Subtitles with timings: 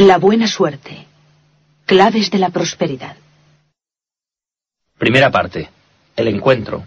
[0.00, 1.06] La buena suerte.
[1.84, 3.16] Claves de la prosperidad.
[4.96, 5.70] Primera parte.
[6.14, 6.84] El encuentro.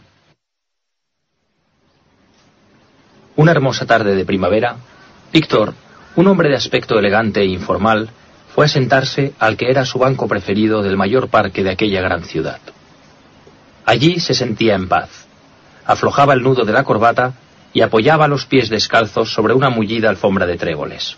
[3.35, 4.77] Una hermosa tarde de primavera,
[5.33, 5.73] Víctor,
[6.15, 8.09] un hombre de aspecto elegante e informal,
[8.55, 12.23] fue a sentarse al que era su banco preferido del mayor parque de aquella gran
[12.23, 12.61] ciudad.
[13.85, 15.27] Allí se sentía en paz.
[15.85, 17.33] Aflojaba el nudo de la corbata
[17.73, 21.17] y apoyaba los pies descalzos sobre una mullida alfombra de tréboles.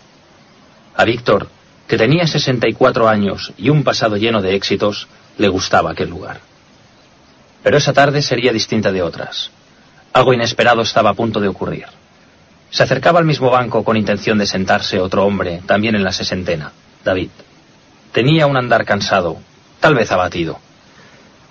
[0.96, 1.48] A Víctor,
[1.86, 6.40] que tenía 64 años y un pasado lleno de éxitos, le gustaba aquel lugar.
[7.62, 9.50] Pero esa tarde sería distinta de otras.
[10.12, 11.86] Algo inesperado estaba a punto de ocurrir.
[12.70, 16.72] Se acercaba al mismo banco con intención de sentarse otro hombre, también en la sesentena,
[17.04, 17.30] David.
[18.12, 19.38] Tenía un andar cansado,
[19.80, 20.58] tal vez abatido.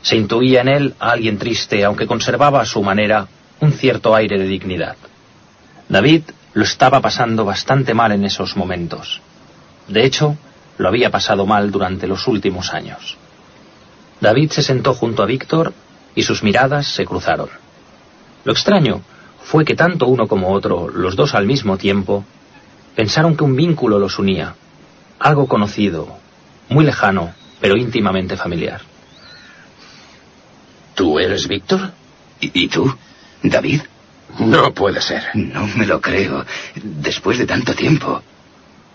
[0.01, 3.27] Se intuía en él a alguien triste, aunque conservaba a su manera
[3.59, 4.97] un cierto aire de dignidad.
[5.87, 9.21] David lo estaba pasando bastante mal en esos momentos.
[9.87, 10.37] De hecho,
[10.77, 13.17] lo había pasado mal durante los últimos años.
[14.21, 15.73] David se sentó junto a Víctor
[16.15, 17.49] y sus miradas se cruzaron.
[18.43, 19.01] Lo extraño
[19.43, 22.25] fue que tanto uno como otro, los dos al mismo tiempo,
[22.95, 24.55] pensaron que un vínculo los unía,
[25.19, 26.17] algo conocido,
[26.69, 28.81] muy lejano, pero íntimamente familiar.
[30.95, 31.91] ¿Tú eres Víctor?
[32.39, 32.93] ¿Y, tú,
[33.41, 33.81] David?
[34.39, 35.23] No puede ser.
[35.33, 36.45] No me lo creo.
[36.75, 38.21] Después de tanto tiempo.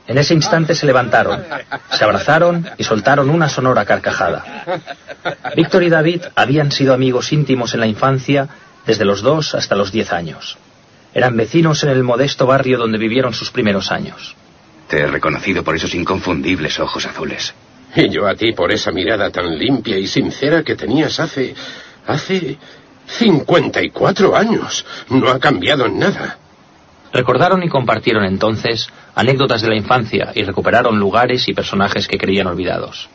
[0.08, 1.44] En ese instante se levantaron,
[1.92, 4.80] se abrazaron y soltaron una sonora carcajada.
[5.54, 8.48] Víctor y David habían sido amigos íntimos en la infancia
[8.86, 10.56] desde los dos hasta los diez años.
[11.12, 14.34] Eran vecinos en el modesto barrio donde vivieron sus primeros años.
[14.88, 17.52] Te he reconocido por esos inconfundibles ojos azules.
[17.94, 21.54] Y yo a ti por esa mirada tan limpia y sincera que tenías hace...
[22.06, 22.56] hace...
[23.06, 24.84] 54 años.
[25.08, 26.38] No ha cambiado en nada.
[27.12, 32.46] Recordaron y compartieron entonces anécdotas de la infancia y recuperaron lugares y personajes que creían
[32.46, 33.08] olvidados.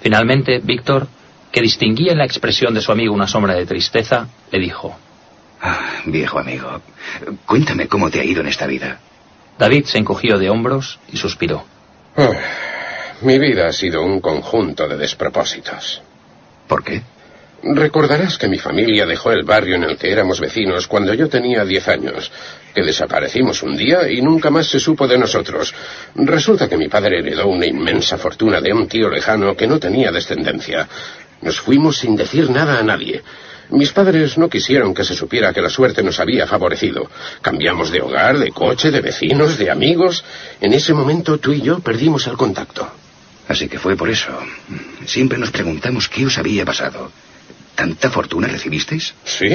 [0.00, 1.06] Finalmente, Víctor,
[1.52, 4.96] que distinguía en la expresión de su amigo una sombra de tristeza, le dijo,
[5.62, 6.80] ah, Viejo amigo,
[7.46, 8.98] cuéntame cómo te ha ido en esta vida.
[9.58, 11.64] David se encogió de hombros y suspiró.
[12.16, 12.30] Ah,
[13.22, 16.02] mi vida ha sido un conjunto de despropósitos.
[16.66, 17.02] ¿Por qué?
[17.62, 21.62] Recordarás que mi familia dejó el barrio en el que éramos vecinos cuando yo tenía
[21.62, 22.32] diez años,
[22.74, 25.74] que desaparecimos un día y nunca más se supo de nosotros.
[26.14, 30.10] Resulta que mi padre heredó una inmensa fortuna de un tío lejano que no tenía
[30.10, 30.88] descendencia.
[31.42, 33.22] Nos fuimos sin decir nada a nadie.
[33.68, 37.10] Mis padres no quisieron que se supiera que la suerte nos había favorecido.
[37.42, 40.24] Cambiamos de hogar, de coche, de vecinos, de amigos.
[40.62, 42.90] En ese momento tú y yo perdimos el contacto.
[43.48, 44.30] Así que fue por eso.
[45.04, 47.12] Siempre nos preguntamos qué os había pasado.
[47.74, 49.14] ¿Tanta fortuna recibisteis?
[49.24, 49.48] Sí.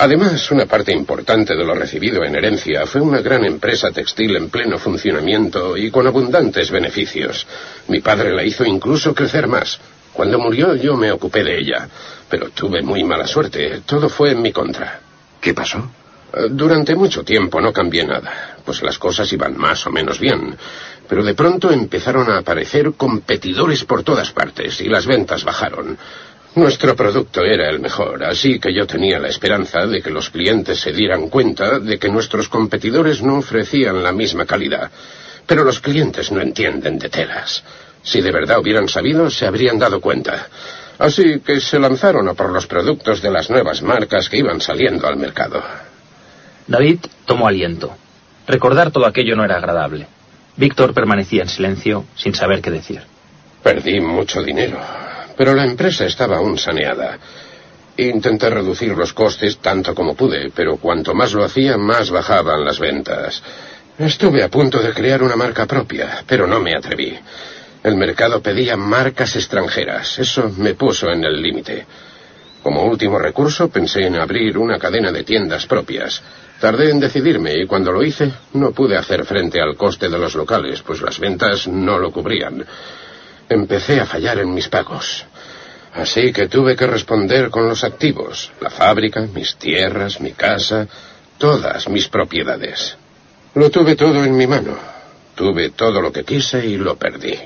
[0.00, 4.48] Además, una parte importante de lo recibido en herencia fue una gran empresa textil en
[4.48, 7.46] pleno funcionamiento y con abundantes beneficios.
[7.88, 9.78] Mi padre la hizo incluso crecer más.
[10.12, 11.88] Cuando murió yo me ocupé de ella,
[12.28, 13.82] pero tuve muy mala suerte.
[13.86, 15.00] Todo fue en mi contra.
[15.40, 15.90] ¿Qué pasó?
[16.50, 20.54] Durante mucho tiempo no cambié nada, pues las cosas iban más o menos bien,
[21.08, 25.96] pero de pronto empezaron a aparecer competidores por todas partes y las ventas bajaron.
[26.58, 30.80] Nuestro producto era el mejor, así que yo tenía la esperanza de que los clientes
[30.80, 34.90] se dieran cuenta de que nuestros competidores no ofrecían la misma calidad.
[35.46, 37.62] Pero los clientes no entienden de telas.
[38.02, 40.48] Si de verdad hubieran sabido, se habrían dado cuenta.
[40.98, 45.06] Así que se lanzaron a por los productos de las nuevas marcas que iban saliendo
[45.06, 45.62] al mercado.
[46.66, 47.96] David tomó aliento.
[48.48, 50.08] Recordar todo aquello no era agradable.
[50.56, 53.02] Víctor permanecía en silencio, sin saber qué decir.
[53.62, 55.07] Perdí mucho dinero
[55.38, 57.16] pero la empresa estaba aún saneada.
[57.96, 62.80] Intenté reducir los costes tanto como pude, pero cuanto más lo hacía, más bajaban las
[62.80, 63.40] ventas.
[63.96, 67.16] Estuve a punto de crear una marca propia, pero no me atreví.
[67.84, 70.18] El mercado pedía marcas extranjeras.
[70.18, 71.86] Eso me puso en el límite.
[72.60, 76.20] Como último recurso pensé en abrir una cadena de tiendas propias.
[76.60, 80.34] Tardé en decidirme y cuando lo hice no pude hacer frente al coste de los
[80.34, 82.66] locales, pues las ventas no lo cubrían
[83.48, 85.24] empecé a fallar en mis pagos.
[85.98, 90.86] Así que tuve que responder con los activos, la fábrica, mis tierras, mi casa,
[91.38, 92.96] todas mis propiedades.
[93.54, 94.76] Lo tuve todo en mi mano,
[95.38, 97.38] Tuve todo lo que quise y lo perdí.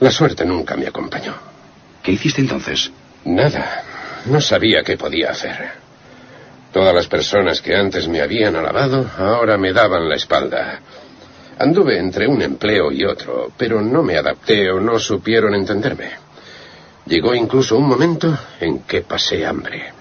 [0.00, 1.32] La suerte nunca me acompañó.
[2.02, 2.90] ¿Qué hiciste entonces?
[3.24, 3.82] Nada.
[4.26, 5.70] No sabía qué podía hacer.
[6.74, 10.80] Todas las personas que antes me habían alabado ahora me daban la espalda.
[11.58, 16.23] Anduve entre un empleo y otro, pero no me adapté o no supieron entenderme.
[17.06, 19.92] Llegó incluso un momento en que pasé hambre.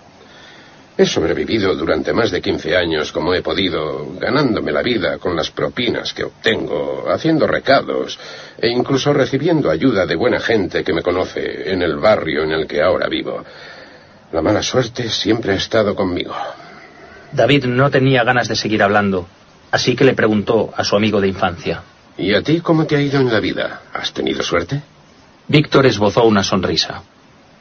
[0.96, 5.50] He sobrevivido durante más de 15 años como he podido, ganándome la vida con las
[5.50, 8.20] propinas que obtengo, haciendo recados
[8.60, 12.68] e incluso recibiendo ayuda de buena gente que me conoce en el barrio en el
[12.68, 13.44] que ahora vivo.
[14.32, 16.36] La mala suerte siempre ha estado conmigo.
[17.32, 19.28] David no tenía ganas de seguir hablando,
[19.72, 21.82] así que le preguntó a su amigo de infancia.
[22.20, 23.82] ¿Y a ti cómo te ha ido en la vida?
[23.92, 24.84] ¿Has tenido suerte?
[25.48, 27.04] Víctor esbozó una sonrisa.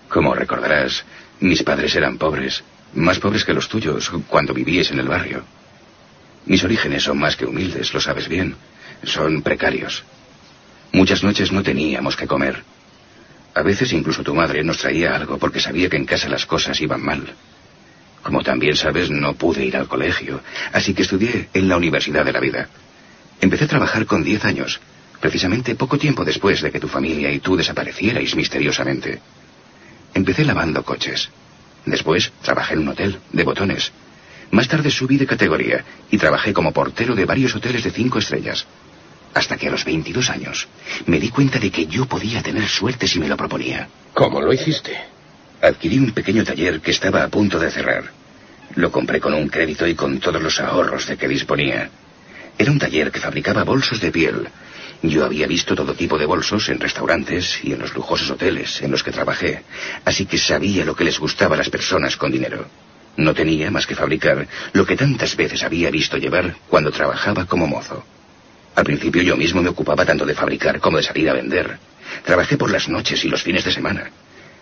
[0.09, 1.05] Como recordarás,
[1.41, 2.63] mis padres eran pobres
[2.95, 5.43] más pobres que los tuyos cuando vivíais en el barrio.
[6.47, 8.55] Mis orígenes son más que humildes, lo sabes bien.
[9.05, 10.05] Son precarios.
[10.93, 12.63] Muchas noches no teníamos que comer.
[13.55, 16.81] A veces incluso tu madre nos traía algo porque sabía que en casa las cosas
[16.81, 17.35] iban mal.
[18.23, 20.41] Como también sabes, no pude ir al colegio,
[20.73, 22.69] así que estudié en la Universidad de la Vida.
[23.41, 24.81] Empecé a trabajar con diez años,
[25.23, 29.21] precisamente poco tiempo después de que tu familia y tú desaparecierais misteriosamente.
[30.13, 31.31] Empecé lavando coches.
[31.87, 33.93] Después trabajé en un hotel de botones.
[34.51, 38.67] Más tarde subí de categoría y trabajé como portero de varios hoteles de cinco estrellas.
[39.33, 40.67] Hasta que a los 22 años
[41.07, 43.89] me di cuenta de que yo podía tener suerte si me lo proponía.
[44.15, 44.93] ¿Cómo lo hiciste?
[45.63, 48.11] Adquirí un pequeño taller que estaba a punto de cerrar.
[48.75, 51.91] Lo compré con un crédito y con todos los ahorros de que disponía.
[52.59, 54.49] Era un taller que fabricaba bolsos de piel
[55.03, 58.91] yo había visto todo tipo de bolsos en restaurantes y en los lujosos hoteles en
[58.91, 59.63] los que trabajé,
[60.05, 62.67] así que sabía lo que les gustaba a las personas con dinero.
[63.17, 67.67] No tenía más que fabricar lo que tantas veces había visto llevar cuando trabajaba como
[67.67, 68.05] mozo.
[68.75, 71.79] Al principio yo mismo me ocupaba tanto de fabricar como de salir a vender.
[72.25, 74.11] Trabajé por las noches y los fines de semana.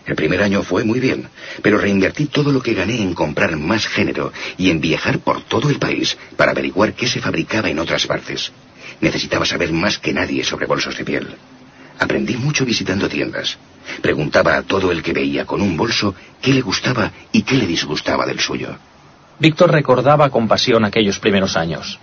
[0.06, 1.28] El primer año fue muy bien,
[1.62, 5.68] pero reinvertí todo lo que gané en comprar más género y en viajar por todo
[5.68, 8.50] el país para averiguar qué se fabricaba en otras partes.
[9.00, 11.28] Necesitaba saber más que nadie sobre bolsos de piel.
[11.98, 13.58] Aprendí mucho visitando tiendas.
[14.02, 17.66] Preguntaba a todo el que veía con un bolso qué le gustaba y qué le
[17.66, 18.76] disgustaba del suyo.
[19.38, 21.98] Víctor recordaba con pasión aquellos primeros años.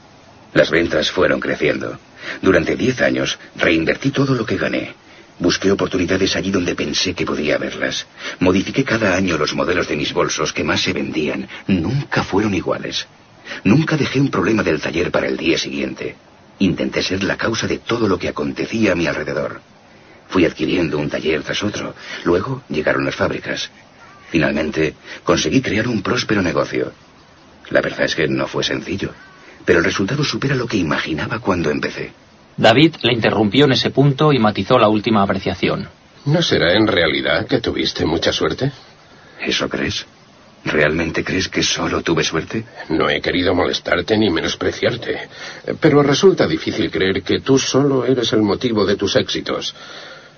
[0.53, 1.99] Las ventas fueron creciendo.
[2.41, 4.93] Durante diez años reinvertí todo lo que gané.
[5.39, 8.07] Busqué oportunidades allí donde pensé que podía verlas.
[8.39, 11.47] Modifiqué cada año los modelos de mis bolsos que más se vendían.
[11.67, 13.07] Nunca fueron iguales.
[13.63, 16.15] Nunca dejé un problema del taller para el día siguiente.
[16.59, 19.61] Intenté ser la causa de todo lo que acontecía a mi alrededor.
[20.29, 21.93] Fui adquiriendo un taller tras otro.
[22.23, 23.69] Luego llegaron las fábricas.
[24.29, 26.91] Finalmente conseguí crear un próspero negocio.
[27.69, 29.11] La verdad es que no fue sencillo,
[29.65, 32.11] pero el resultado supera lo que imaginaba cuando empecé.
[32.57, 35.87] David le interrumpió en ese punto y matizó la última apreciación.
[36.25, 38.71] ¿No será en realidad que tuviste mucha suerte?
[39.39, 40.05] ¿Eso crees?
[40.67, 42.65] ¿Realmente crees que solo tuve suerte?
[42.89, 45.29] No he querido molestarte ni menospreciarte,
[45.79, 49.73] pero resulta difícil creer que tú solo eres el motivo de tus éxitos.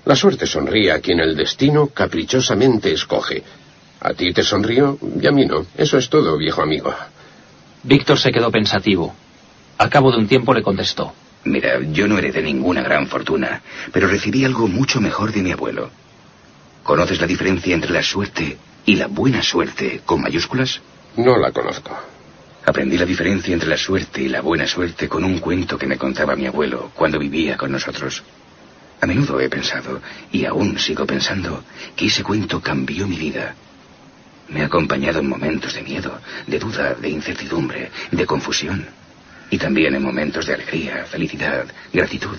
[0.05, 3.43] La suerte sonríe a quien el destino caprichosamente escoge.
[4.01, 5.65] A ti te sonrió y a mí no.
[5.75, 6.93] Eso es todo, viejo amigo.
[7.81, 9.15] Víctor se quedó pensativo.
[9.79, 11.11] Al cabo de un tiempo le contestó.
[11.45, 15.89] Mira, yo no heredé ninguna gran fortuna, pero recibí algo mucho mejor de mi abuelo.
[16.83, 20.81] ¿Conoces la diferencia entre la suerte ¿Y la buena suerte con mayúsculas?
[21.17, 21.97] No la conozco.
[22.65, 25.97] Aprendí la diferencia entre la suerte y la buena suerte con un cuento que me
[25.97, 28.23] contaba mi abuelo cuando vivía con nosotros.
[29.01, 31.63] A menudo he pensado, y aún sigo pensando,
[31.95, 33.55] que ese cuento cambió mi vida.
[34.49, 38.85] Me ha acompañado en momentos de miedo, de duda, de incertidumbre, de confusión,
[39.49, 42.37] y también en momentos de alegría, felicidad, gratitud.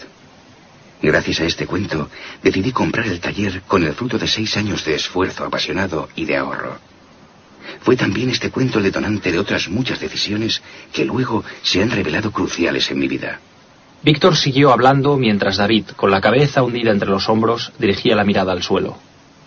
[1.03, 2.11] Gracias a este cuento,
[2.43, 6.37] decidí comprar el taller con el fruto de seis años de esfuerzo apasionado y de
[6.37, 6.79] ahorro.
[7.83, 12.31] Fue también este cuento el detonante de otras muchas decisiones que luego se han revelado
[12.31, 13.41] cruciales en mi vida.
[14.03, 18.53] Víctor siguió hablando mientras David, con la cabeza hundida entre los hombros, dirigía la mirada
[18.53, 18.99] al suelo.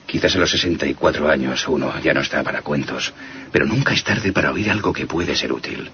[0.05, 3.13] Quizás a los 64 años uno ya no está para cuentos,
[3.51, 5.89] pero nunca es tarde para oír algo que puede ser útil.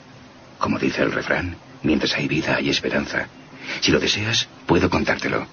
[0.58, 3.28] Como dice el refrán, mientras hay vida hay esperanza.
[3.82, 5.48] Si lo deseas, puedo contártelo.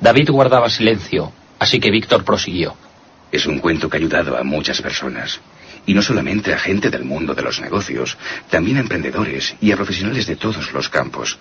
[0.00, 2.76] David guardaba silencio, así que Víctor prosiguió.
[3.32, 5.40] Es un cuento que ha ayudado a muchas personas.
[5.86, 8.16] Y no solamente a gente del mundo de los negocios,
[8.50, 11.38] también a emprendedores y a profesionales de todos los campos.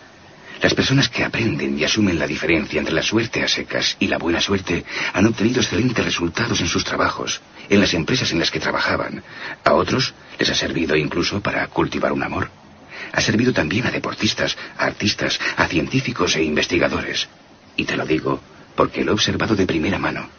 [0.62, 4.18] Las personas que aprenden y asumen la diferencia entre la suerte a secas y la
[4.18, 8.60] buena suerte han obtenido excelentes resultados en sus trabajos, en las empresas en las que
[8.60, 9.22] trabajaban.
[9.64, 12.50] A otros les ha servido incluso para cultivar un amor.
[13.12, 17.28] Ha servido también a deportistas, a artistas, a científicos e investigadores.
[17.76, 18.40] Y te lo digo
[18.76, 20.30] porque lo he observado de primera mano.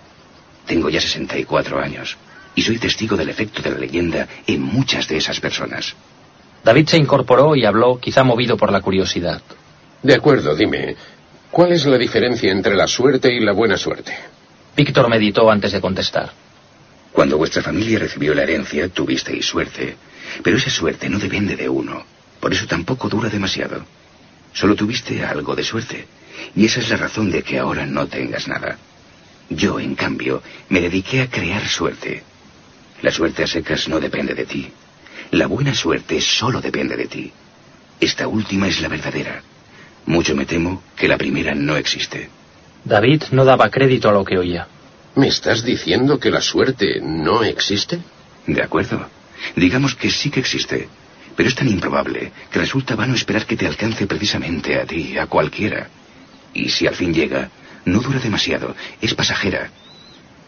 [0.66, 2.16] Tengo ya 64 años
[2.54, 5.94] y soy testigo del efecto de la leyenda en muchas de esas personas.
[6.64, 9.40] David se incorporó y habló, quizá movido por la curiosidad.
[10.02, 10.96] De acuerdo, dime,
[11.50, 14.12] ¿cuál es la diferencia entre la suerte y la buena suerte?
[14.76, 16.30] Víctor meditó antes de contestar.
[17.12, 19.96] Cuando vuestra familia recibió la herencia, tuvisteis suerte.
[20.42, 22.04] Pero esa suerte no depende de uno.
[22.40, 23.84] Por eso tampoco dura demasiado.
[24.52, 26.06] Solo tuviste algo de suerte.
[26.54, 28.78] Y esa es la razón de que ahora no tengas nada.
[29.50, 32.22] Yo, en cambio, me dediqué a crear suerte.
[33.02, 34.70] La suerte a secas no depende de ti.
[35.30, 37.32] La buena suerte solo depende de ti.
[38.00, 39.42] Esta última es la verdadera.
[40.06, 42.30] Mucho me temo que la primera no existe.
[42.84, 44.66] David no daba crédito a lo que oía.
[45.14, 47.98] ¿Me estás diciendo que la suerte no existe?
[48.46, 49.08] De acuerdo.
[49.56, 50.88] Digamos que sí que existe.
[51.38, 55.26] Pero es tan improbable que resulta vano esperar que te alcance precisamente a ti, a
[55.26, 55.88] cualquiera.
[56.52, 57.48] Y si al fin llega,
[57.84, 59.70] no dura demasiado, es pasajera.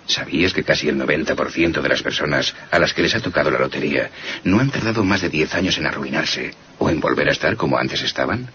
[0.09, 3.61] ¿Sabías que casi el 90% de las personas a las que les ha tocado la
[3.61, 4.11] lotería
[4.43, 7.79] no han tardado más de 10 años en arruinarse o en volver a estar como
[7.79, 8.51] antes estaban?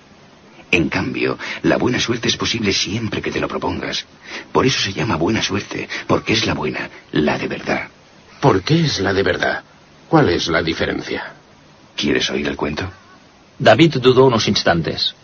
[0.72, 4.06] En cambio, la buena suerte es posible siempre que te lo propongas.
[4.52, 7.88] Por eso se llama buena suerte, porque es la buena, la de verdad.
[8.42, 9.64] ¿Por qué es la de verdad?
[10.10, 11.35] ¿Cuál es la diferencia?
[11.96, 12.90] ¿Quieres oír el cuento?
[13.58, 15.16] David dudó unos instantes.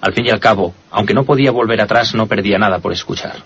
[0.00, 3.36] Al fin y al cabo, aunque no podía volver atrás, no perdía nada por escuchar.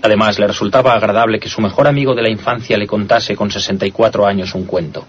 [0.00, 4.26] Además, le resultaba agradable que su mejor amigo de la infancia le contase con 64
[4.26, 5.06] años un cuento.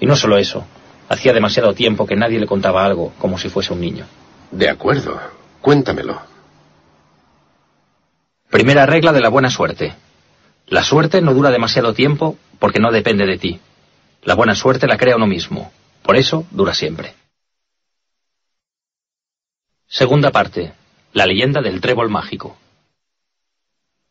[0.00, 0.66] Y no solo eso,
[1.08, 4.04] hacía demasiado tiempo que nadie le contaba algo como si fuese un niño.
[4.50, 5.18] De acuerdo,
[5.60, 6.20] cuéntamelo.
[8.50, 9.94] Primera regla de la buena suerte.
[10.66, 13.60] La suerte no dura demasiado tiempo porque no depende de ti.
[14.22, 15.72] La buena suerte la crea uno mismo.
[16.04, 17.14] Por eso dura siempre.
[19.88, 20.74] Segunda parte.
[21.14, 22.58] La leyenda del trébol mágico.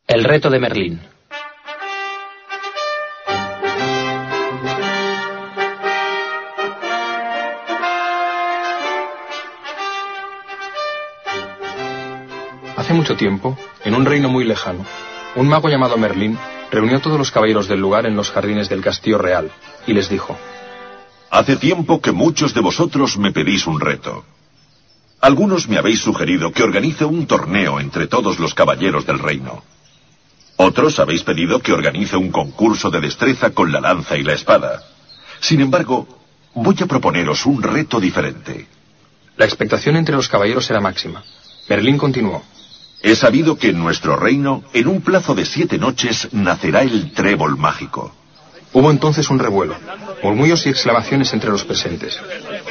[0.07, 1.01] El reto de Merlín.
[12.75, 14.83] Hace mucho tiempo, en un reino muy lejano,
[15.35, 16.39] un mago llamado Merlín
[16.71, 19.51] reunió a todos los caballeros del lugar en los jardines del castillo real
[19.85, 20.35] y les dijo,
[21.33, 24.23] Hace tiempo que muchos de vosotros me pedís un reto.
[25.19, 29.63] Algunos me habéis sugerido que organice un torneo entre todos los caballeros del reino.
[30.57, 34.83] Otros habéis pedido que organice un concurso de destreza con la lanza y la espada.
[35.39, 36.07] Sin embargo,
[36.53, 38.67] voy a proponeros un reto diferente.
[39.35, 41.23] La expectación entre los caballeros era máxima.
[41.67, 42.43] Merlín continuó.
[43.01, 47.57] He sabido que en nuestro reino, en un plazo de siete noches, nacerá el trébol
[47.57, 48.13] mágico.
[48.71, 49.75] Hubo entonces un revuelo,
[50.23, 52.17] murmullos y exclamaciones entre los presentes.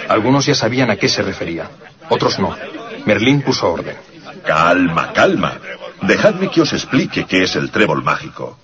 [0.08, 1.70] Algunos ya sabían a qué se refería,
[2.08, 2.56] otros no.
[3.04, 3.96] Merlín puso orden.
[4.44, 5.58] Calma, calma.
[6.02, 8.58] Dejadme que os explique qué es el trébol mágico.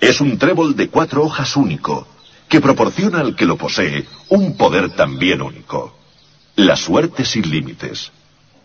[0.00, 2.06] Es un trébol de cuatro hojas único,
[2.48, 5.96] que proporciona al que lo posee un poder también único.
[6.56, 8.12] La suerte sin límites.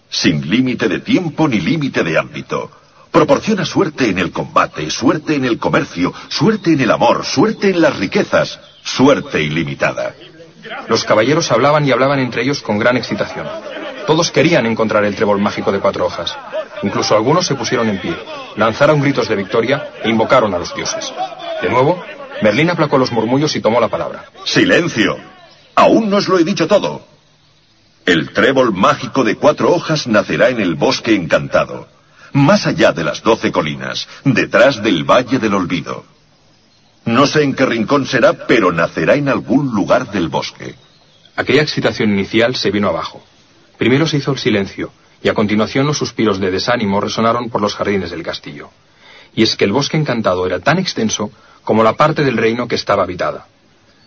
[0.09, 2.71] Sin límite de tiempo ni límite de ámbito.
[3.11, 7.81] Proporciona suerte en el combate, suerte en el comercio, suerte en el amor, suerte en
[7.81, 10.13] las riquezas, suerte ilimitada.
[10.87, 13.47] Los caballeros hablaban y hablaban entre ellos con gran excitación.
[14.07, 16.37] Todos querían encontrar el trébol mágico de cuatro hojas.
[16.83, 18.15] Incluso algunos se pusieron en pie,
[18.55, 21.11] lanzaron gritos de victoria e invocaron a los dioses.
[21.61, 22.01] De nuevo,
[22.41, 24.25] Merlín aplacó los murmullos y tomó la palabra.
[24.45, 25.17] ¡Silencio!
[25.73, 27.05] Aún no os lo he dicho todo.
[28.05, 31.87] El trébol mágico de cuatro hojas nacerá en el bosque encantado,
[32.33, 36.05] más allá de las doce colinas, detrás del Valle del Olvido.
[37.05, 40.73] No sé en qué rincón será, pero nacerá en algún lugar del bosque.
[41.35, 43.21] Aquella excitación inicial se vino abajo.
[43.77, 47.75] Primero se hizo el silencio, y a continuación los suspiros de desánimo resonaron por los
[47.75, 48.69] jardines del castillo.
[49.35, 51.29] Y es que el bosque encantado era tan extenso
[51.63, 53.47] como la parte del reino que estaba habitada.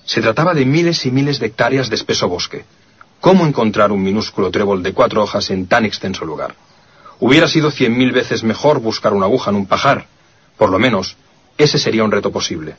[0.04, 2.64] Se trataba de miles y miles de hectáreas de espeso bosque.
[3.20, 6.56] ¿Cómo encontrar un minúsculo trébol de cuatro hojas en tan extenso lugar?
[7.20, 10.06] Hubiera sido cien mil veces mejor buscar una aguja en un pajar.
[10.56, 11.16] Por lo menos,
[11.58, 12.76] ese sería un reto posible.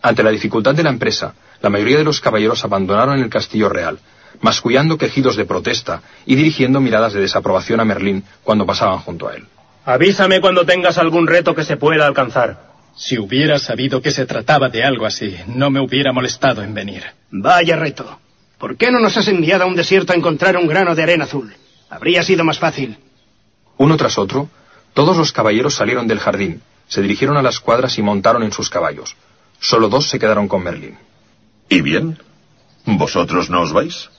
[0.00, 3.98] Ante la dificultad de la empresa, la mayoría de los caballeros abandonaron el castillo real,
[4.40, 9.34] mascullando quejidos de protesta y dirigiendo miradas de desaprobación a Merlín cuando pasaban junto a
[9.34, 9.44] él.
[9.84, 12.74] Avísame cuando tengas algún reto que se pueda alcanzar.
[12.96, 17.04] Si hubiera sabido que se trataba de algo así, no me hubiera molestado en venir.
[17.30, 18.18] Vaya reto.
[18.58, 21.24] ¿Por qué no nos has enviado a un desierto a encontrar un grano de arena
[21.24, 21.52] azul?
[21.90, 22.96] Habría sido más fácil.
[23.76, 24.48] Uno tras otro,
[24.94, 28.70] todos los caballeros salieron del jardín, se dirigieron a las cuadras y montaron en sus
[28.70, 29.16] caballos.
[29.60, 30.98] Solo dos se quedaron con Merlín.
[31.68, 32.18] ¿Y bien?
[32.84, 34.10] ¿Vosotros no os vais?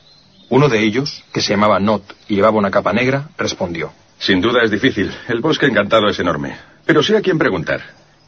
[0.49, 3.93] Uno de ellos, que se llamaba Not y llevaba una capa negra, respondió.
[4.19, 5.13] Sin duda es difícil.
[5.27, 6.57] El bosque encantado es enorme.
[6.85, 7.81] Pero sé a quién preguntar.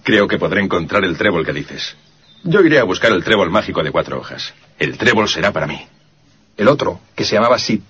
[0.03, 1.95] Creo que podré encontrar el trébol que dices.
[2.43, 4.53] Yo iré a buscar el trébol mágico de cuatro hojas.
[4.77, 5.85] El trébol será para mí.
[6.57, 7.81] El otro, que se llamaba Sid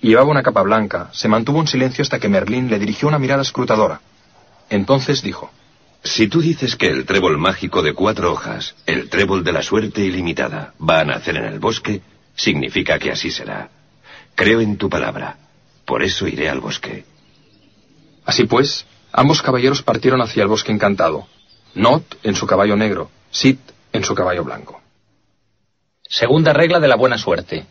[0.00, 3.18] y llevaba una capa blanca, se mantuvo en silencio hasta que Merlín le dirigió una
[3.18, 4.00] mirada escrutadora.
[4.68, 5.50] Entonces dijo,
[6.06, 10.02] Si tú dices que el trébol mágico de cuatro hojas, el trébol de la suerte
[10.02, 12.00] ilimitada, va a nacer en el bosque,
[12.36, 13.70] significa que así será.
[14.36, 15.36] Creo en tu palabra.
[15.84, 17.04] Por eso iré al bosque.
[18.24, 21.26] Así pues, ambos caballeros partieron hacia el bosque encantado.
[21.74, 23.58] Not en su caballo negro, Sid
[23.92, 24.80] en su caballo blanco.
[26.08, 27.66] Segunda regla de la buena suerte.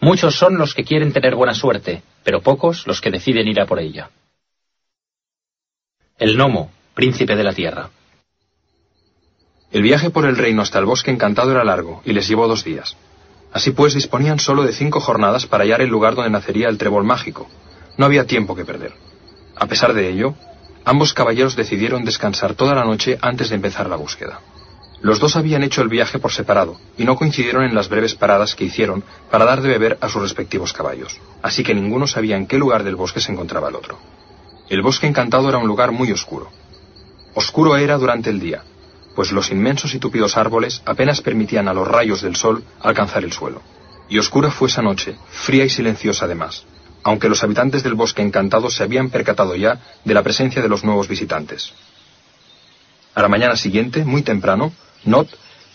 [0.00, 3.66] Muchos son los que quieren tener buena suerte, pero pocos los que deciden ir a
[3.66, 4.10] por ella.
[6.18, 7.90] El gnomo, príncipe de la tierra.
[9.72, 12.62] El viaje por el reino hasta el bosque encantado era largo y les llevó dos
[12.62, 12.96] días.
[13.52, 17.04] Así pues, disponían solo de cinco jornadas para hallar el lugar donde nacería el trébol
[17.04, 17.48] mágico.
[17.98, 18.92] No había tiempo que perder.
[19.56, 20.34] A pesar de ello,
[20.84, 24.40] ambos caballeros decidieron descansar toda la noche antes de empezar la búsqueda.
[25.00, 28.54] Los dos habían hecho el viaje por separado y no coincidieron en las breves paradas
[28.54, 32.46] que hicieron para dar de beber a sus respectivos caballos, así que ninguno sabía en
[32.46, 33.98] qué lugar del bosque se encontraba el otro.
[34.68, 36.50] El bosque encantado era un lugar muy oscuro.
[37.34, 38.62] Oscuro era durante el día,
[39.14, 43.32] pues los inmensos y tupidos árboles apenas permitían a los rayos del sol alcanzar el
[43.32, 43.62] suelo.
[44.08, 46.64] Y oscura fue esa noche, fría y silenciosa además,
[47.02, 50.84] aunque los habitantes del bosque encantado se habían percatado ya de la presencia de los
[50.84, 51.72] nuevos visitantes.
[53.14, 54.72] A la mañana siguiente, muy temprano,
[55.04, 55.28] Not,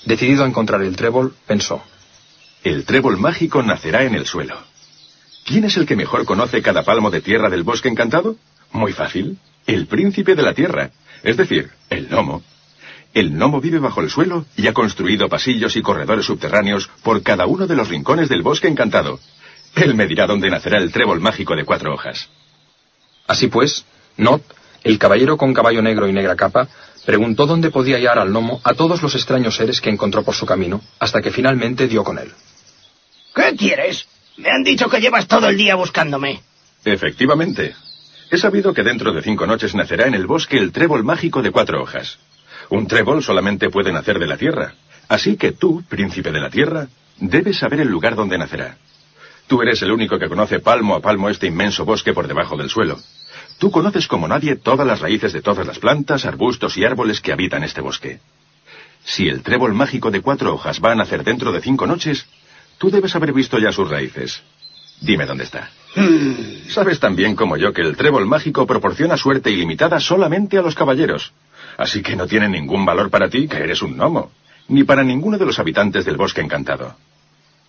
[0.06, 1.82] decidido a encontrar el trébol, pensó.
[2.64, 4.58] El trébol mágico nacerá en el suelo.
[5.46, 8.36] ¿Quién es el que mejor conoce cada palmo de tierra del bosque encantado?
[8.72, 9.38] Muy fácil.
[9.66, 10.92] El príncipe de la tierra,
[11.24, 12.44] es decir, el gnomo.
[13.14, 17.48] El gnomo vive bajo el suelo y ha construido pasillos y corredores subterráneos por cada
[17.48, 19.20] uno de los rincones del bosque encantado.
[19.76, 22.30] Él me dirá dónde nacerá el trébol mágico de cuatro hojas.
[23.28, 23.86] Así pues,
[24.18, 24.44] Not,
[24.84, 26.68] el caballero con caballo negro y negra capa,
[27.06, 30.46] preguntó dónde podía hallar al gnomo a todos los extraños seres que encontró por su
[30.46, 32.32] camino, hasta que finalmente dio con él.
[33.34, 34.08] ¿Qué quieres?
[34.38, 36.42] Me han dicho que llevas todo el día buscándome.
[36.86, 37.76] Efectivamente.
[38.32, 41.52] He sabido que dentro de cinco noches nacerá en el bosque el trébol mágico de
[41.52, 42.20] cuatro hojas.
[42.70, 44.76] Un trébol solamente puede nacer de la tierra.
[45.08, 46.88] Así que tú, príncipe de la tierra,
[47.18, 48.78] debes saber el lugar donde nacerá.
[49.48, 52.70] Tú eres el único que conoce palmo a palmo este inmenso bosque por debajo del
[52.70, 53.00] suelo.
[53.58, 57.34] Tú conoces como nadie todas las raíces de todas las plantas, arbustos y árboles que
[57.34, 58.20] habitan este bosque.
[59.04, 62.28] Si el trébol mágico de cuatro hojas va a nacer dentro de cinco noches,
[62.78, 64.44] tú debes haber visto ya sus raíces.
[65.02, 65.72] Dime dónde está.
[66.70, 70.76] Sabes tan bien como yo que el trébol mágico proporciona suerte ilimitada solamente a los
[70.76, 71.34] caballeros.
[71.78, 74.32] Así que no tiene ningún valor para ti, que eres un gnomo,
[74.68, 76.96] ni para ninguno de los habitantes del bosque encantado.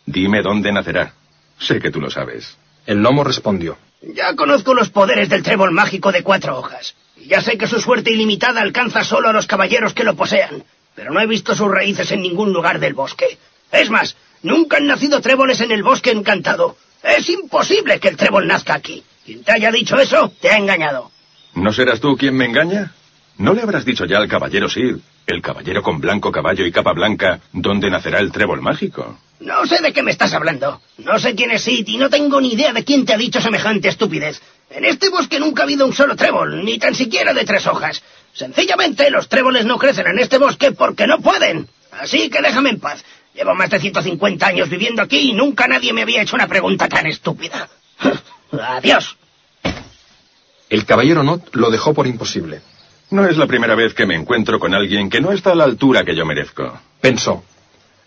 [0.05, 1.15] Dime dónde nacerá.
[1.59, 2.57] Sé que tú lo sabes.
[2.87, 3.79] El gnomo respondió.
[4.03, 6.95] Ya conozco los poderes del trébol mágico de cuatro hojas.
[7.17, 10.65] Y ya sé que su suerte ilimitada alcanza solo a los caballeros que lo posean.
[10.95, 13.39] Pero no he visto sus raíces en ningún lugar del bosque.
[13.71, 16.77] Es más, nunca han nacido tréboles en el bosque encantado.
[17.03, 19.03] Es imposible que el trébol nazca aquí.
[19.25, 21.11] Quien te haya dicho eso, te ha engañado.
[21.55, 22.93] ¿No serás tú quien me engaña?
[23.39, 26.93] ¿No le habrás dicho ya al caballero Sid, el caballero con blanco caballo y capa
[26.93, 29.19] blanca, dónde nacerá el trébol mágico?
[29.41, 30.83] No sé de qué me estás hablando.
[30.99, 33.41] No sé quién es Sid y no tengo ni idea de quién te ha dicho
[33.41, 34.41] semejante estupidez.
[34.69, 38.03] En este bosque nunca ha habido un solo trébol, ni tan siquiera de tres hojas.
[38.35, 41.67] Sencillamente los tréboles no crecen en este bosque porque no pueden.
[41.93, 43.03] Así que déjame en paz.
[43.35, 46.89] Llevo más de 150 años viviendo aquí y nunca nadie me había hecho una pregunta
[46.89, 47.69] tan estúpida.
[48.53, 49.17] Adiós.
[50.69, 52.61] El caballero Not lo dejó por imposible.
[53.11, 55.65] No es la primera vez que me encuentro con alguien que no está a la
[55.65, 56.79] altura que yo merezco.
[57.01, 57.43] Pensó.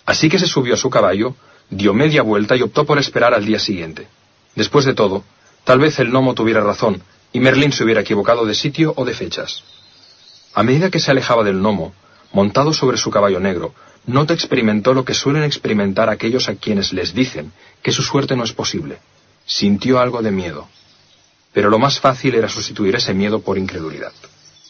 [0.06, 1.36] Así que se subió a su caballo,
[1.70, 4.08] dio media vuelta y optó por esperar al día siguiente.
[4.56, 5.24] Después de todo,
[5.64, 7.02] tal vez el gnomo tuviera razón
[7.34, 9.64] y Merlín se hubiera equivocado de sitio o de fechas.
[10.54, 11.94] A medida que se alejaba del gnomo,
[12.32, 13.74] montado sobre su caballo negro,
[14.06, 18.44] Not experimentó lo que suelen experimentar aquellos a quienes les dicen que su suerte no
[18.44, 18.98] es posible.
[19.46, 20.68] Sintió algo de miedo.
[21.54, 24.12] Pero lo más fácil era sustituir ese miedo por incredulidad.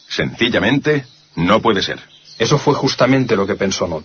[0.08, 2.00] Sencillamente, no puede ser.
[2.38, 4.04] Eso fue justamente lo que pensó Not.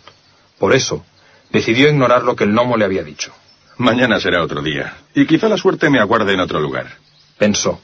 [0.58, 1.06] Por eso,
[1.52, 3.32] decidió ignorar lo que el gnomo le había dicho.
[3.78, 6.88] Mañana será otro día, y quizá la suerte me aguarde en otro lugar.
[7.38, 7.80] Pensó.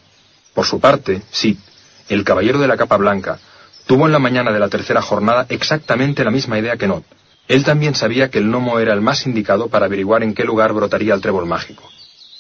[0.54, 1.58] Por su parte, Sid,
[2.10, 3.40] el caballero de la capa blanca,
[3.88, 7.06] tuvo en la mañana de la tercera jornada exactamente la misma idea que Not.
[7.48, 10.74] Él también sabía que el gnomo era el más indicado para averiguar en qué lugar
[10.74, 11.84] brotaría el trébol mágico.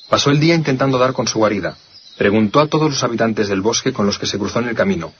[0.09, 1.77] Pasó el día intentando dar con su guarida.
[2.17, 5.13] Preguntó a todos los habitantes del bosque con los que se cruzó en el camino,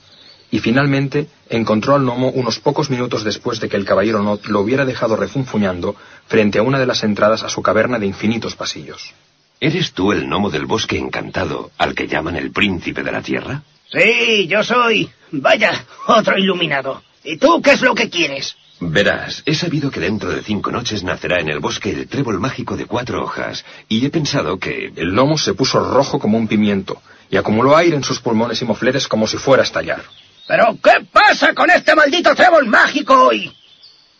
[0.50, 4.60] y finalmente encontró al gnomo unos pocos minutos después de que el caballero Not lo
[4.60, 5.96] hubiera dejado refunfuñando
[6.26, 9.12] frente a una de las entradas a su caverna de infinitos pasillos.
[9.60, 13.62] ¿Eres tú el gnomo del bosque encantado, al que llaman el príncipe de la tierra?
[13.90, 15.10] Sí, yo soy.
[15.32, 17.02] Vaya, otro iluminado.
[17.24, 18.56] ¿Y tú qué es lo que quieres?
[18.78, 22.76] Verás, he sabido que dentro de cinco noches nacerá en el bosque el trébol mágico
[22.76, 24.92] de cuatro hojas, y he pensado que...
[24.96, 28.66] El gnomo se puso rojo como un pimiento, y acumuló aire en sus pulmones y
[28.66, 30.02] mofletes como si fuera a estallar.
[30.46, 33.50] ¿Pero qué pasa con este maldito trébol mágico hoy?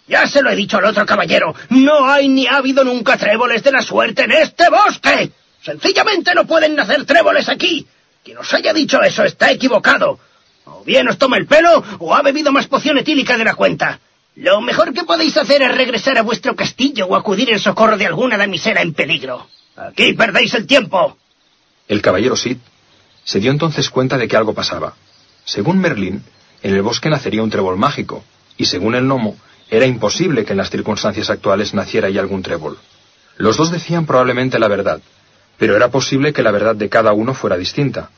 [0.08, 3.62] Ya se lo he dicho al otro caballero, no hay ni ha habido nunca tréboles
[3.62, 5.32] de la suerte en este bosque.
[5.62, 7.86] Sencillamente no pueden nacer tréboles aquí.
[8.24, 10.18] Quien os haya dicho eso está equivocado.
[10.64, 14.00] O bien os toma el pelo o ha bebido más poción etílica de la cuenta.
[14.36, 18.04] Lo mejor que podéis hacer es regresar a vuestro castillo o acudir en socorro de
[18.04, 19.46] alguna damisela en peligro.
[19.74, 21.16] Aquí perdéis el tiempo.
[21.88, 22.58] El caballero Sid
[23.24, 24.94] se dio entonces cuenta de que algo pasaba.
[25.46, 26.22] Según Merlín,
[26.62, 28.24] en el bosque nacería un trébol mágico,
[28.58, 29.36] y según el gnomo,
[29.70, 32.78] era imposible que en las circunstancias actuales naciera ya algún trébol.
[33.38, 35.00] Los dos decían probablemente la verdad,
[35.56, 38.10] pero era posible que la verdad de cada uno fuera distinta.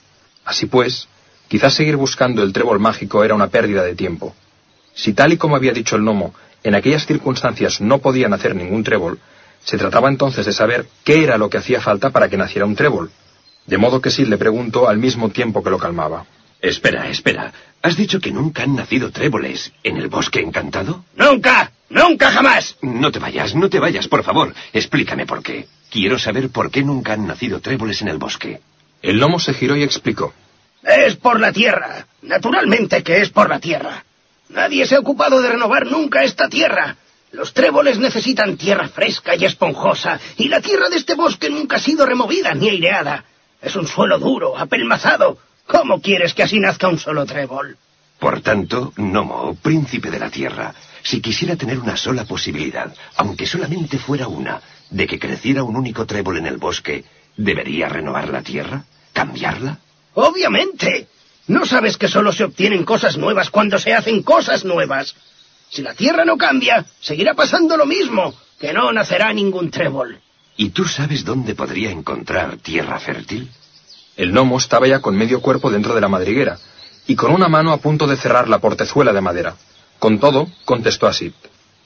[0.44, 1.06] Así pues,
[1.46, 4.34] quizás seguir buscando el trébol mágico era una pérdida de tiempo.
[4.98, 6.34] Si tal y como había dicho el gnomo,
[6.64, 9.20] en aquellas circunstancias no podían hacer ningún trébol,
[9.62, 12.74] se trataba entonces de saber qué era lo que hacía falta para que naciera un
[12.74, 13.12] trébol.
[13.64, 16.26] De modo que Sid le preguntó al mismo tiempo que lo calmaba.
[16.60, 17.52] Espera, espera.
[17.80, 21.04] ¿Has dicho que nunca han nacido tréboles en el bosque encantado?
[21.14, 21.70] ¡Nunca!
[21.90, 22.76] ¡Nunca jamás!
[22.82, 24.52] No te vayas, no te vayas, por favor.
[24.72, 25.68] Explícame por qué.
[25.92, 28.60] Quiero saber por qué nunca han nacido tréboles en el bosque.
[29.00, 30.34] El gnomo se giró y explicó.
[30.82, 32.04] Es por la tierra.
[32.22, 34.02] Naturalmente que es por la tierra.
[34.48, 36.96] Nadie se ha ocupado de renovar nunca esta tierra.
[37.32, 41.80] Los tréboles necesitan tierra fresca y esponjosa, y la tierra de este bosque nunca ha
[41.80, 43.24] sido removida ni aireada.
[43.60, 45.38] Es un suelo duro, apelmazado.
[45.66, 47.76] ¿Cómo quieres que así nazca un solo trébol?
[48.18, 53.98] Por tanto, Nomo, príncipe de la tierra, si quisiera tener una sola posibilidad, aunque solamente
[53.98, 57.04] fuera una, de que creciera un único trébol en el bosque,
[57.36, 58.84] ¿debería renovar la tierra?
[59.12, 59.78] ¿Cambiarla?
[60.14, 61.08] Obviamente.
[61.48, 65.14] ¿No sabes que solo se obtienen cosas nuevas cuando se hacen cosas nuevas?
[65.70, 70.20] Si la tierra no cambia, seguirá pasando lo mismo, que no nacerá ningún trébol.
[70.56, 73.50] ¿Y tú sabes dónde podría encontrar tierra fértil?
[74.16, 76.58] El gnomo estaba ya con medio cuerpo dentro de la madriguera,
[77.06, 79.56] y con una mano a punto de cerrar la portezuela de madera.
[79.98, 81.32] Con todo, contestó así.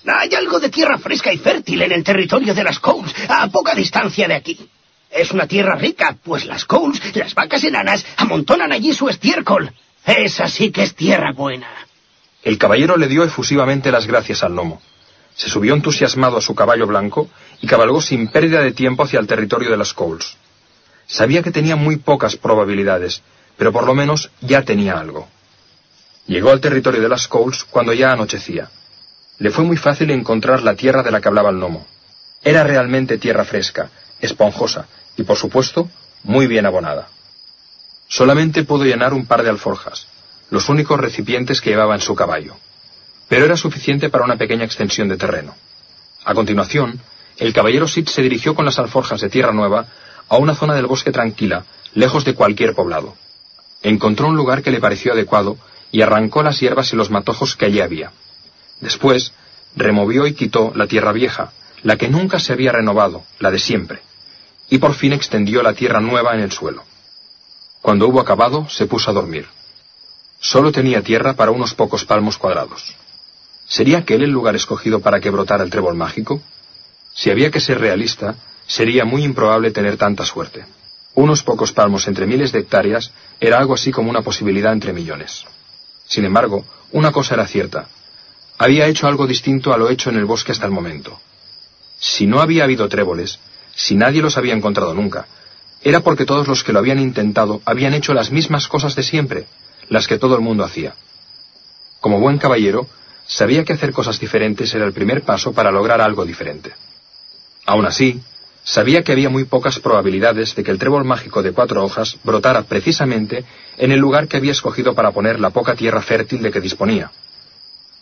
[0.06, 3.74] Hay algo de tierra fresca y fértil en el territorio de las Coles, a poca
[3.74, 4.58] distancia de aquí.
[5.12, 9.70] Es una tierra rica, pues las Coles, las vacas enanas, amontonan allí su estiércol.
[10.06, 11.68] Esa sí que es tierra buena.
[12.42, 14.80] El caballero le dio efusivamente las gracias al gnomo.
[15.34, 17.28] Se subió entusiasmado a su caballo blanco
[17.60, 20.36] y cabalgó sin pérdida de tiempo hacia el territorio de las Coles.
[21.06, 23.22] Sabía que tenía muy pocas probabilidades,
[23.58, 25.28] pero por lo menos ya tenía algo.
[26.26, 28.70] Llegó al territorio de las Coles cuando ya anochecía.
[29.38, 31.86] Le fue muy fácil encontrar la tierra de la que hablaba el gnomo.
[32.42, 35.88] Era realmente tierra fresca, esponjosa, y por supuesto,
[36.22, 37.08] muy bien abonada.
[38.08, 40.06] Solamente pudo llenar un par de alforjas,
[40.50, 42.56] los únicos recipientes que llevaba en su caballo,
[43.28, 45.54] pero era suficiente para una pequeña extensión de terreno.
[46.24, 47.00] A continuación,
[47.38, 49.86] el caballero Sid se dirigió con las alforjas de tierra nueva
[50.28, 53.16] a una zona del bosque tranquila, lejos de cualquier poblado.
[53.82, 55.56] Encontró un lugar que le pareció adecuado
[55.90, 58.12] y arrancó las hierbas y los matojos que allí había.
[58.80, 59.32] Después,
[59.74, 64.02] removió y quitó la tierra vieja, la que nunca se había renovado, la de siempre,
[64.72, 66.82] y por fin extendió la tierra nueva en el suelo.
[67.82, 69.46] Cuando hubo acabado, se puso a dormir.
[70.40, 72.96] Solo tenía tierra para unos pocos palmos cuadrados.
[73.66, 76.40] ¿Sería aquel el lugar escogido para que brotara el trébol mágico?
[77.12, 78.34] Si había que ser realista,
[78.66, 80.64] sería muy improbable tener tanta suerte.
[81.12, 85.44] Unos pocos palmos entre miles de hectáreas era algo así como una posibilidad entre millones.
[86.06, 87.88] Sin embargo, una cosa era cierta.
[88.56, 91.20] Había hecho algo distinto a lo hecho en el bosque hasta el momento.
[92.00, 93.38] Si no había habido tréboles,
[93.74, 95.26] si nadie los había encontrado nunca,
[95.82, 99.46] era porque todos los que lo habían intentado habían hecho las mismas cosas de siempre,
[99.88, 100.94] las que todo el mundo hacía.
[102.00, 102.86] Como buen caballero,
[103.26, 106.72] sabía que hacer cosas diferentes era el primer paso para lograr algo diferente.
[107.66, 108.20] Aún así,
[108.64, 112.62] sabía que había muy pocas probabilidades de que el trébol mágico de cuatro hojas brotara
[112.62, 113.44] precisamente
[113.76, 117.10] en el lugar que había escogido para poner la poca tierra fértil de que disponía.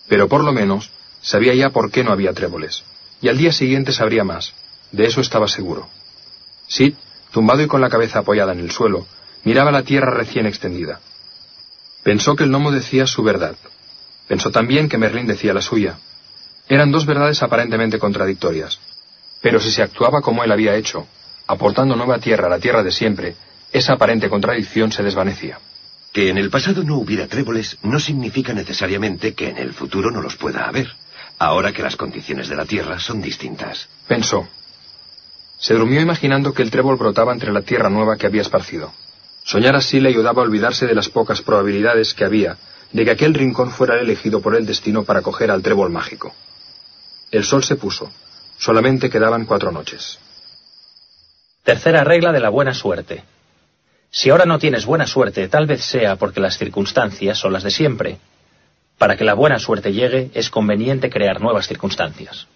[0.09, 0.91] Pero por lo menos
[1.23, 2.83] sabía ya por qué no había tréboles,
[3.23, 4.55] y al día siguiente sabría más,
[4.93, 5.89] de eso estaba seguro.
[6.67, 6.95] Sid,
[7.33, 9.07] tumbado y con la cabeza apoyada en el suelo,
[9.45, 11.01] miraba la tierra recién extendida.
[12.03, 13.57] Pensó que el gnomo decía su verdad.
[14.27, 15.99] Pensó también que Merlín decía la suya.
[16.69, 18.79] Eran dos verdades aparentemente contradictorias.
[19.41, 21.07] Pero si se actuaba como él había hecho,
[21.47, 23.35] aportando nueva tierra a la tierra de siempre,
[23.73, 25.59] esa aparente contradicción se desvanecía.
[26.13, 30.21] Que en el pasado no hubiera tréboles no significa necesariamente que en el futuro no
[30.21, 30.89] los pueda haber,
[31.39, 33.89] ahora que las condiciones de la tierra son distintas.
[34.07, 34.49] Pensó.
[35.61, 38.93] Se durmió imaginando que el trébol brotaba entre la tierra nueva que había esparcido.
[39.45, 42.57] Soñar así le ayudaba a olvidarse de las pocas probabilidades que había
[42.93, 46.35] de que aquel rincón fuera el elegido por el destino para coger al trébol mágico.
[47.31, 48.11] El sol se puso.
[48.59, 50.19] Solamente quedaban cuatro noches.
[51.63, 53.23] Tercera regla de la buena suerte.
[54.11, 57.71] Si ahora no tienes buena suerte, tal vez sea porque las circunstancias son las de
[57.71, 58.19] siempre.
[58.99, 62.49] Para que la buena suerte llegue, es conveniente crear nuevas circunstancias.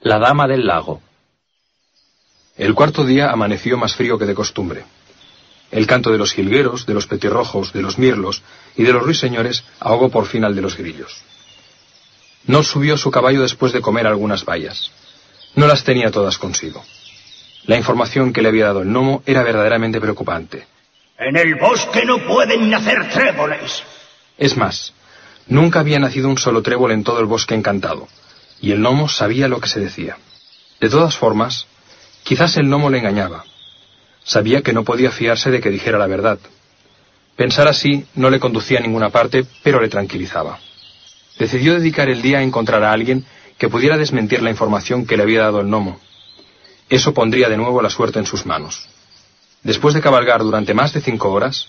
[0.00, 1.00] La Dama del Lago.
[2.56, 4.84] El cuarto día amaneció más frío que de costumbre.
[5.70, 8.42] El canto de los jilgueros, de los petirrojos, de los mirlos
[8.76, 11.22] y de los ruiseñores ahogó por fin al de los grillos.
[12.46, 14.90] No subió su caballo después de comer algunas bayas.
[15.54, 16.84] No las tenía todas consigo.
[17.64, 20.66] La información que le había dado el gnomo era verdaderamente preocupante.
[21.18, 23.82] En el bosque no pueden nacer tréboles.
[24.36, 24.92] Es más,
[25.46, 28.08] nunca había nacido un solo trébol en todo el bosque encantado,
[28.60, 30.18] y el gnomo sabía lo que se decía.
[30.80, 31.66] De todas formas,
[32.22, 33.44] quizás el gnomo le engañaba.
[34.24, 36.38] Sabía que no podía fiarse de que dijera la verdad.
[37.36, 40.58] Pensar así no le conducía a ninguna parte, pero le tranquilizaba.
[41.38, 43.24] Decidió dedicar el día a encontrar a alguien
[43.58, 45.98] que pudiera desmentir la información que le había dado el gnomo,
[46.92, 48.86] eso pondría de nuevo la suerte en sus manos.
[49.62, 51.66] Después de cabalgar durante más de cinco horas,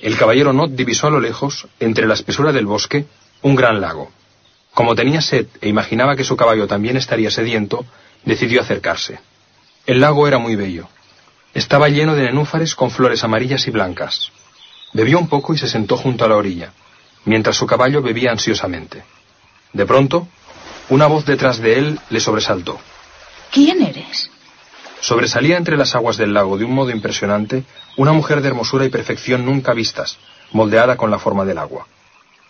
[0.00, 3.06] el caballero Not divisó a lo lejos, entre la espesura del bosque,
[3.42, 4.10] un gran lago.
[4.72, 7.86] Como tenía sed e imaginaba que su caballo también estaría sediento,
[8.24, 9.20] decidió acercarse.
[9.86, 10.88] El lago era muy bello.
[11.52, 14.30] Estaba lleno de nenúfares con flores amarillas y blancas.
[14.94, 16.72] Bebió un poco y se sentó junto a la orilla,
[17.26, 19.04] mientras su caballo bebía ansiosamente.
[19.74, 20.26] De pronto,
[20.88, 22.80] una voz detrás de él le sobresaltó.
[23.50, 24.30] ¿Quién eres?
[25.00, 27.64] Sobresalía entre las aguas del lago de un modo impresionante
[27.98, 30.16] una mujer de hermosura y perfección nunca vistas,
[30.52, 31.86] moldeada con la forma del agua.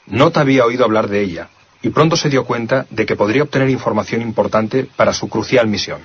[0.06, 1.48] Not había oído hablar de ella,
[1.82, 6.00] y pronto se dio cuenta de que podría obtener información importante para su crucial misión.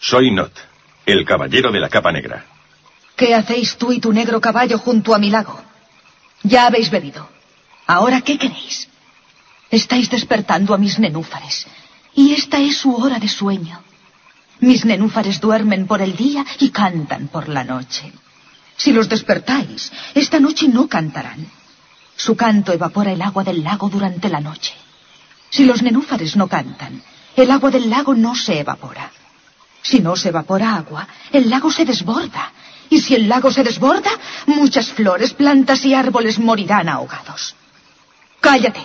[0.00, 0.52] Soy Not,
[1.04, 2.44] el caballero de la capa negra.
[3.16, 5.60] ¿Qué hacéis tú y tu negro caballo junto a mi lago?
[6.42, 7.28] Ya habéis bebido.
[7.86, 8.88] ¿Ahora qué queréis?
[9.70, 11.66] Estáis despertando a mis nenúfares,
[12.14, 13.82] y esta es su hora de sueño.
[14.60, 18.12] Mis nenúfares duermen por el día y cantan por la noche.
[18.76, 21.46] Si los despertáis, esta noche no cantarán.
[22.16, 24.74] Su canto evapora el agua del lago durante la noche.
[25.50, 27.02] Si los nenúfares no cantan,
[27.34, 29.10] el agua del lago no se evapora.
[29.88, 32.50] Si no se evapora agua, el lago se desborda.
[32.90, 34.10] Y si el lago se desborda,
[34.46, 37.54] muchas flores, plantas y árboles morirán ahogados.
[38.40, 38.82] Cállate,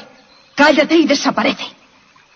[0.54, 1.66] cállate y desaparece.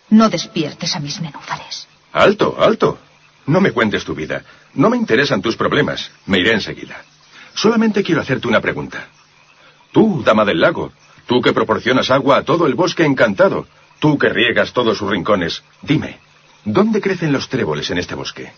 [0.09, 1.87] No despiertes a mis nenúfares.
[2.11, 2.97] Alto, alto.
[3.45, 4.43] No me cuentes tu vida.
[4.73, 6.09] No me interesan tus problemas.
[6.25, 6.97] Me iré enseguida.
[7.53, 9.09] Solamente quiero hacerte una pregunta.
[9.91, 10.91] Tú, dama del lago,
[11.27, 13.67] tú que proporcionas agua a todo el bosque encantado,
[13.99, 16.19] tú que riegas todos sus rincones, dime,
[16.65, 18.51] ¿dónde crecen los tréboles en este bosque?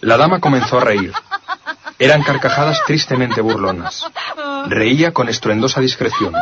[0.00, 1.12] La dama comenzó a reír.
[1.98, 4.04] Eran carcajadas tristemente burlonas.
[4.66, 6.34] Reía con estruendosa discreción.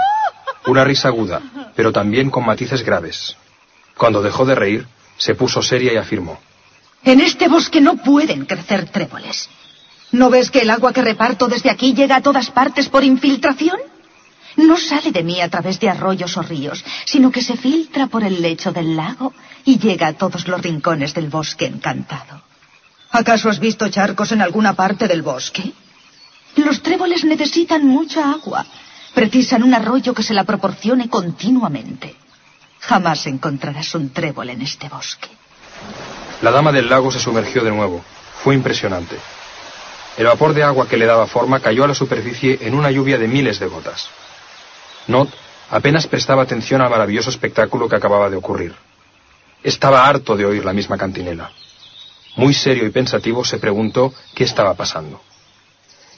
[0.66, 1.40] Una risa aguda,
[1.77, 3.37] pero también con matices graves.
[3.96, 6.38] Cuando dejó de reír, se puso seria y afirmó.
[7.05, 9.48] En este bosque no pueden crecer tréboles.
[10.11, 13.79] ¿No ves que el agua que reparto desde aquí llega a todas partes por infiltración?
[14.56, 18.22] No sale de mí a través de arroyos o ríos, sino que se filtra por
[18.22, 19.32] el lecho del lago
[19.64, 22.42] y llega a todos los rincones del bosque encantado.
[23.10, 25.72] ¿Acaso has visto charcos en alguna parte del bosque?
[26.56, 28.64] Los tréboles necesitan mucha agua.
[29.14, 32.16] Precisan un arroyo que se la proporcione continuamente.
[32.80, 35.28] Jamás encontrarás un trébol en este bosque.
[36.42, 38.04] La dama del lago se sumergió de nuevo.
[38.42, 39.16] Fue impresionante.
[40.16, 43.18] El vapor de agua que le daba forma cayó a la superficie en una lluvia
[43.18, 44.08] de miles de gotas.
[45.06, 45.28] Not
[45.70, 48.74] apenas prestaba atención al maravilloso espectáculo que acababa de ocurrir.
[49.62, 51.50] Estaba harto de oír la misma cantinela.
[52.36, 55.20] Muy serio y pensativo se preguntó qué estaba pasando.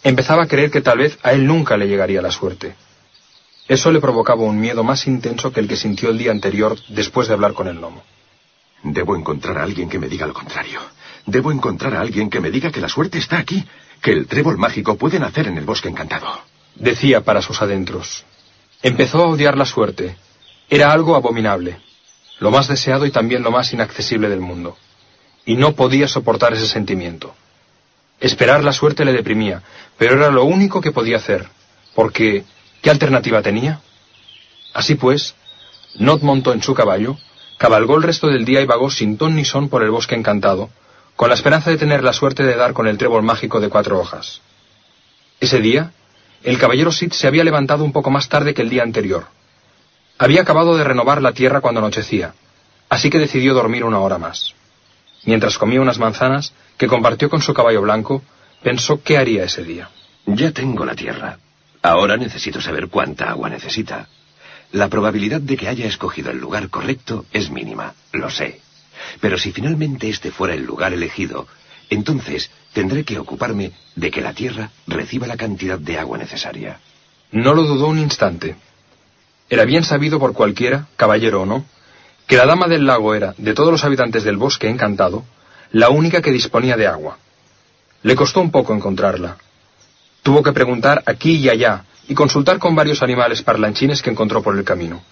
[0.02, 2.74] Empezaba a creer que tal vez a él nunca le llegaría la suerte.
[3.68, 7.28] Eso le provocaba un miedo más intenso que el que sintió el día anterior después
[7.28, 8.02] de hablar con el gnomo.
[8.82, 10.80] Debo encontrar a alguien que me diga lo contrario.
[11.26, 13.64] Debo encontrar a alguien que me diga que la suerte está aquí,
[14.00, 16.40] que el trébol mágico puede nacer en el bosque encantado.
[16.76, 18.24] Decía para sus adentros.
[18.86, 20.16] Empezó a odiar la suerte.
[20.70, 21.80] Era algo abominable,
[22.38, 24.76] lo más deseado y también lo más inaccesible del mundo.
[25.44, 27.34] Y no podía soportar ese sentimiento.
[28.20, 29.64] Esperar la suerte le deprimía,
[29.98, 31.48] pero era lo único que podía hacer,
[31.96, 32.44] porque
[32.80, 33.80] ¿qué alternativa tenía?
[34.72, 35.34] Así pues,
[35.96, 37.16] Not montó en su caballo,
[37.58, 40.70] Cabalgó el resto del día y vagó sin ton ni son por el bosque encantado,
[41.16, 43.98] con la esperanza de tener la suerte de dar con el trébol mágico de cuatro
[43.98, 44.42] hojas.
[45.40, 45.90] Ese día,
[46.42, 49.26] el caballero Sid se había levantado un poco más tarde que el día anterior.
[50.18, 52.34] Había acabado de renovar la tierra cuando anochecía,
[52.88, 54.54] así que decidió dormir una hora más.
[55.24, 58.22] Mientras comía unas manzanas, que compartió con su caballo blanco,
[58.62, 59.90] pensó qué haría ese día.
[60.26, 61.38] Ya tengo la tierra.
[61.82, 64.08] Ahora necesito saber cuánta agua necesita.
[64.72, 68.60] La probabilidad de que haya escogido el lugar correcto es mínima, lo sé.
[69.20, 71.46] Pero si finalmente este fuera el lugar elegido,
[71.90, 76.80] entonces tendré que ocuparme de que la tierra reciba la cantidad de agua necesaria.
[77.32, 78.56] No lo dudó un instante.
[79.48, 81.64] Era bien sabido por cualquiera, caballero o no,
[82.26, 85.24] que la dama del lago era, de todos los habitantes del bosque encantado,
[85.70, 87.18] la única que disponía de agua.
[88.02, 89.36] Le costó un poco encontrarla.
[90.22, 94.56] Tuvo que preguntar aquí y allá y consultar con varios animales parlanchines que encontró por
[94.56, 95.02] el camino.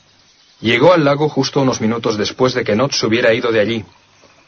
[0.60, 3.84] Llegó al lago justo unos minutos después de que Not se hubiera ido de allí.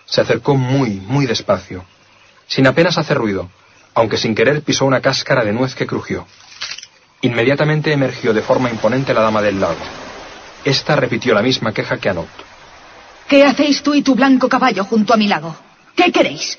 [0.06, 1.84] Se acercó muy, muy despacio,
[2.46, 3.50] sin apenas hacer ruido,
[3.94, 6.26] aunque sin querer pisó una cáscara de nuez que crujió.
[7.22, 9.80] Inmediatamente emergió de forma imponente la dama del lago.
[10.64, 12.28] Esta repitió la misma queja que Anot.
[13.28, 15.56] ¿Qué hacéis tú y tu blanco caballo junto a mi lago?
[15.96, 16.59] ¿Qué queréis?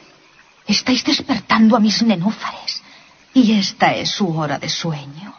[0.66, 2.82] Estáis despertando a mis nenúfares.
[3.34, 5.34] Y esta es su hora de sueño.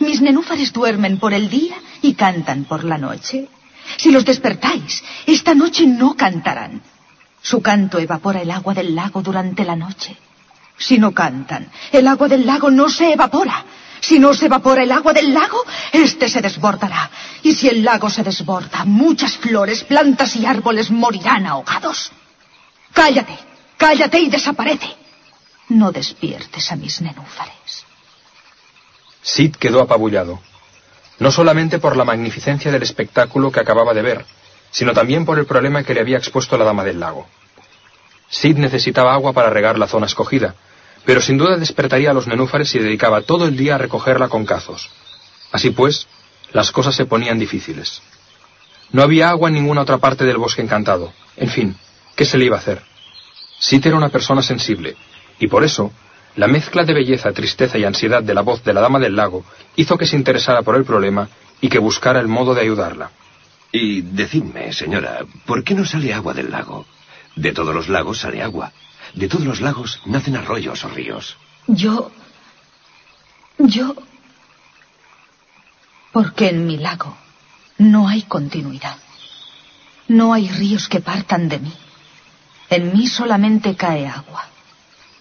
[0.00, 3.48] Mis nenúfares duermen por el día y cantan por la noche.
[3.96, 6.82] Si los despertáis, esta noche no cantarán.
[7.42, 10.16] Su canto evapora el agua del lago durante la noche.
[10.76, 13.64] Si no cantan, el agua del lago no se evapora.
[14.00, 17.10] Si no se evapora el agua del lago, éste se desbordará.
[17.42, 22.12] Y si el lago se desborda, muchas flores, plantas y árboles morirán ahogados.
[22.92, 23.36] Cállate,
[23.76, 24.94] cállate y desaparece.
[25.68, 27.84] No despiertes a mis nenúfares.
[29.22, 30.40] Sid quedó apabullado,
[31.18, 34.26] no solamente por la magnificencia del espectáculo que acababa de ver,
[34.70, 37.26] sino también por el problema que le había expuesto la dama del lago.
[38.28, 40.54] Sid necesitaba agua para regar la zona escogida,
[41.04, 44.44] pero sin duda despertaría a los nenúfares si dedicaba todo el día a recogerla con
[44.44, 44.90] cazos.
[45.52, 46.06] Así pues,
[46.52, 48.02] las cosas se ponían difíciles.
[48.92, 51.12] No había agua en ninguna otra parte del bosque encantado.
[51.36, 51.76] En fin,
[52.16, 52.82] ¿qué se le iba a hacer?
[53.58, 54.96] Sid era una persona sensible,
[55.38, 55.92] y por eso,
[56.36, 59.44] la mezcla de belleza, tristeza y ansiedad de la voz de la dama del lago
[59.76, 61.28] hizo que se interesara por el problema
[61.60, 63.10] y que buscara el modo de ayudarla.
[63.72, 66.86] Y decidme, señora, ¿por qué no sale agua del lago?
[67.36, 68.72] De todos los lagos sale agua.
[69.14, 71.36] De todos los lagos nacen arroyos o ríos.
[71.66, 72.10] Yo...
[73.58, 73.94] Yo...
[76.12, 77.16] Porque en mi lago
[77.76, 78.96] no hay continuidad.
[80.08, 81.72] No hay ríos que partan de mí.
[82.70, 84.46] En mí solamente cae agua.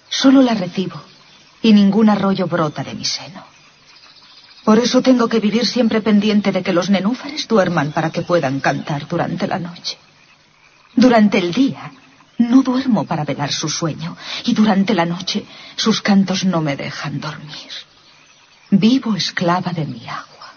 [0.10, 1.02] Solo la recibo
[1.62, 3.44] y ningún arroyo brota de mi seno.
[4.68, 8.60] Por eso tengo que vivir siempre pendiente de que los nenúfares duerman para que puedan
[8.60, 9.98] cantar durante la noche.
[10.94, 11.90] Durante el día
[12.38, 15.46] no duermo para velar su sueño y durante la noche
[15.78, 17.72] sus cantos no me dejan dormir.
[18.70, 20.52] Vivo esclava de mi agua.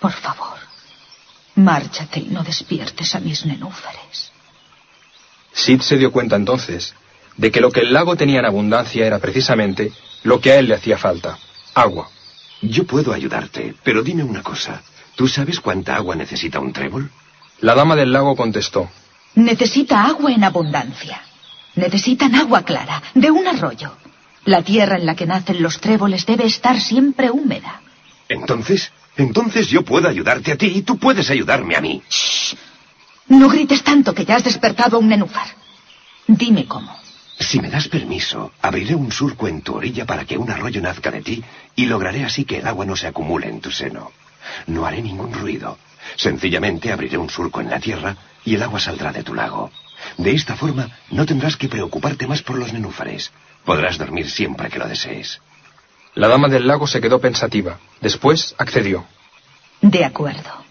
[0.00, 0.58] Por favor,
[1.54, 4.32] márchate y no despiertes a mis nenúfares.
[5.52, 6.96] Sid se dio cuenta entonces
[7.36, 9.92] de que lo que el lago tenía en abundancia era precisamente
[10.24, 11.38] lo que a él le hacía falta,
[11.74, 12.10] agua.
[12.62, 14.82] Yo puedo ayudarte, pero dime una cosa.
[15.16, 17.10] ¿Tú sabes cuánta agua necesita un trébol?
[17.60, 18.90] La dama del lago contestó.
[19.34, 21.20] Necesita agua en abundancia.
[21.76, 23.96] Necesitan agua clara, de un arroyo.
[24.44, 27.80] La tierra en la que nacen los tréboles debe estar siempre húmeda.
[28.28, 32.02] Entonces, entonces yo puedo ayudarte a ti y tú puedes ayudarme a mí.
[32.08, 32.54] Shh.
[33.28, 35.46] No grites tanto que ya has despertado a un nenúfar.
[36.26, 37.03] Dime cómo.
[37.38, 41.10] Si me das permiso, abriré un surco en tu orilla para que un arroyo nazca
[41.10, 41.44] de ti
[41.74, 44.12] y lograré así que el agua no se acumule en tu seno.
[44.66, 45.78] No haré ningún ruido.
[46.16, 49.72] Sencillamente abriré un surco en la tierra y el agua saldrá de tu lago.
[50.16, 53.32] De esta forma no tendrás que preocuparte más por los nenúfares.
[53.64, 55.40] Podrás dormir siempre que lo desees.
[56.14, 57.78] La dama del lago se quedó pensativa.
[58.00, 59.06] Después accedió.
[59.80, 60.64] De acuerdo.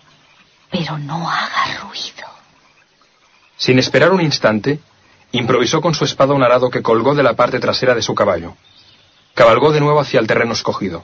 [0.71, 2.27] Pero no haga ruido.
[3.57, 4.79] Sin esperar un instante,
[5.33, 8.55] improvisó con su espada un arado que colgó de la parte trasera de su caballo.
[9.33, 11.03] Cabalgó de nuevo hacia el terreno escogido.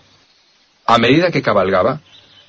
[0.85, 1.99] A medida que cabalgaba,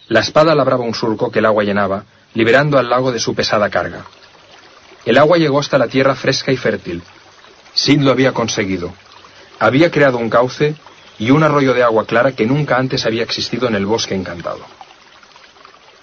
[0.09, 3.71] la espada labraba un surco que el agua llenaba, liberando al lago de su pesada
[3.71, 4.05] carga.
[5.07, 7.03] El agua llegó hasta la tierra fresca y fértil.
[7.73, 8.93] Sid lo había conseguido.
[9.59, 10.75] Había creado un cauce
[11.19, 14.61] y un arroyo de agua clara que nunca antes había existido en el bosque encantado.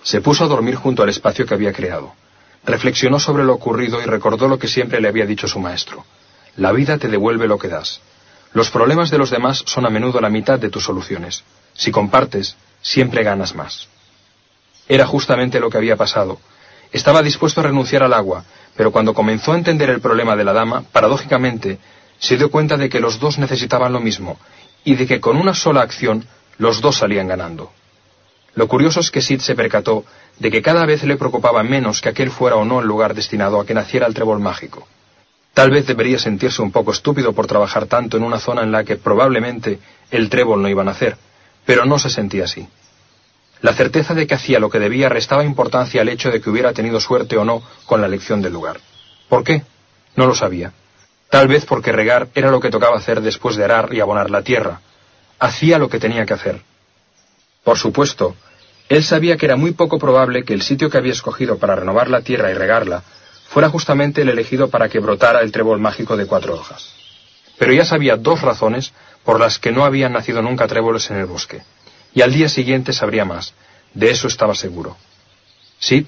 [0.01, 2.13] Se puso a dormir junto al espacio que había creado.
[2.67, 6.05] Reflexionó sobre lo ocurrido y recordó lo que siempre le había dicho su maestro.
[6.57, 8.01] La vida te devuelve lo que das.
[8.51, 11.45] Los problemas de los demás son a menudo la mitad de tus soluciones.
[11.73, 13.87] Si compartes, siempre ganas más.
[14.89, 16.41] Era justamente lo que había pasado.
[16.91, 18.43] Estaba dispuesto a renunciar al agua,
[18.75, 21.79] pero cuando comenzó a entender el problema de la dama, paradójicamente,
[22.19, 24.37] se dio cuenta de que los dos necesitaban lo mismo
[24.83, 26.25] y de que con una sola acción
[26.57, 27.71] los dos salían ganando.
[28.57, 30.03] Lo curioso es que Sid se percató
[30.39, 33.59] de que cada vez le preocupaba menos que aquel fuera o no el lugar destinado
[33.59, 34.87] a que naciera el trébol mágico.
[35.53, 38.83] Tal vez debería sentirse un poco estúpido por trabajar tanto en una zona en la
[38.83, 39.77] que probablemente
[40.09, 41.17] el trébol no iba a nacer,
[41.67, 42.67] pero no se sentía así.
[43.61, 46.73] La certeza de que hacía lo que debía restaba importancia al hecho de que hubiera
[46.73, 48.79] tenido suerte o no con la elección del lugar.
[49.29, 49.61] ¿Por qué?
[50.15, 50.73] No lo sabía.
[51.29, 54.41] Tal vez porque regar era lo que tocaba hacer después de arar y abonar la
[54.41, 54.81] tierra.
[55.37, 56.63] Hacía lo que tenía que hacer.
[57.63, 58.35] Por supuesto,
[58.89, 62.09] él sabía que era muy poco probable que el sitio que había escogido para renovar
[62.09, 63.03] la tierra y regarla
[63.49, 66.93] fuera justamente el elegido para que brotara el trébol mágico de cuatro hojas.
[67.57, 71.25] Pero ya sabía dos razones por las que no habían nacido nunca tréboles en el
[71.25, 71.63] bosque,
[72.13, 73.53] y al día siguiente sabría más,
[73.93, 74.95] de eso estaba seguro.
[75.79, 76.07] Sí,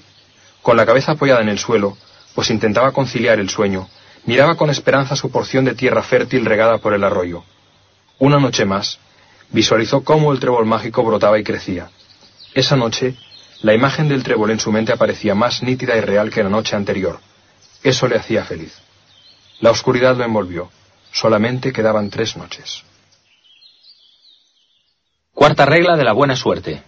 [0.62, 1.96] con la cabeza apoyada en el suelo,
[2.34, 3.88] pues intentaba conciliar el sueño,
[4.24, 7.44] miraba con esperanza su porción de tierra fértil regada por el arroyo.
[8.18, 8.98] Una noche más,
[9.50, 11.90] visualizó cómo el trébol mágico brotaba y crecía.
[12.54, 13.14] Esa noche,
[13.62, 16.76] la imagen del trébol en su mente aparecía más nítida y real que la noche
[16.76, 17.20] anterior,
[17.82, 18.80] eso le hacía feliz.
[19.60, 20.70] La oscuridad lo envolvió.
[21.12, 22.84] Solamente quedaban tres noches.
[25.32, 26.82] Cuarta regla de la buena suerte.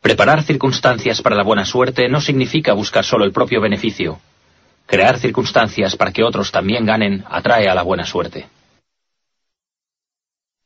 [0.00, 4.20] Preparar circunstancias para la buena suerte no significa buscar solo el propio beneficio.
[4.86, 8.48] Crear circunstancias para que otros también ganen atrae a la buena suerte.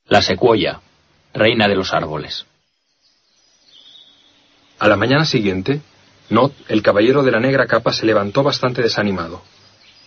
[0.04, 0.80] La secuoya,
[1.32, 2.44] reina de los árboles.
[4.80, 5.82] A la mañana siguiente,
[6.30, 9.42] Not, el caballero de la negra capa, se levantó bastante desanimado.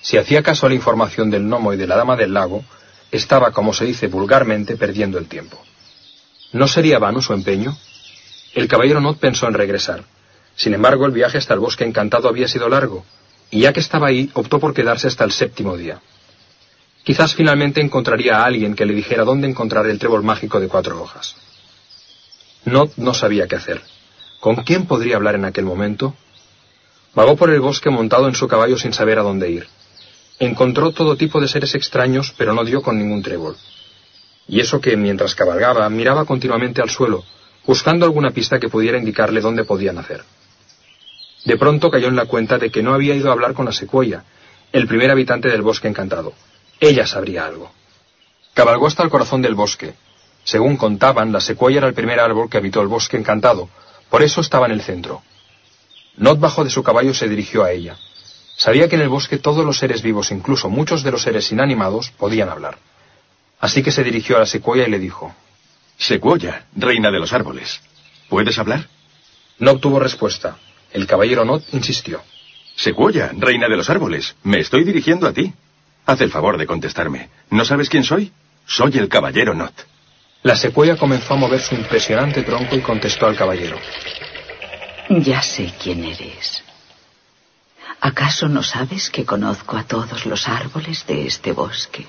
[0.02, 2.66] Si hacía caso a la información del gnomo y de la dama del lago,
[3.12, 5.64] estaba, como se dice vulgarmente, perdiendo el tiempo.
[6.54, 7.78] ¿No sería vano su empeño?
[8.56, 10.06] El caballero Not pensó en regresar.
[10.56, 13.06] Sin embargo, el viaje hasta el bosque encantado había sido largo,
[13.52, 16.02] y ya que estaba ahí, optó por quedarse hasta el séptimo día.
[17.04, 21.00] Quizás finalmente encontraría a alguien que le dijera dónde encontrar el trébol mágico de cuatro
[21.00, 21.36] hojas.
[22.66, 23.93] Not no sabía qué hacer.
[24.44, 26.14] ¿Con quién podría hablar en aquel momento?
[27.16, 29.68] Vagó por el bosque montado en su caballo sin saber a dónde ir.
[30.38, 33.56] Encontró todo tipo de seres extraños, pero no dio con ningún trébol.
[34.50, 37.24] Y eso que, mientras cabalgaba, miraba continuamente al suelo,
[37.66, 40.26] buscando alguna pista que pudiera indicarle dónde podía nacer.
[41.46, 43.72] De pronto cayó en la cuenta de que no había ido a hablar con la
[43.72, 44.26] secuoya,
[44.74, 46.34] el primer habitante del bosque encantado.
[46.82, 47.72] Ella sabría algo.
[48.54, 49.94] Cabalgó hasta el corazón del bosque.
[50.44, 53.70] Según contaban, la secuoya era el primer árbol que habitó el bosque encantado,
[54.14, 55.24] por eso estaba en el centro.
[56.18, 57.98] Not bajó de su caballo se dirigió a ella.
[58.56, 62.12] Sabía que en el bosque todos los seres vivos, incluso muchos de los seres inanimados,
[62.12, 62.78] podían hablar.
[63.60, 65.34] Así que se dirigió a la secuoya y le dijo:
[65.98, 67.82] Secuoya, reina de los árboles.
[68.30, 68.88] ¿Puedes hablar?
[69.58, 70.58] No obtuvo respuesta.
[70.92, 72.22] El caballero Not insistió.
[72.76, 75.56] Secuoya, reina de los árboles, me estoy dirigiendo a ti.
[76.06, 77.32] Haz el favor de contestarme.
[77.50, 78.32] ¿No sabes quién soy?
[78.68, 79.74] Soy el caballero Not.
[80.44, 83.78] La secuoya comenzó a mover su impresionante tronco y contestó al caballero.
[85.10, 86.62] Ya sé quién eres.
[88.02, 92.06] ¿Acaso no sabes que conozco a todos los árboles de este bosque?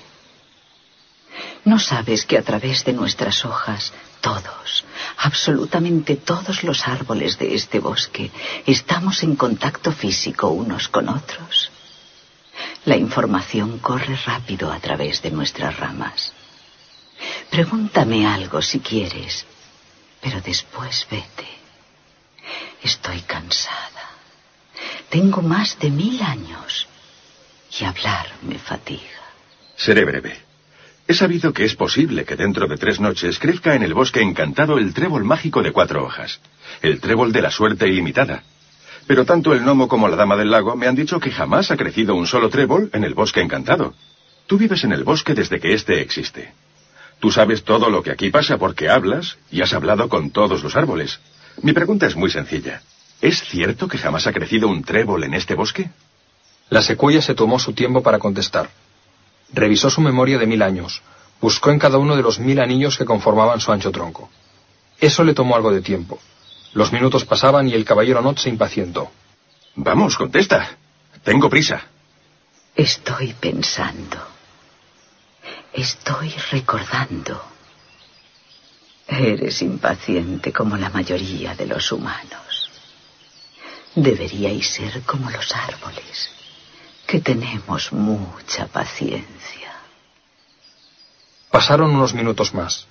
[1.63, 4.83] ¿No sabes que a través de nuestras hojas, todos,
[5.17, 8.31] absolutamente todos los árboles de este bosque,
[8.65, 11.71] estamos en contacto físico unos con otros?
[12.83, 16.33] La información corre rápido a través de nuestras ramas.
[17.49, 19.45] Pregúntame algo si quieres,
[20.21, 21.47] pero después vete.
[22.83, 24.09] Estoy cansada.
[25.09, 26.87] Tengo más de mil años
[27.79, 29.01] y hablar me fatiga.
[29.75, 30.37] Seré breve.
[31.07, 34.77] He sabido que es posible que dentro de tres noches crezca en el bosque encantado
[34.79, 36.39] el trébol mágico de cuatro hojas,
[36.81, 38.43] el trébol de la suerte ilimitada.
[39.05, 41.77] Pero tanto el gnomo como la dama del lago me han dicho que jamás ha
[41.77, 43.93] crecido un solo trébol en el bosque encantado.
[44.47, 46.53] Tú vives en el bosque desde que éste existe.
[47.19, 50.75] Tú sabes todo lo que aquí pasa porque hablas y has hablado con todos los
[50.75, 51.19] árboles.
[51.61, 52.81] Mi pregunta es muy sencilla.
[53.21, 55.89] ¿Es cierto que jamás ha crecido un trébol en este bosque?
[56.69, 58.69] La secuoya se tomó su tiempo para contestar.
[59.53, 61.01] Revisó su memoria de mil años.
[61.39, 64.29] Buscó en cada uno de los mil anillos que conformaban su ancho tronco.
[64.99, 66.19] Eso le tomó algo de tiempo.
[66.73, 69.11] Los minutos pasaban y el caballero Not se impacientó.
[69.75, 70.77] Vamos, contesta.
[71.23, 71.85] Tengo prisa.
[72.75, 74.34] Estoy pensando.
[75.75, 77.43] Estoy recordando.
[79.05, 82.69] Eres impaciente como la mayoría de los humanos.
[83.93, 86.29] Deberíais ser como los árboles,
[87.05, 89.73] que tenemos mucha paciencia.
[91.51, 92.87] Pasaron unos minutos más.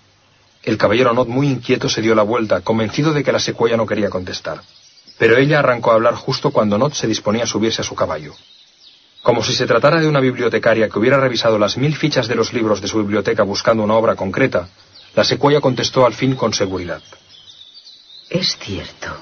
[0.63, 3.87] El caballero Not, muy inquieto, se dio la vuelta, convencido de que la secuoya no
[3.87, 4.61] quería contestar.
[5.17, 8.35] Pero ella arrancó a hablar justo cuando Not se disponía a subirse a su caballo.
[9.25, 12.53] Como si se tratara de una bibliotecaria que hubiera revisado las mil fichas de los
[12.53, 14.69] libros de su biblioteca buscando una obra concreta,
[15.15, 17.03] la secuoya contestó al fin con seguridad.
[18.29, 19.17] Es cierto.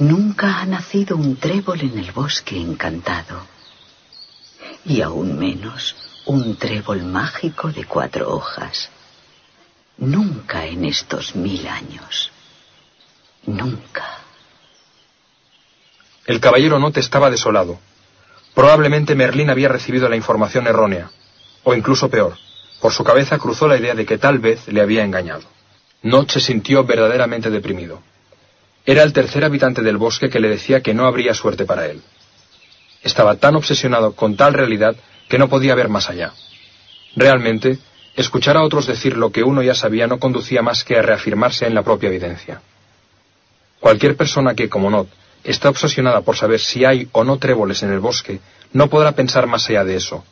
[0.00, 3.46] Nunca ha nacido un trébol en el bosque encantado.
[4.84, 5.94] y aún menos
[6.26, 8.90] un trébol mágico de cuatro hojas.
[9.98, 12.32] Nunca en estos mil años.
[13.46, 14.18] Nunca.
[16.26, 17.78] El caballero Not estaba desolado.
[18.54, 21.10] Probablemente Merlín había recibido la información errónea,
[21.64, 22.36] o incluso peor,
[22.80, 25.42] por su cabeza cruzó la idea de que tal vez le había engañado.
[26.02, 28.02] Not se sintió verdaderamente deprimido.
[28.84, 32.02] Era el tercer habitante del bosque que le decía que no habría suerte para él.
[33.02, 34.96] Estaba tan obsesionado con tal realidad
[35.28, 36.32] que no podía ver más allá.
[37.14, 37.78] Realmente,
[38.16, 41.66] escuchar a otros decir lo que uno ya sabía no conducía más que a reafirmarse
[41.66, 42.60] en la propia evidencia.
[43.78, 45.08] Cualquier persona que, como Not,
[45.44, 48.40] está obsesionada por saber si hay o no tréboles en el bosque,
[48.72, 50.24] no podrá pensar más allá de eso.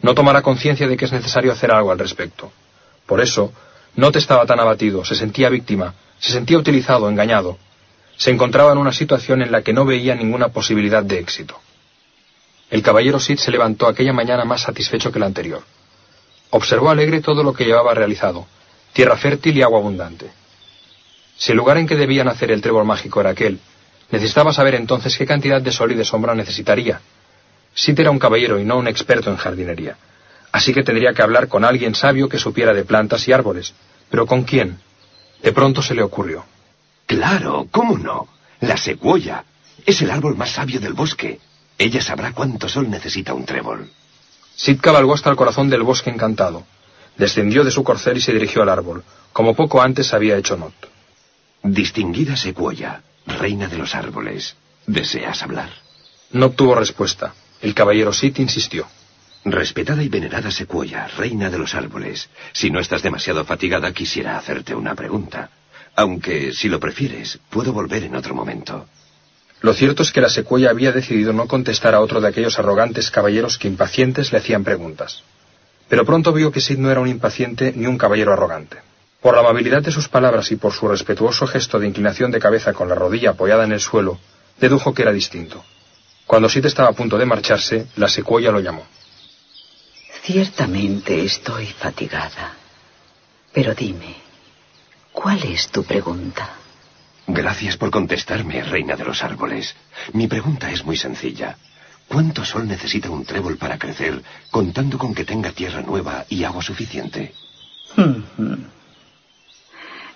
[0.00, 2.52] No tomará conciencia de que es necesario hacer algo al respecto.
[3.06, 3.52] Por eso,
[3.96, 7.58] Not estaba tan abatido, se sentía víctima, se sentía utilizado, engañado.
[8.16, 11.58] Se encontraba en una situación en la que no veía ninguna posibilidad de éxito.
[12.70, 15.62] El caballero Sid se levantó aquella mañana más satisfecho que la anterior.
[16.50, 18.46] Observó alegre todo lo que llevaba realizado,
[18.92, 20.30] tierra fértil y agua abundante.
[21.36, 23.58] Si el lugar en que debía nacer el trébol mágico era aquel,
[24.10, 27.00] necesitaba saber entonces qué cantidad de sol y de sombra necesitaría.
[27.74, 29.96] Sid era un caballero y no un experto en jardinería,
[30.52, 33.74] así que tendría que hablar con alguien sabio que supiera de plantas y árboles.
[34.10, 34.78] ¿Pero con quién?
[35.42, 36.44] De pronto se le ocurrió.
[37.06, 38.28] Claro, ¿cómo no?
[38.60, 39.44] La secuoya.
[39.86, 41.40] Es el árbol más sabio del bosque.
[41.78, 43.88] Ella sabrá cuánto sol necesita un trébol.
[44.56, 46.66] Sid cabalgó hasta el corazón del bosque encantado.
[47.16, 50.74] Descendió de su corcel y se dirigió al árbol, como poco antes había hecho Not.
[51.62, 54.56] Distinguida secuoya, reina de los árboles,
[54.86, 55.70] ¿deseas hablar?
[56.32, 57.34] No obtuvo respuesta.
[57.60, 58.86] El caballero Sid insistió.
[59.44, 64.74] Respetada y venerada secuoya, reina de los árboles, si no estás demasiado fatigada quisiera hacerte
[64.74, 65.50] una pregunta.
[65.94, 68.86] Aunque, si lo prefieres, puedo volver en otro momento.
[69.60, 73.10] Lo cierto es que la secuoya había decidido no contestar a otro de aquellos arrogantes
[73.10, 75.24] caballeros que impacientes le hacían preguntas.
[75.88, 78.78] Pero pronto vio que Sid no era un impaciente ni un caballero arrogante.
[79.20, 82.72] Por la amabilidad de sus palabras y por su respetuoso gesto de inclinación de cabeza
[82.72, 84.18] con la rodilla apoyada en el suelo,
[84.60, 85.64] dedujo que era distinto.
[86.26, 88.86] Cuando Sid estaba a punto de marcharse, la secuoya lo llamó.
[90.22, 92.54] Ciertamente estoy fatigada.
[93.52, 94.16] Pero dime,
[95.10, 96.50] ¿cuál es tu pregunta?
[97.26, 99.74] Gracias por contestarme, reina de los árboles.
[100.12, 101.56] Mi pregunta es muy sencilla.
[102.06, 106.62] ¿Cuánto sol necesita un trébol para crecer, contando con que tenga tierra nueva y agua
[106.62, 107.34] suficiente?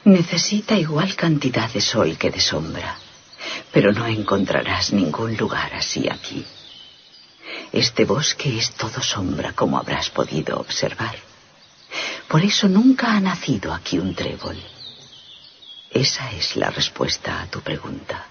[0.04, 2.96] Necesita igual cantidad de sol que de sombra,
[3.72, 6.44] pero no encontrarás ningún lugar así aquí.
[7.72, 11.14] Este bosque es todo sombra, como habrás podido observar.
[12.28, 14.56] Por eso nunca ha nacido aquí un trébol.
[15.90, 18.26] Esa es la respuesta a tu pregunta.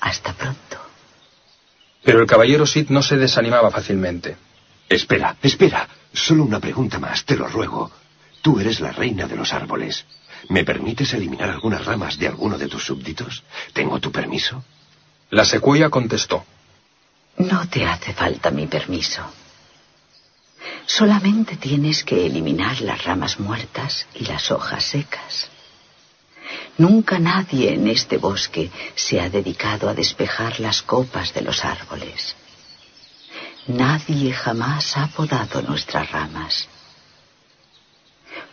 [0.00, 0.78] Hasta pronto.
[2.04, 4.36] Pero el caballero Sid no se desanimaba fácilmente.
[4.88, 5.88] Espera, espera.
[6.12, 7.90] Solo una pregunta más, te lo ruego.
[8.42, 10.04] Tú eres la reina de los árboles.
[10.48, 13.42] ¿Me permites eliminar algunas ramas de alguno de tus súbditos?
[13.72, 14.64] ¿Tengo tu permiso?
[15.30, 16.44] La secuoya contestó.
[17.38, 19.22] No te hace falta mi permiso.
[20.86, 25.48] Solamente tienes que eliminar las ramas muertas y las hojas secas.
[26.78, 32.34] Nunca nadie en este bosque se ha dedicado a despejar las copas de los árboles.
[33.68, 36.68] Nadie jamás ha podado nuestras ramas.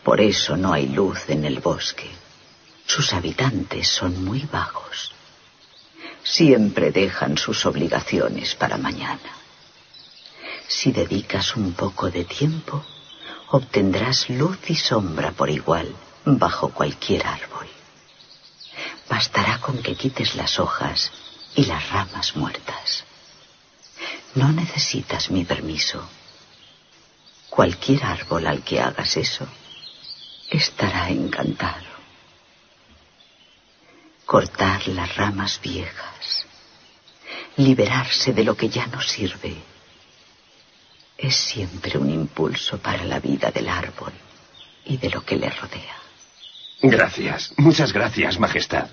[0.09, 2.09] Por eso no hay luz en el bosque.
[2.87, 5.11] Sus habitantes son muy bajos.
[6.23, 9.31] Siempre dejan sus obligaciones para mañana.
[10.67, 12.83] Si dedicas un poco de tiempo,
[13.51, 15.95] obtendrás luz y sombra por igual
[16.25, 17.67] bajo cualquier árbol.
[19.07, 21.11] Bastará con que quites las hojas
[21.53, 23.03] y las ramas muertas.
[24.33, 26.03] No necesitas mi permiso.
[27.51, 29.47] Cualquier árbol al que hagas eso
[30.49, 31.87] estará encantado.
[34.25, 36.45] Cortar las ramas viejas,
[37.57, 39.55] liberarse de lo que ya no sirve,
[41.17, 44.13] es siempre un impulso para la vida del árbol
[44.85, 45.95] y de lo que le rodea.
[46.81, 48.87] Gracias, muchas gracias, Majestad.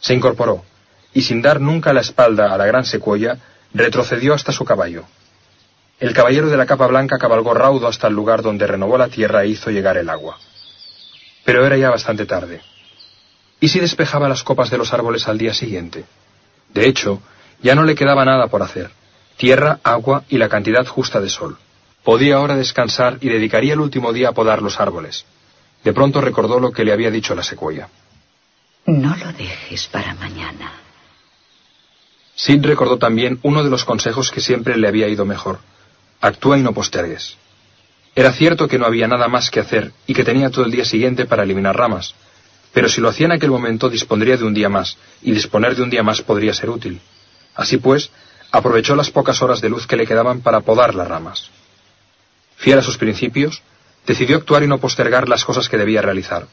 [0.00, 0.64] Se incorporó,
[1.12, 3.38] y sin dar nunca la espalda a la gran secuoya,
[3.72, 5.04] retrocedió hasta su caballo.
[5.98, 9.42] El caballero de la capa blanca cabalgó raudo hasta el lugar donde renovó la tierra
[9.42, 10.38] e hizo llegar el agua.
[11.44, 12.60] Pero era ya bastante tarde.
[13.60, 16.04] ¿Y si despejaba las copas de los árboles al día siguiente?
[16.72, 17.22] De hecho,
[17.62, 18.90] ya no le quedaba nada por hacer.
[19.36, 21.56] Tierra, agua y la cantidad justa de sol.
[22.02, 25.24] Podía ahora descansar y dedicaría el último día a podar los árboles.
[25.82, 27.88] De pronto recordó lo que le había dicho la secuoya.
[28.86, 30.72] No lo dejes para mañana.
[32.34, 35.60] Sid recordó también uno de los consejos que siempre le había ido mejor.
[36.20, 37.36] Actúa y no postergues.
[38.16, 40.84] Era cierto que no había nada más que hacer y que tenía todo el día
[40.84, 42.14] siguiente para eliminar ramas,
[42.72, 45.82] pero si lo hacía en aquel momento dispondría de un día más, y disponer de
[45.82, 47.00] un día más podría ser útil.
[47.56, 48.10] Así pues,
[48.52, 51.50] aprovechó las pocas horas de luz que le quedaban para podar las ramas.
[52.56, 53.62] Fiel a sus principios,
[54.06, 56.46] decidió actuar y no postergar las cosas que debía realizar.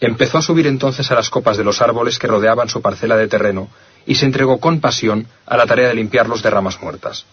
[0.00, 3.28] Empezó a subir entonces a las copas de los árboles que rodeaban su parcela de
[3.28, 3.68] terreno
[4.06, 7.26] y se entregó con pasión a la tarea de limpiarlos de ramas muertas.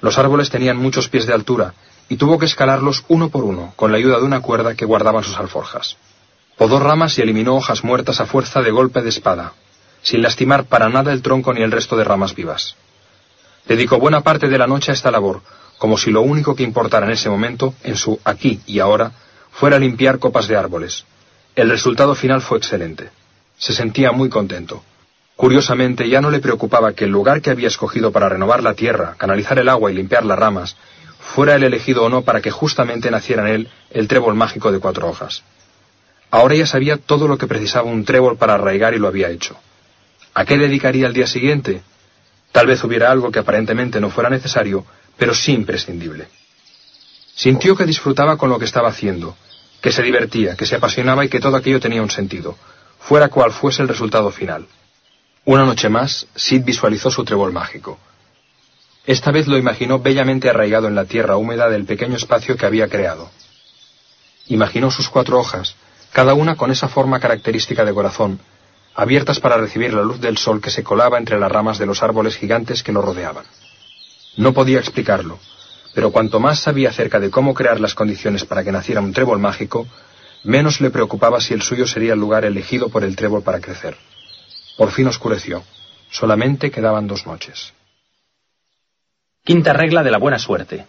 [0.00, 1.74] Los árboles tenían muchos pies de altura
[2.08, 5.24] y tuvo que escalarlos uno por uno con la ayuda de una cuerda que guardaban
[5.24, 5.96] sus alforjas.
[6.56, 9.52] Podó ramas y eliminó hojas muertas a fuerza de golpe de espada,
[10.02, 12.76] sin lastimar para nada el tronco ni el resto de ramas vivas.
[13.66, 15.42] Dedicó buena parte de la noche a esta labor,
[15.78, 19.12] como si lo único que importara en ese momento, en su aquí y ahora,
[19.52, 21.04] fuera limpiar copas de árboles,
[21.54, 23.10] el resultado final fue excelente.
[23.56, 24.82] Se sentía muy contento.
[25.34, 29.16] Curiosamente, ya no le preocupaba que el lugar que había escogido para renovar la tierra,
[29.18, 30.76] canalizar el agua y limpiar las ramas,
[31.18, 34.78] fuera el elegido o no para que justamente naciera en él el trébol mágico de
[34.78, 35.42] cuatro hojas.
[36.30, 39.56] Ahora ya sabía todo lo que precisaba un trébol para arraigar y lo había hecho.
[40.34, 41.82] ¿A qué dedicaría el día siguiente?
[42.52, 44.84] Tal vez hubiera algo que aparentemente no fuera necesario,
[45.16, 46.28] pero sí imprescindible.
[47.34, 49.36] Sintió que disfrutaba con lo que estaba haciendo,
[49.80, 52.56] que se divertía, que se apasionaba y que todo aquello tenía un sentido,
[52.98, 54.66] fuera cual fuese el resultado final.
[55.44, 57.98] Una noche más, Sid visualizó su trébol mágico.
[59.06, 62.88] Esta vez lo imaginó bellamente arraigado en la tierra húmeda del pequeño espacio que había
[62.88, 63.30] creado.
[64.48, 65.76] Imaginó sus cuatro hojas,
[66.12, 68.40] cada una con esa forma característica de corazón,
[68.94, 72.02] abiertas para recibir la luz del sol que se colaba entre las ramas de los
[72.02, 73.44] árboles gigantes que lo rodeaban.
[74.36, 75.38] No podía explicarlo,
[75.94, 79.38] pero cuanto más sabía acerca de cómo crear las condiciones para que naciera un trébol
[79.38, 79.86] mágico,
[80.44, 83.96] menos le preocupaba si el suyo sería el lugar elegido por el trébol para crecer.
[84.76, 85.62] Por fin oscureció.
[86.10, 87.72] Solamente quedaban dos noches.
[89.44, 90.86] Quinta regla de la buena suerte.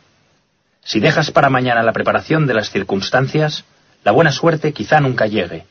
[0.84, 3.66] Si dejas para mañana la preparación de las circunstancias,
[4.04, 5.66] la buena suerte quizá nunca llegue.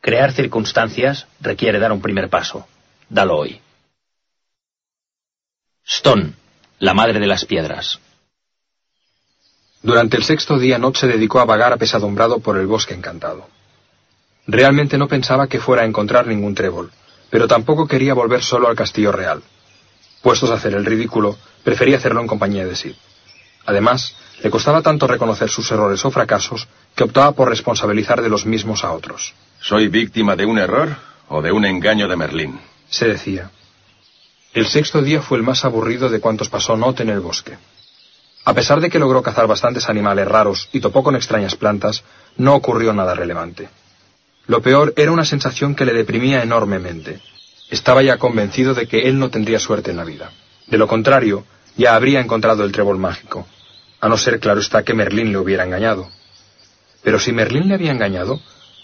[0.00, 2.66] Crear circunstancias requiere dar un primer paso.
[3.08, 3.60] Dalo hoy.
[5.84, 6.32] Stone,
[6.78, 8.00] la madre de las piedras.
[9.82, 13.48] Durante el sexto día Not se dedicó a vagar apesadumbrado por el bosque encantado.
[14.46, 16.90] Realmente no pensaba que fuera a encontrar ningún trébol,
[17.30, 19.42] pero tampoco quería volver solo al castillo real.
[20.22, 22.94] Puestos a hacer el ridículo, prefería hacerlo en compañía de Sid.
[23.66, 28.46] Además, le costaba tanto reconocer sus errores o fracasos que optaba por responsabilizar de los
[28.46, 29.34] mismos a otros.
[29.60, 30.96] ¿Soy víctima de un error
[31.28, 32.60] o de un engaño de Merlín?
[32.88, 33.50] Se decía.
[34.52, 37.56] El sexto día fue el más aburrido de cuantos pasó Not en el bosque.
[38.44, 42.02] A pesar de que logró cazar bastantes animales raros y topó con extrañas plantas,
[42.36, 43.68] no ocurrió nada relevante.
[44.46, 47.20] Lo peor era una sensación que le deprimía enormemente.
[47.72, 50.30] Estaba ya convencido de que él no tendría suerte en la vida.
[50.66, 53.46] De lo contrario, ya habría encontrado el trébol mágico.
[53.98, 56.06] A no ser, claro está, que Merlín le hubiera engañado.
[57.02, 58.42] Pero si Merlín le había engañado,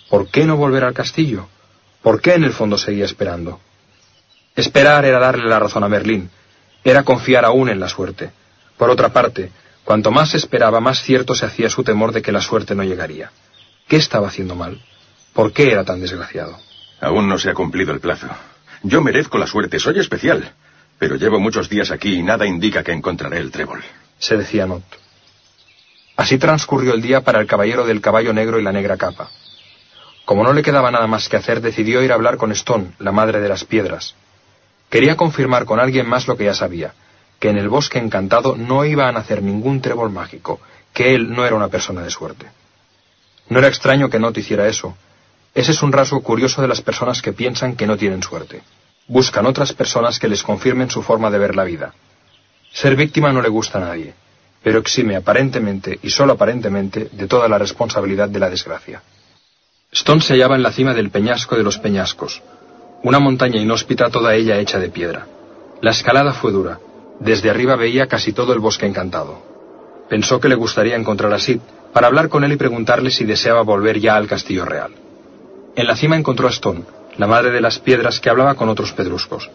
[0.09, 1.49] ¿por qué no volver al castillo?
[2.01, 3.61] ¿Por qué en el fondo seguía esperando?
[4.57, 6.31] Esperar era darle la razón a Merlín,
[6.83, 8.31] era confiar aún en la suerte.
[8.79, 9.53] Por otra parte,
[9.85, 13.33] cuanto más esperaba, más cierto se hacía su temor de que la suerte no llegaría.
[13.87, 14.81] ¿Qué estaba haciendo mal?
[15.35, 16.59] ¿Por qué era tan desgraciado?
[17.03, 18.29] Aún no se ha cumplido el plazo.
[18.83, 20.53] Yo merezco la suerte, soy especial.
[20.99, 23.83] Pero llevo muchos días aquí y nada indica que encontraré el trébol.
[24.19, 24.83] Se decía Not.
[26.17, 29.31] Así transcurrió el día para el caballero del caballo negro y la negra capa.
[30.25, 33.13] Como no le quedaba nada más que hacer, decidió ir a hablar con Stone, la
[33.13, 34.15] madre de las piedras.
[34.91, 36.93] Quería confirmar con alguien más lo que ya sabía,
[37.39, 40.61] que en el bosque encantado no iba a nacer ningún trébol mágico,
[40.93, 42.47] que él no era una persona de suerte.
[43.49, 44.97] No era extraño que no te hiciera eso.
[45.55, 48.63] Ese es un rasgo curioso de las personas que piensan que no tienen suerte.
[49.07, 51.95] Buscan otras personas que les confirmen su forma de ver la vida.
[52.73, 54.15] Ser víctima no le gusta a nadie,
[54.63, 59.03] pero exime aparentemente y solo aparentemente de toda la responsabilidad de la desgracia.
[59.91, 62.43] Stone se hallaba en la cima del peñasco de los peñascos,
[63.03, 65.27] una montaña inhóspita toda ella hecha de piedra.
[65.81, 66.79] La escalada fue dura,
[67.21, 69.43] desde arriba veía casi todo el bosque encantado.
[70.11, 71.61] Pensó que le gustaría encontrar a Sid
[71.93, 74.93] para hablar con él y preguntarle si deseaba volver ya al castillo real.
[75.79, 76.83] En la cima encontró a Stone,
[77.19, 79.49] la madre de las piedras que hablaba con otros pedruscos.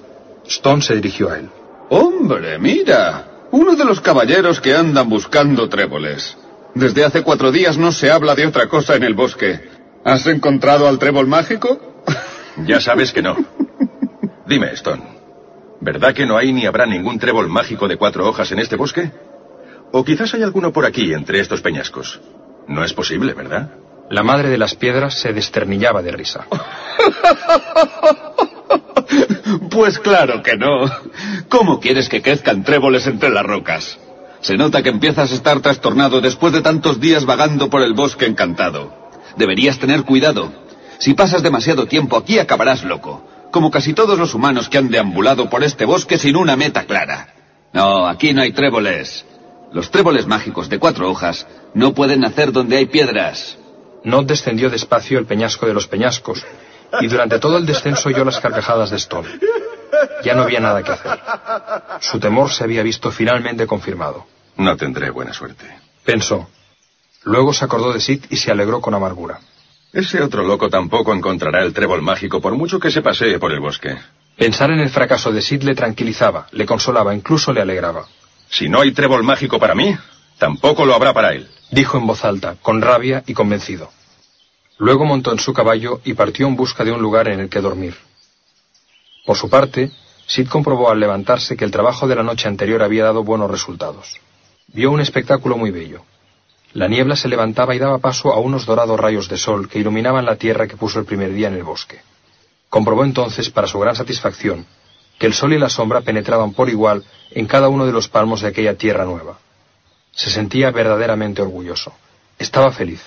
[0.47, 1.49] Stone se dirigió a él.
[1.89, 3.26] Hombre, mira.
[3.51, 6.38] Uno de los caballeros que andan buscando tréboles.
[6.76, 9.69] Desde hace cuatro días no se habla de otra cosa en el bosque.
[10.05, 11.78] ¿Has encontrado al trébol mágico?
[12.65, 13.36] Ya sabes que no.
[14.47, 15.03] Dime, Stone.
[15.82, 19.11] ¿Verdad que no hay ni habrá ningún trébol mágico de cuatro hojas en este bosque?
[19.91, 22.21] O quizás hay alguno por aquí, entre estos peñascos.
[22.69, 23.82] No es posible, ¿verdad?
[24.10, 26.45] La madre de las piedras se desternillaba de risa.
[29.70, 30.86] Pues claro que no.
[31.49, 33.97] ¿Cómo quieres que crezcan tréboles entre las rocas?
[34.41, 38.26] Se nota que empiezas a estar trastornado después de tantos días vagando por el bosque
[38.26, 38.93] encantado.
[39.38, 40.51] Deberías tener cuidado.
[40.99, 45.49] Si pasas demasiado tiempo aquí acabarás loco, como casi todos los humanos que han deambulado
[45.49, 47.34] por este bosque sin una meta clara.
[47.74, 49.26] No, aquí no hay tréboles.
[49.72, 53.58] Los tréboles mágicos de cuatro hojas no pueden nacer donde hay piedras.
[54.04, 56.45] Not descendió despacio el peñasco de los peñascos,
[56.99, 59.30] y durante todo el descenso oyó las carcajadas de Stone.
[60.24, 61.20] Ya no había nada que hacer.
[62.01, 64.26] Su temor se había visto finalmente confirmado.
[64.58, 65.66] No tendré buena suerte.
[66.04, 66.49] Pensó.
[67.24, 69.39] Luego se acordó de Sid y se alegró con amargura.
[69.91, 73.60] Ese otro loco tampoco encontrará el trébol mágico por mucho que se pasee por el
[73.60, 73.95] bosque.
[74.38, 78.06] Pensar en el fracaso de Sid le tranquilizaba, le consolaba, incluso le alegraba.
[78.49, 79.95] Si no hay trébol mágico para mí,
[80.43, 81.47] tampoco lo habrá para él.
[81.71, 83.89] Dijo en voz alta, con rabia y convencido.
[84.77, 87.61] Luego montó en su caballo y partió en busca de un lugar en el que
[87.61, 87.95] dormir.
[89.25, 89.91] Por su parte,
[90.27, 94.19] Sid comprobó al levantarse que el trabajo de la noche anterior había dado buenos resultados.
[94.67, 96.01] Vio un espectáculo muy bello.
[96.73, 100.25] La niebla se levantaba y daba paso a unos dorados rayos de sol que iluminaban
[100.25, 102.01] la tierra que puso el primer día en el bosque.
[102.67, 104.65] Comprobó entonces, para su gran satisfacción,
[105.17, 108.41] que el sol y la sombra penetraban por igual en cada uno de los palmos
[108.41, 109.37] de aquella tierra nueva.
[110.16, 111.93] Se sentía verdaderamente orgulloso.
[112.38, 113.01] Estaba feliz.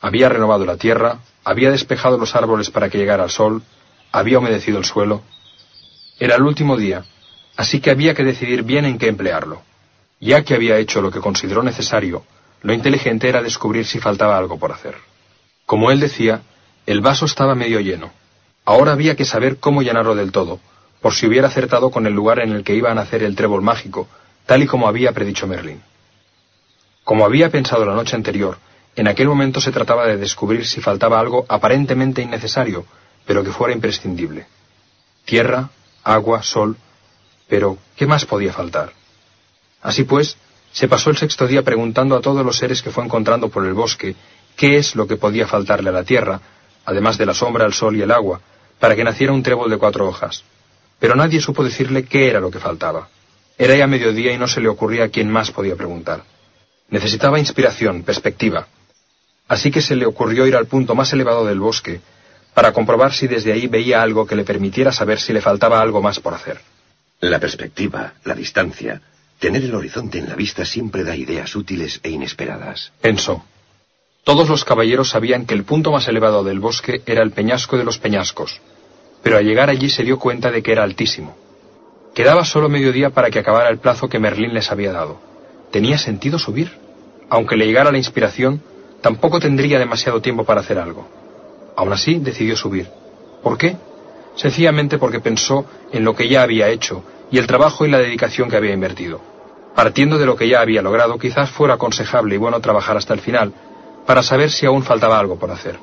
[0.00, 3.62] Había renovado la tierra, había despejado los árboles para que llegara el sol,
[4.12, 5.22] había humedecido el suelo.
[6.18, 7.04] Era el último día,
[7.56, 9.62] así que había que decidir bien en qué emplearlo.
[10.20, 12.24] Ya que había hecho lo que consideró necesario,
[12.62, 14.96] lo inteligente era descubrir si faltaba algo por hacer.
[15.66, 16.42] Como él decía,
[16.86, 18.12] el vaso estaba medio lleno.
[18.64, 20.60] Ahora había que saber cómo llenarlo del todo,
[21.00, 23.62] por si hubiera acertado con el lugar en el que iba a nacer el trébol
[23.62, 24.08] mágico,
[24.46, 25.82] tal y como había predicho Merlín.
[27.04, 28.56] Como había pensado la noche anterior,
[28.96, 32.86] en aquel momento se trataba de descubrir si faltaba algo aparentemente innecesario,
[33.26, 34.46] pero que fuera imprescindible.
[35.24, 35.68] Tierra,
[36.02, 36.76] agua, sol,
[37.46, 38.92] pero ¿qué más podía faltar?
[39.82, 40.38] Así pues,
[40.72, 43.74] se pasó el sexto día preguntando a todos los seres que fue encontrando por el
[43.74, 44.16] bosque
[44.56, 46.40] qué es lo que podía faltarle a la tierra,
[46.86, 48.40] además de la sombra, el sol y el agua,
[48.80, 50.42] para que naciera un trébol de cuatro hojas.
[50.98, 53.08] Pero nadie supo decirle qué era lo que faltaba.
[53.58, 56.24] Era ya mediodía y no se le ocurría a quién más podía preguntar.
[56.94, 58.68] Necesitaba inspiración, perspectiva.
[59.48, 62.00] Así que se le ocurrió ir al punto más elevado del bosque,
[62.54, 66.00] para comprobar si desde ahí veía algo que le permitiera saber si le faltaba algo
[66.00, 66.60] más por hacer.
[67.18, 69.00] La perspectiva, la distancia,
[69.40, 72.92] Tener el horizonte en la vista siempre da ideas útiles e inesperadas.
[73.00, 73.44] Pensó.
[74.22, 77.84] Todos los caballeros sabían que el punto más elevado del bosque era el peñasco de
[77.84, 78.60] los peñascos,
[79.24, 81.36] pero al llegar allí se dio cuenta de que era altísimo.
[82.14, 85.20] Quedaba solo medio día para que acabara el plazo que Merlín les había dado.
[85.72, 86.83] ¿Tenía sentido subir?
[87.34, 88.62] Aunque le llegara la inspiración,
[89.00, 91.08] tampoco tendría demasiado tiempo para hacer algo.
[91.74, 92.88] Aún así, decidió subir.
[93.42, 93.76] ¿Por qué?
[94.36, 98.48] Sencillamente porque pensó en lo que ya había hecho y el trabajo y la dedicación
[98.48, 99.20] que había invertido.
[99.74, 103.20] Partiendo de lo que ya había logrado, quizás fuera aconsejable y bueno trabajar hasta el
[103.20, 103.52] final,
[104.06, 105.76] para saber si aún faltaba algo por hacer.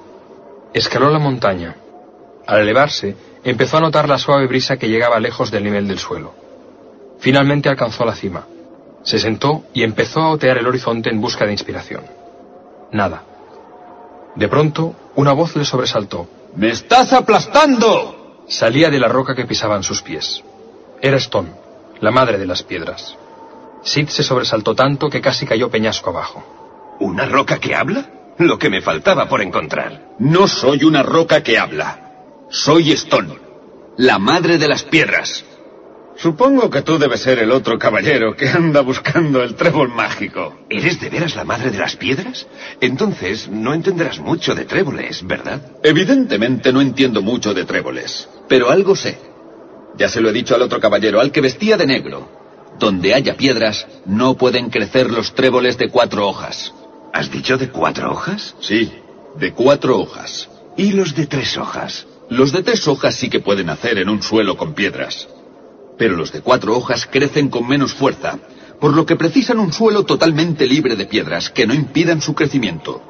[0.74, 1.76] Escaló la montaña.
[2.48, 6.34] Al elevarse, empezó a notar la suave brisa que llegaba lejos del nivel del suelo.
[7.20, 8.48] Finalmente alcanzó la cima.
[9.04, 12.04] Se sentó y empezó a otear el horizonte en busca de inspiración.
[12.92, 13.24] Nada.
[14.36, 16.28] De pronto, una voz le sobresaltó.
[16.56, 18.44] ¡Me estás aplastando!
[18.48, 20.44] Salía de la roca que pisaban sus pies.
[21.02, 21.52] Era Stone,
[22.00, 23.18] la madre de las piedras.
[23.84, 26.98] Sid se sobresaltó tanto que casi cayó peñasco abajo.
[27.00, 28.10] ¿Una roca que habla?
[28.38, 30.10] Lo que me faltaba por encontrar.
[30.20, 32.12] No soy una roca que habla.
[32.50, 33.38] Soy Stone,
[33.98, 35.44] la madre de las piedras.
[36.18, 40.56] Supongo que tú debes ser el otro caballero que anda buscando el trébol mágico.
[40.70, 42.48] ¿Eres de veras la madre de las piedras?
[42.80, 45.62] Entonces no entenderás mucho de tréboles, ¿verdad?
[45.84, 49.18] Evidentemente no entiendo mucho de tréboles, pero algo sé.
[49.98, 52.30] Ya se lo he dicho al otro caballero, al que vestía de negro.
[52.80, 56.74] Donde haya piedras, no pueden crecer los tréboles de cuatro hojas.
[57.14, 58.56] ¿Has dicho de cuatro hojas?
[58.62, 58.92] Sí,
[59.36, 60.50] de cuatro hojas.
[60.78, 62.08] ¿Y los de tres hojas?
[62.30, 65.28] Los de tres hojas sí que pueden hacer en un suelo con piedras.
[66.02, 68.40] Pero los de cuatro hojas crecen con menos fuerza,
[68.80, 73.04] por lo que precisan un suelo totalmente libre de piedras que no impidan su crecimiento.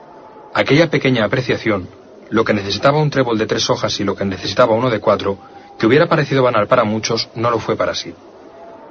[0.54, 1.88] Aquella pequeña apreciación,
[2.30, 5.38] lo que necesitaba un trébol de tres hojas y lo que necesitaba uno de cuatro,
[5.80, 8.14] que hubiera parecido banal para muchos, no lo fue para sí.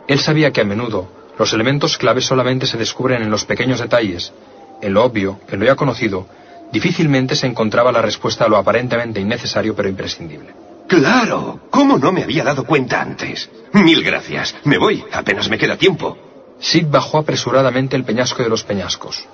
[0.08, 1.06] Él sabía que a menudo
[1.38, 4.32] los elementos claves solamente se descubren en los pequeños detalles,
[4.80, 6.26] en lo obvio, en lo ya conocido,
[6.72, 10.69] difícilmente se encontraba la respuesta a lo aparentemente innecesario pero imprescindible.
[10.90, 13.48] Claro, ¿cómo no me había dado cuenta antes?
[13.72, 14.54] Mil gracias.
[14.64, 16.18] Me voy, apenas me queda tiempo.
[16.58, 19.26] Sid bajó apresuradamente el peñasco de los peñascos.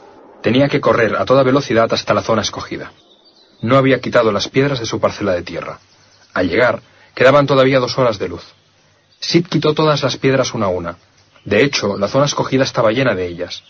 [0.43, 2.93] Tenía que correr a toda velocidad hasta la zona escogida.
[3.63, 5.81] No había quitado las piedras de su parcela de tierra.
[6.35, 6.81] Al llegar,
[7.17, 8.45] Quedaban todavía dos horas de luz.
[9.21, 10.99] Sid quitó todas las piedras una a una.
[11.47, 13.63] De hecho, la zona escogida estaba llena de ellas.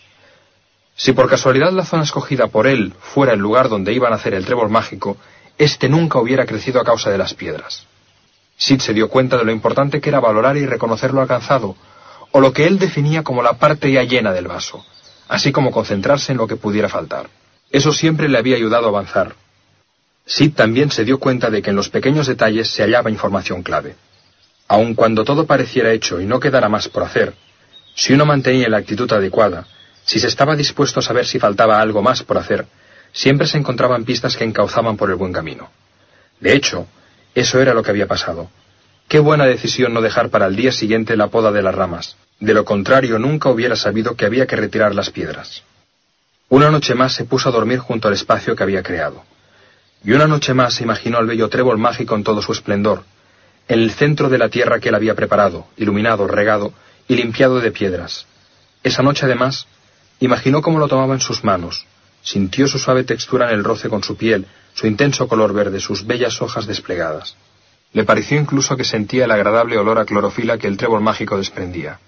[0.96, 4.34] Si por casualidad la zona escogida por él fuera el lugar donde iban a hacer
[4.34, 5.16] el trébol mágico,
[5.58, 7.86] éste nunca hubiera crecido a causa de las piedras.
[8.56, 11.76] Sid se dio cuenta de lo importante que era valorar y reconocer lo alcanzado,
[12.32, 14.84] o lo que él definía como la parte ya llena del vaso,
[15.28, 17.28] así como concentrarse en lo que pudiera faltar.
[17.70, 19.34] Eso siempre le había ayudado a avanzar.
[20.24, 23.96] Sid también se dio cuenta de que en los pequeños detalles se hallaba información clave.
[24.68, 27.34] Aun cuando todo pareciera hecho y no quedara más por hacer,
[27.94, 29.66] si uno mantenía la actitud adecuada,
[30.04, 32.66] si se estaba dispuesto a saber si faltaba algo más por hacer,
[33.16, 35.70] siempre se encontraban pistas que encauzaban por el buen camino.
[36.38, 36.86] De hecho,
[37.34, 38.50] eso era lo que había pasado.
[39.08, 42.16] Qué buena decisión no dejar para el día siguiente la poda de las ramas.
[42.40, 45.62] De lo contrario, nunca hubiera sabido que había que retirar las piedras.
[46.50, 49.24] Una noche más se puso a dormir junto al espacio que había creado.
[50.04, 53.04] Y una noche más se imaginó al bello trébol mágico en todo su esplendor,
[53.66, 56.74] en el centro de la tierra que él había preparado, iluminado, regado
[57.08, 58.26] y limpiado de piedras.
[58.82, 59.66] Esa noche, además,
[60.20, 61.86] imaginó cómo lo tomaba en sus manos,
[62.26, 66.04] sintió su suave textura en el roce con su piel, su intenso color verde, sus
[66.04, 67.36] bellas hojas desplegadas.
[67.92, 72.00] Le pareció incluso que sentía el agradable olor a clorofila que el trébol mágico desprendía.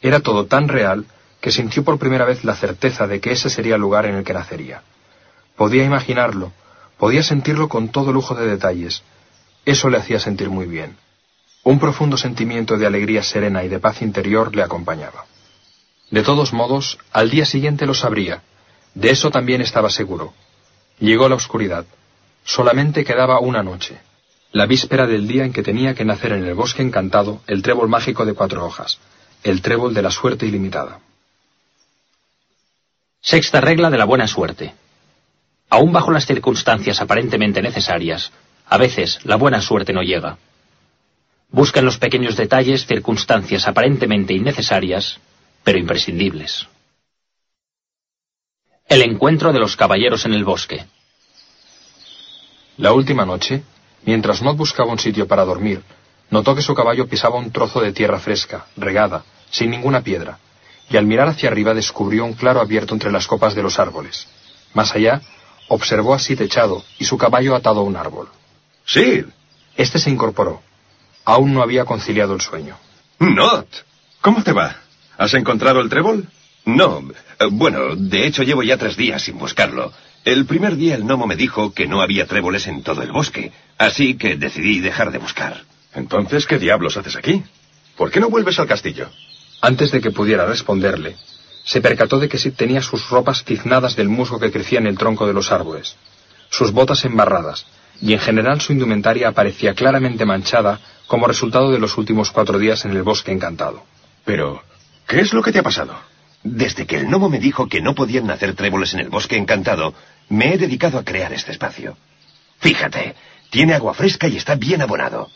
[0.00, 1.04] Era todo tan real
[1.42, 4.24] que sintió por primera vez la certeza de que ese sería el lugar en el
[4.24, 4.82] que nacería.
[5.54, 6.50] Podía imaginarlo,
[6.96, 9.02] podía sentirlo con todo lujo de detalles.
[9.66, 10.96] Eso le hacía sentir muy bien.
[11.62, 15.26] Un profundo sentimiento de alegría serena y de paz interior le acompañaba.
[16.10, 18.42] De todos modos, al día siguiente lo sabría.
[18.94, 20.34] De eso también estaba seguro.
[20.98, 21.86] Llegó la oscuridad.
[22.44, 23.98] Solamente quedaba una noche.
[24.52, 27.88] La víspera del día en que tenía que nacer en el bosque encantado el trébol
[27.88, 28.98] mágico de cuatro hojas,
[29.42, 31.00] el trébol de la suerte ilimitada.
[33.22, 34.74] Sexta regla de la buena suerte.
[35.70, 38.30] Aún bajo las circunstancias aparentemente necesarias,
[38.68, 40.36] a veces la buena suerte no llega.
[41.48, 45.18] Busca en los pequeños detalles circunstancias aparentemente innecesarias,
[45.64, 46.66] pero imprescindibles.
[48.92, 50.84] El encuentro de los caballeros en el bosque.
[52.76, 53.62] La última noche,
[54.04, 55.82] mientras Nod buscaba un sitio para dormir,
[56.28, 60.38] notó que su caballo pisaba un trozo de tierra fresca, regada, sin ninguna piedra,
[60.90, 64.28] y al mirar hacia arriba descubrió un claro abierto entre las copas de los árboles.
[64.74, 65.22] Más allá,
[65.68, 68.28] observó a Sid echado y su caballo atado a un árbol.
[68.84, 69.24] ¡Sid!
[69.74, 70.60] Este se incorporó.
[71.24, 72.76] Aún no había conciliado el sueño.
[73.20, 73.68] Not.
[74.20, 74.76] ¿Cómo te va?
[75.16, 76.28] ¿Has encontrado el trébol?
[76.66, 77.02] No.
[77.42, 79.92] Eh, bueno, de hecho llevo ya tres días sin buscarlo.
[80.24, 83.52] El primer día el gnomo me dijo que no había tréboles en todo el bosque,
[83.78, 85.62] así que decidí dejar de buscar.
[85.94, 87.42] Entonces, ¿qué diablos haces aquí?
[87.96, 89.08] ¿Por qué no vuelves al castillo?
[89.60, 91.16] Antes de que pudiera responderle,
[91.64, 94.98] se percató de que Sid tenía sus ropas tiznadas del musgo que crecía en el
[94.98, 95.96] tronco de los árboles,
[96.50, 97.66] sus botas embarradas,
[98.00, 102.84] y en general su indumentaria aparecía claramente manchada como resultado de los últimos cuatro días
[102.84, 103.84] en el bosque encantado.
[104.24, 104.62] Pero,
[105.06, 106.11] ¿qué es lo que te ha pasado?
[106.44, 109.94] Desde que el gnomo me dijo que no podían nacer tréboles en el bosque encantado,
[110.28, 111.96] me he dedicado a crear este espacio.
[112.58, 113.14] Fíjate,
[113.50, 115.30] tiene agua fresca y está bien abonado.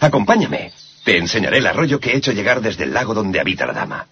[0.00, 0.72] Acompáñame.
[1.04, 4.06] Te enseñaré el arroyo que he hecho llegar desde el lago donde habita la dama.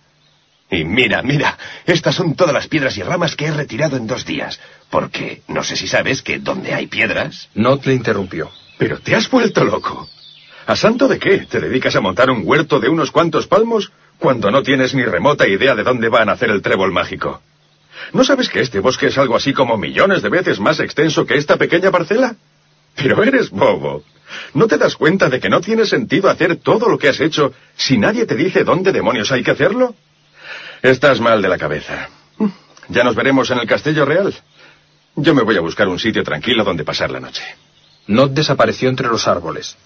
[0.71, 4.25] Y mira, mira, estas son todas las piedras y ramas que he retirado en dos
[4.25, 4.59] días.
[4.91, 7.49] Porque no sé si sabes que donde hay piedras...
[7.55, 8.51] Not le interrumpió.
[8.79, 10.09] Pero te has vuelto loco.
[10.67, 11.39] ¿A santo de qué?
[11.39, 13.93] ¿Te dedicas a montar un huerto de unos cuantos palmos
[14.23, 17.43] cuando no tienes ni remota idea de dónde va a nacer el trébol mágico?
[18.13, 21.37] ¿No sabes que este bosque es algo así como millones de veces más extenso que
[21.37, 22.37] esta pequeña parcela?
[22.95, 24.05] Pero eres bobo.
[24.55, 27.53] ¿No te das cuenta de que no tiene sentido hacer todo lo que has hecho
[27.77, 29.95] si nadie te dice dónde demonios hay que hacerlo?
[30.83, 32.09] Estás mal de la cabeza.
[32.89, 34.33] Ya nos veremos en el Castillo Real.
[35.17, 37.43] Yo me voy a buscar un sitio tranquilo donde pasar la noche.
[38.07, 39.77] Not desapareció entre los árboles.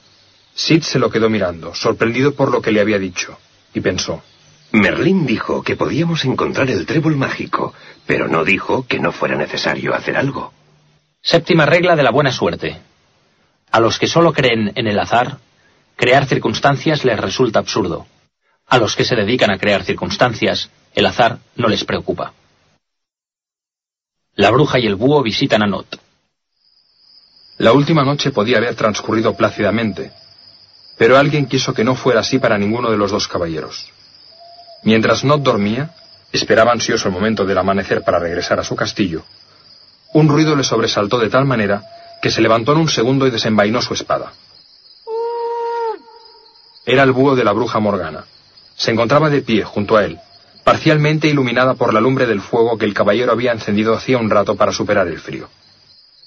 [0.55, 3.39] Sid se lo quedó mirando, sorprendido por lo que le había dicho,
[3.75, 4.23] y pensó.
[4.73, 7.73] Merlín dijo que podíamos encontrar el trébol mágico,
[8.07, 10.53] pero no dijo que no fuera necesario hacer algo.
[11.23, 12.81] Séptima regla de la buena suerte.
[13.71, 15.39] A los que solo creen en el azar,
[15.97, 18.07] crear circunstancias les resulta absurdo.
[18.67, 22.33] A los que se dedican a crear circunstancias, el azar no les preocupa.
[24.35, 25.99] La bruja y el búho visitan a Not.
[27.59, 30.13] La última noche podía haber transcurrido plácidamente,
[30.97, 33.91] pero alguien quiso que no fuera así para ninguno de los dos caballeros.
[34.83, 35.91] Mientras Not dormía,
[36.33, 39.25] esperaba ansioso el momento del amanecer para regresar a su castillo,
[40.13, 41.83] un ruido le sobresaltó de tal manera
[42.23, 44.33] que se levantó en un segundo y desenvainó su espada.
[46.87, 48.25] Era el búho de la bruja Morgana.
[48.77, 50.19] Se encontraba de pie junto a él,
[50.65, 54.57] parcialmente iluminada por la lumbre del fuego que el caballero había encendido hacía un rato
[54.57, 55.49] para superar el frío.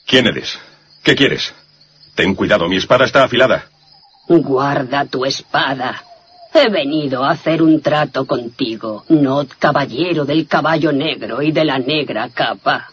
[0.05, 0.59] ¿Quién eres?
[1.01, 1.53] ¿Qué quieres?
[2.15, 3.69] Ten cuidado, mi espada está afilada.
[4.29, 6.03] Guarda tu espada.
[6.53, 11.79] He venido a hacer un trato contigo, Not, caballero del caballo negro y de la
[11.79, 12.89] negra capa.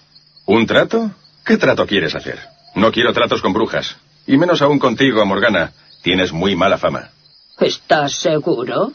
[0.47, 1.11] ¿Un trato?
[1.45, 2.39] ¿Qué trato quieres hacer?
[2.74, 3.97] No quiero tratos con brujas.
[4.26, 5.72] Y menos aún contigo, Morgana.
[6.03, 7.11] Tienes muy mala fama.
[7.59, 8.93] ¿Estás seguro?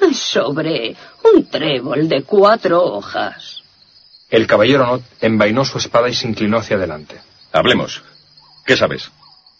[0.00, 0.96] Es sobre
[1.32, 3.62] un trébol de cuatro hojas.
[4.30, 7.20] El caballero Not envainó su espada y se inclinó hacia adelante.
[7.52, 8.02] Hablemos.
[8.64, 9.10] ¿Qué sabes?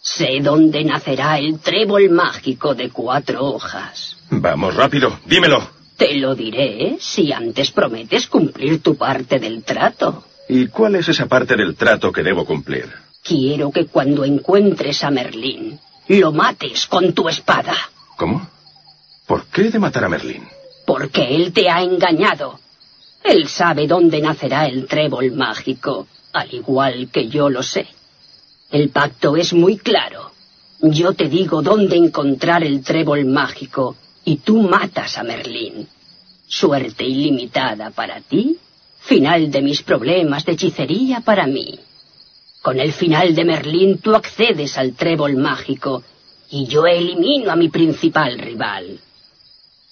[0.05, 4.15] Sé dónde nacerá el trébol mágico de cuatro hojas.
[4.29, 5.67] Vamos, rápido, dímelo.
[5.97, 10.23] Te lo diré si antes prometes cumplir tu parte del trato.
[10.47, 12.85] ¿Y cuál es esa parte del trato que debo cumplir?
[13.23, 17.75] Quiero que cuando encuentres a Merlín, lo mates con tu espada.
[18.15, 18.47] ¿Cómo?
[19.25, 20.47] ¿Por qué de matar a Merlín?
[20.85, 22.59] Porque él te ha engañado.
[23.23, 27.87] Él sabe dónde nacerá el trébol mágico, al igual que yo lo sé.
[28.75, 30.31] El pacto es muy claro.
[30.81, 33.95] Yo te digo dónde encontrar el trébol mágico
[34.25, 35.87] y tú matas a Merlín.
[36.45, 38.57] Suerte ilimitada para ti,
[38.99, 41.79] final de mis problemas de hechicería para mí.
[42.61, 46.03] Con el final de Merlín tú accedes al trébol mágico
[46.49, 48.99] y yo elimino a mi principal rival.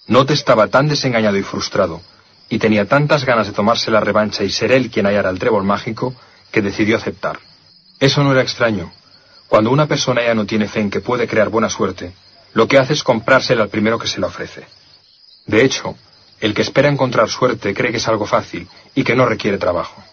[0.07, 2.01] Not estaba tan desengañado y frustrado,
[2.49, 5.63] y tenía tantas ganas de tomarse la revancha y ser él quien hallara el trébol
[5.63, 6.13] mágico,
[6.51, 7.39] que decidió aceptar.
[8.03, 8.91] Eso no era extraño.
[9.47, 12.11] Cuando una persona ya no tiene fe en que puede crear buena suerte,
[12.53, 14.67] lo que hace es comprársela al primero que se la ofrece.
[15.45, 15.95] De hecho,
[16.41, 20.03] el que espera encontrar suerte cree que es algo fácil y que no requiere trabajo.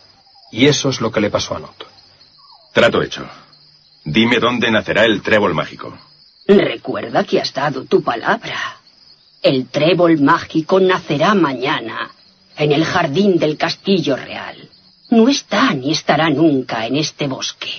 [0.53, 1.85] Y eso es lo que le pasó a Not.
[2.73, 3.27] Trato hecho.
[4.05, 5.99] Dime dónde nacerá el trébol mágico.
[6.47, 8.77] Recuerda que has dado tu palabra.
[9.43, 12.13] El trébol mágico nacerá mañana,
[12.57, 14.70] en el jardín del castillo real.
[15.11, 17.73] No está ni estará nunca en este bosque.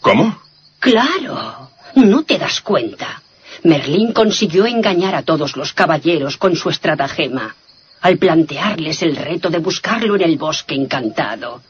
[0.00, 0.36] ¿Cómo?
[0.80, 3.22] Claro, no te das cuenta.
[3.62, 7.54] Merlín consiguió engañar a todos los caballeros con su estratagema,
[8.00, 11.62] al plantearles el reto de buscarlo en el bosque encantado.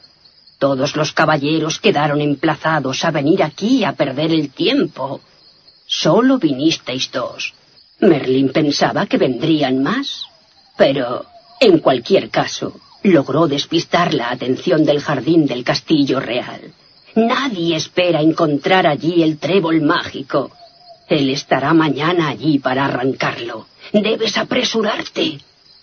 [0.57, 5.21] Todos los caballeros quedaron emplazados a venir aquí a perder el tiempo.
[5.85, 7.53] Solo vinisteis dos.
[7.99, 10.25] Merlín pensaba que vendrían más.
[10.75, 11.25] Pero,
[11.59, 16.73] en cualquier caso, logró despistar la atención del jardín del castillo real.
[17.15, 20.51] Nadie espera encontrar allí el trébol mágico.
[21.07, 23.67] Él estará mañana allí para arrancarlo.
[23.91, 25.39] Debes apresurarte.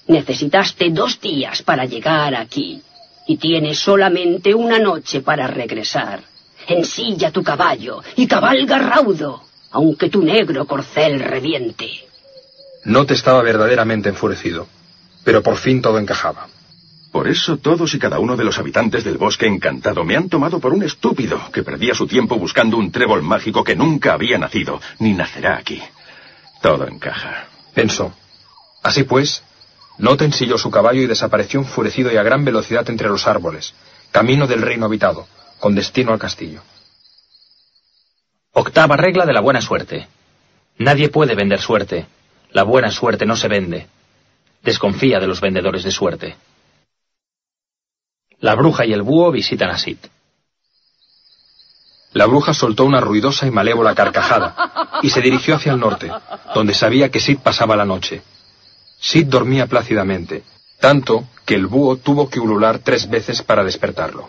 [0.08, 2.82] Necesitaste dos días para llegar aquí
[3.26, 6.20] y tienes solamente una noche para regresar.
[6.66, 11.88] Ensilla tu caballo y cabalga raudo, aunque tu negro corcel reviente.
[12.84, 14.66] No te estaba verdaderamente enfurecido,
[15.22, 16.48] pero por fin todo encajaba.
[17.12, 20.60] Por eso todos y cada uno de los habitantes del bosque encantado me han tomado
[20.60, 24.80] por un estúpido que perdía su tiempo buscando un trébol mágico que nunca había nacido,
[25.00, 25.82] ni nacerá aquí.
[26.62, 27.48] Todo encaja.
[27.74, 28.12] Pensó.
[28.82, 29.42] Así pues,
[29.98, 33.74] Not ensilló su caballo y desapareció enfurecido y a gran velocidad entre los árboles,
[34.12, 35.26] camino del reino habitado,
[35.58, 36.62] con destino al castillo.
[38.52, 40.08] Octava regla de la buena suerte.
[40.78, 42.06] Nadie puede vender suerte.
[42.52, 43.88] La buena suerte no se vende.
[44.62, 46.36] Desconfía de los vendedores de suerte.
[48.40, 49.98] La bruja y el búho visitan a Sid.
[52.12, 56.10] La bruja soltó una ruidosa y malévola carcajada y se dirigió hacia el norte,
[56.54, 58.22] donde sabía que Sid pasaba la noche.
[58.98, 60.42] Sid dormía plácidamente,
[60.80, 64.28] tanto que el búho tuvo que ulular tres veces para despertarlo.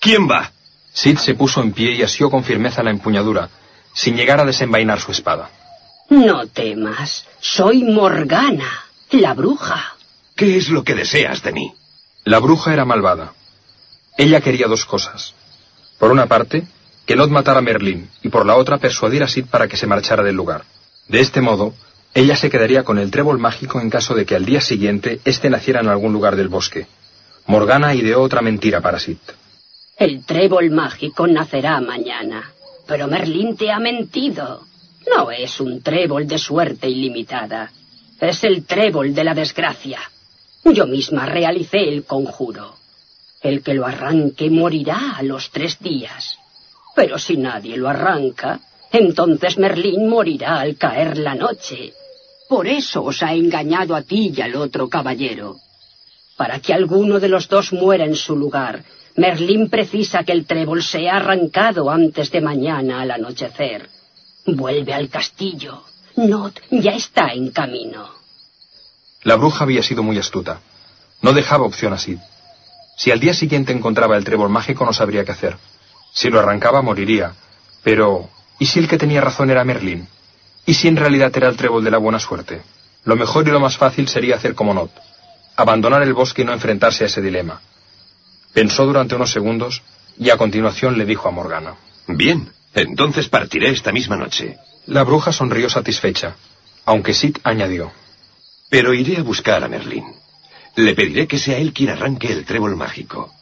[0.00, 0.52] ¿Quién va?
[0.92, 3.48] Sid se puso en pie y asió con firmeza la empuñadura,
[3.94, 5.48] sin llegar a desenvainar su espada.
[6.10, 9.94] No temas, soy Morgana, la bruja.
[10.36, 11.72] ¿Qué es lo que deseas de mí?
[12.24, 13.32] La bruja era malvada.
[14.16, 15.34] Ella quería dos cosas.
[15.98, 16.64] Por una parte,
[17.06, 19.86] que Not matara a Merlín, y por la otra persuadir a Sid para que se
[19.86, 20.64] marchara del lugar.
[21.08, 21.74] De este modo,
[22.14, 25.50] ella se quedaría con el trébol mágico en caso de que al día siguiente éste
[25.50, 26.86] naciera en algún lugar del bosque.
[27.46, 29.18] Morgana ideó otra mentira para Sid.
[29.96, 32.52] El trébol mágico nacerá mañana,
[32.86, 34.62] pero Merlín te ha mentido.
[35.06, 37.70] No es un trébol de suerte ilimitada.
[38.20, 40.00] Es el trébol de la desgracia.
[40.64, 42.76] Yo misma realicé el conjuro.
[43.42, 46.38] El que lo arranque morirá a los tres días.
[46.94, 51.92] Pero si nadie lo arranca, entonces Merlín morirá al caer la noche.
[52.48, 55.56] Por eso os ha engañado a ti y al otro caballero.
[56.36, 58.84] Para que alguno de los dos muera en su lugar,
[59.16, 63.88] Merlín precisa que el trébol sea arrancado antes de mañana al anochecer.
[64.46, 65.82] Vuelve al castillo.
[66.16, 68.08] Not ya está en camino.
[69.22, 70.60] La bruja había sido muy astuta.
[71.22, 72.18] No dejaba opción a Sid.
[72.96, 75.56] Si al día siguiente encontraba el trébol mágico no sabría qué hacer.
[76.12, 77.34] Si lo arrancaba moriría,
[77.84, 80.08] Pero, ¿y si el que tenía razón era Merlín?
[80.66, 82.62] ¿Y si en realidad era el trébol de la buena suerte?
[83.04, 84.90] Lo mejor y lo más fácil sería hacer como Not,
[85.56, 87.60] abandonar el bosque y no enfrentarse a ese dilema.
[88.54, 89.82] Pensó durante unos segundos
[90.18, 91.74] y a continuación le dijo a Morgana.
[92.06, 94.56] Bien, entonces partiré esta misma noche.
[94.86, 96.36] La bruja sonrió satisfecha,
[96.84, 97.92] aunque Sid añadió.
[98.68, 100.04] Pero iré a buscar a Merlín.
[100.76, 103.32] Le pediré que sea él quien arranque el trébol mágico.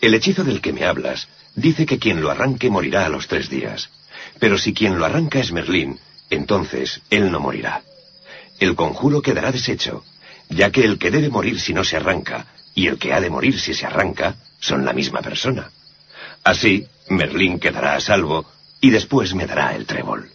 [0.00, 3.50] El hechizo del que me hablas dice que quien lo arranque morirá a los tres
[3.50, 3.90] días.
[4.38, 5.98] Pero si quien lo arranca es Merlín,
[6.30, 7.82] entonces él no morirá.
[8.60, 10.04] El conjuro quedará deshecho,
[10.48, 13.30] ya que el que debe morir si no se arranca y el que ha de
[13.30, 15.70] morir si se arranca son la misma persona.
[16.44, 18.46] Así, Merlín quedará a salvo
[18.80, 20.30] y después me dará el trébol.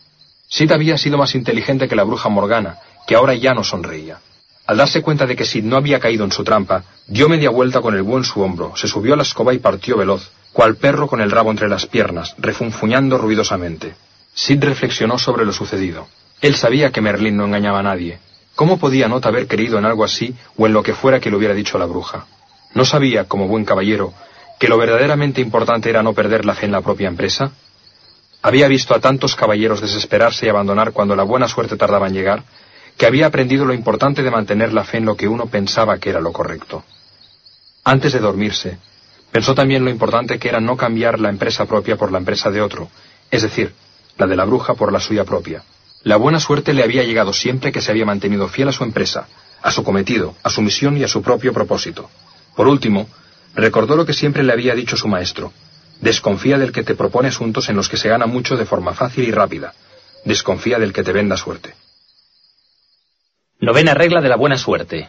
[0.48, 2.78] Sid había sido más inteligente que la bruja Morgana,
[3.08, 4.20] que ahora ya no sonreía.
[4.66, 7.82] Al darse cuenta de que Sid no había caído en su trampa, dio media vuelta
[7.82, 11.08] con el buen su hombro, se subió a la escoba y partió veloz, cual perro
[11.08, 13.96] con el rabo entre las piernas, refunfuñando ruidosamente.
[14.34, 16.08] Sid reflexionó sobre lo sucedido.
[16.39, 18.20] Él sabía que Merlín no engañaba a nadie.
[18.56, 21.38] ¿Cómo podía Not haber creído en algo así o en lo que fuera que le
[21.38, 22.28] hubiera dicho la bruja?
[22.74, 24.14] ¿No sabía, como buen caballero,
[24.60, 27.52] que lo verdaderamente importante era no perder la fe en la propia empresa?
[28.44, 32.44] Había visto a tantos caballeros desesperarse y abandonar cuando la buena suerte tardaba en llegar,
[32.98, 36.10] que había aprendido lo importante de mantener la fe en lo que uno pensaba que
[36.10, 36.84] era lo correcto.
[37.86, 38.78] Antes de dormirse,
[39.32, 42.62] pensó también lo importante que era no cambiar la empresa propia por la empresa de
[42.62, 42.89] otro,
[43.32, 43.74] es decir,
[44.18, 45.64] la de la bruja por la suya propia.
[46.04, 49.26] La buena suerte le había llegado siempre que se había mantenido fiel a su empresa,
[49.62, 52.10] a su cometido, a su misión y a su propio propósito.
[52.58, 53.08] Por último,
[53.56, 55.54] recordó lo que siempre le había dicho su maestro,
[56.04, 59.24] Desconfía del que te propone asuntos en los que se gana mucho de forma fácil
[59.24, 59.74] y rápida.
[60.26, 61.76] Desconfía del que te venda suerte.
[63.62, 65.08] Novena regla de la buena suerte.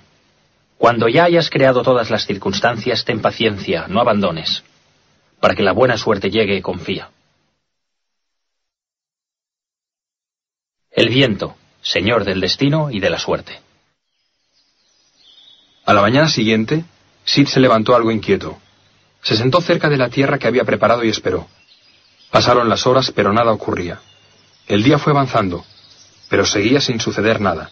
[0.78, 4.62] Cuando ya hayas creado todas las circunstancias, ten paciencia, no abandones.
[5.40, 7.10] Para que la buena suerte llegue, confía.
[10.92, 13.60] El viento, señor del destino y de la suerte.
[15.86, 16.84] A la mañana siguiente,
[17.24, 18.60] Sid se levantó algo inquieto.
[19.24, 21.48] Se sentó cerca de la tierra que había preparado y esperó.
[22.30, 24.00] Pasaron las horas, pero nada ocurría.
[24.66, 25.64] El día fue avanzando,
[26.28, 27.70] pero seguía sin suceder nada.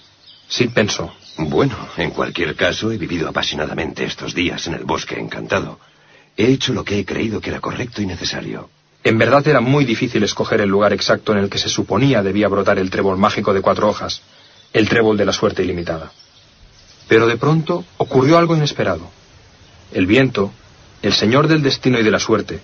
[0.48, 1.12] Sid pensó.
[1.36, 5.78] Bueno, en cualquier caso, he vivido apasionadamente estos días en el bosque encantado.
[6.36, 8.70] He hecho lo que he creído que era correcto y necesario.
[9.04, 12.48] En verdad era muy difícil escoger el lugar exacto en el que se suponía debía
[12.48, 14.22] brotar el trébol mágico de cuatro hojas,
[14.72, 16.12] el trébol de la suerte ilimitada.
[17.08, 19.10] Pero de pronto ocurrió algo inesperado.
[19.92, 20.52] El viento,
[21.02, 22.60] el señor del destino y de la suerte,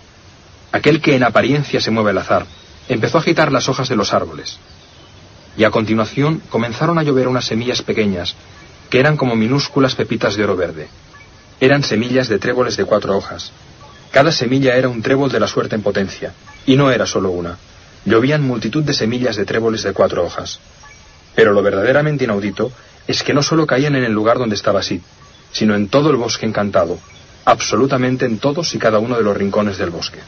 [0.72, 2.47] aquel que en apariencia se mueve al azar,
[2.89, 4.59] empezó a agitar las hojas de los árboles.
[5.57, 8.36] Y a continuación comenzaron a llover unas semillas pequeñas,
[8.89, 10.89] que eran como minúsculas pepitas de oro verde.
[11.61, 13.51] Eran semillas de tréboles de cuatro hojas.
[14.12, 16.32] Cada semilla era un trébol de la suerte en potencia,
[16.64, 17.59] y no era solo una.
[18.05, 20.61] Llovían multitud de semillas de tréboles de cuatro hojas.
[21.34, 22.70] Pero lo verdaderamente inaudito
[23.07, 25.01] es que no solo caían en el lugar donde estaba Sid,
[25.53, 26.99] sino en todo el bosque encantado,
[27.49, 30.18] absolutamente en todos y cada uno de los rincones del bosque.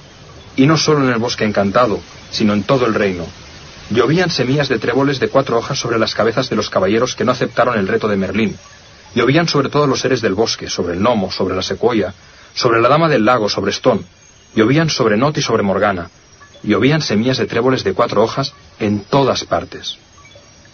[0.57, 2.01] Y no solo en el bosque encantado,
[2.31, 3.27] sino en todo el reino.
[3.91, 7.33] Llovían semillas de tréboles de cuatro hojas sobre las cabezas de los caballeros que no
[7.33, 8.57] aceptaron el reto de Merlín.
[9.15, 12.15] Llovían sobre todos los seres del bosque, sobre el gnomo, sobre la secuoya,
[12.55, 14.01] sobre la dama del lago, sobre Stone.
[14.55, 16.09] Llovían sobre Not y sobre Morgana.
[16.63, 19.99] Llovían semillas de tréboles de cuatro hojas en todas partes.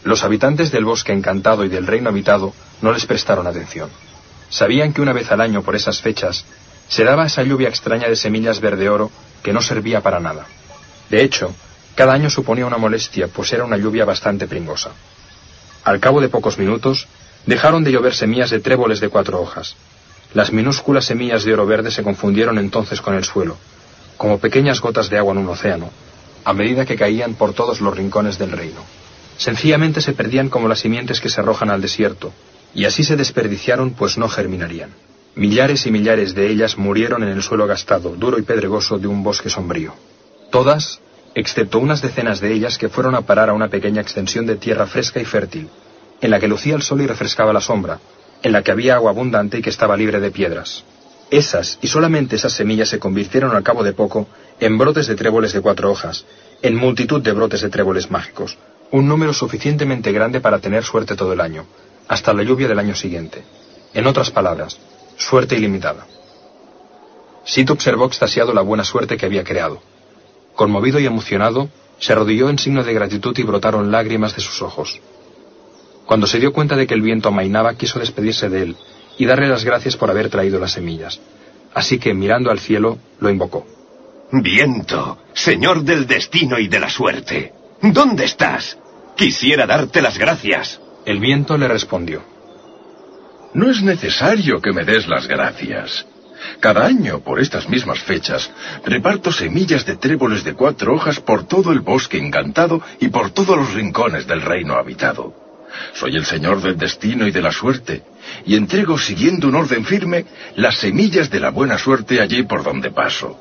[0.05, 3.91] Los habitantes del bosque encantado y del reino habitado no les prestaron atención.
[4.49, 6.45] Sabían que una vez al año por esas fechas
[6.89, 9.11] se daba esa lluvia extraña de semillas verde oro
[9.43, 10.47] que no servía para nada.
[11.11, 11.55] De hecho,
[11.95, 14.91] cada año suponía una molestia, pues era una lluvia bastante pringosa.
[15.85, 17.07] Al cabo de pocos minutos,
[17.47, 19.77] dejaron de llover semillas de tréboles de cuatro hojas.
[20.35, 23.57] Las minúsculas semillas de oro verde se confundieron entonces con el suelo,
[24.17, 25.91] como pequeñas gotas de agua en un océano,
[26.45, 28.85] a medida que caían por todos los rincones del reino.
[29.39, 32.33] Sencillamente se perdían como las simientes que se arrojan al desierto,
[32.77, 34.91] y así se desperdiciaron pues no germinarían.
[35.35, 39.23] Millares y millares de ellas murieron en el suelo gastado, duro y pedregoso de un
[39.23, 39.95] bosque sombrío.
[40.51, 41.01] Todas,
[41.35, 44.87] excepto unas decenas de ellas que fueron a parar a una pequeña extensión de tierra
[44.87, 45.71] fresca y fértil,
[46.21, 47.99] en la que lucía el sol y refrescaba la sombra,
[48.43, 50.85] en la que había agua abundante y que estaba libre de piedras.
[51.31, 54.29] Esas, y solamente esas semillas se convirtieron al cabo de poco
[54.61, 56.27] en brotes de tréboles de cuatro hojas,
[56.61, 58.59] en multitud de brotes de tréboles mágicos,
[58.91, 61.67] un número suficientemente grande para tener suerte todo el año,
[62.09, 63.43] hasta la lluvia del año siguiente.
[63.95, 64.79] En otras palabras,
[65.17, 66.07] suerte ilimitada.
[67.45, 69.81] Sid observó extasiado la buena suerte que había creado.
[70.55, 71.69] Conmovido y emocionado,
[71.99, 75.01] se arrodilló en signo de gratitud y brotaron lágrimas de sus ojos.
[76.07, 78.77] Cuando se dio cuenta de que el viento amainaba, quiso despedirse de él
[79.19, 81.21] y darle las gracias por haber traído las semillas.
[81.75, 83.67] Así que, mirando al cielo, lo invocó.
[84.33, 87.53] Viento, señor del destino y de la suerte.
[87.81, 88.79] ¿Dónde estás?
[89.17, 90.81] Quisiera darte las gracias.
[91.07, 92.21] El viento le respondió.
[93.55, 96.05] No es necesario que me des las gracias.
[96.59, 98.51] Cada año, por estas mismas fechas,
[98.85, 103.57] reparto semillas de tréboles de cuatro hojas por todo el bosque encantado y por todos
[103.57, 105.33] los rincones del reino habitado.
[105.95, 108.03] Soy el señor del destino y de la suerte,
[108.45, 110.27] y entrego, siguiendo un orden firme,
[110.57, 113.39] las semillas de la buena suerte allí por donde paso.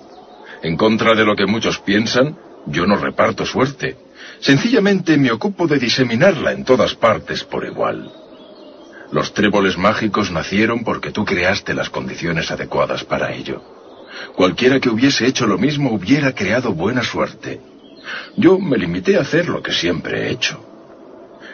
[0.61, 2.37] En contra de lo que muchos piensan,
[2.67, 4.04] yo no reparto suerte.
[4.39, 8.11] Sencillamente me ocupo de diseminarla en todas partes por igual.
[9.11, 13.61] Los tréboles mágicos nacieron porque tú creaste las condiciones adecuadas para ello.
[14.35, 17.61] Cualquiera que hubiese hecho lo mismo hubiera creado buena suerte.
[18.37, 20.63] Yo me limité a hacer lo que siempre he hecho.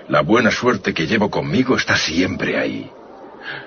[0.10, 2.90] La buena suerte que llevo conmigo está siempre ahí.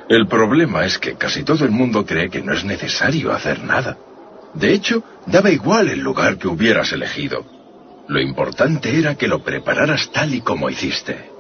[0.09, 3.97] El problema es que casi todo el mundo cree que no es necesario hacer nada.
[4.55, 7.45] De hecho, daba igual el lugar que hubieras elegido.
[8.07, 11.31] Lo importante era que lo prepararas tal y como hiciste.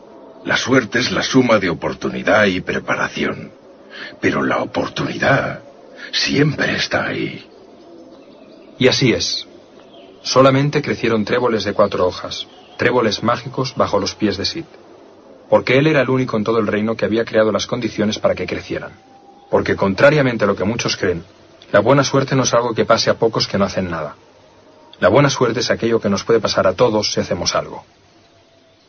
[0.44, 3.52] La suerte es la suma de oportunidad y preparación.
[4.20, 5.60] Pero la oportunidad
[6.12, 7.46] siempre está ahí.
[8.78, 9.46] Y así es.
[10.22, 12.46] Solamente crecieron tréboles de cuatro hojas,
[12.78, 14.64] tréboles mágicos bajo los pies de Sid.
[15.50, 18.34] Porque él era el único en todo el reino que había creado las condiciones para
[18.34, 18.92] que crecieran.
[19.50, 21.24] Porque contrariamente a lo que muchos creen,
[21.72, 24.16] la buena suerte no es algo que pase a pocos que no hacen nada.
[25.00, 27.84] La buena suerte es aquello que nos puede pasar a todos si hacemos algo.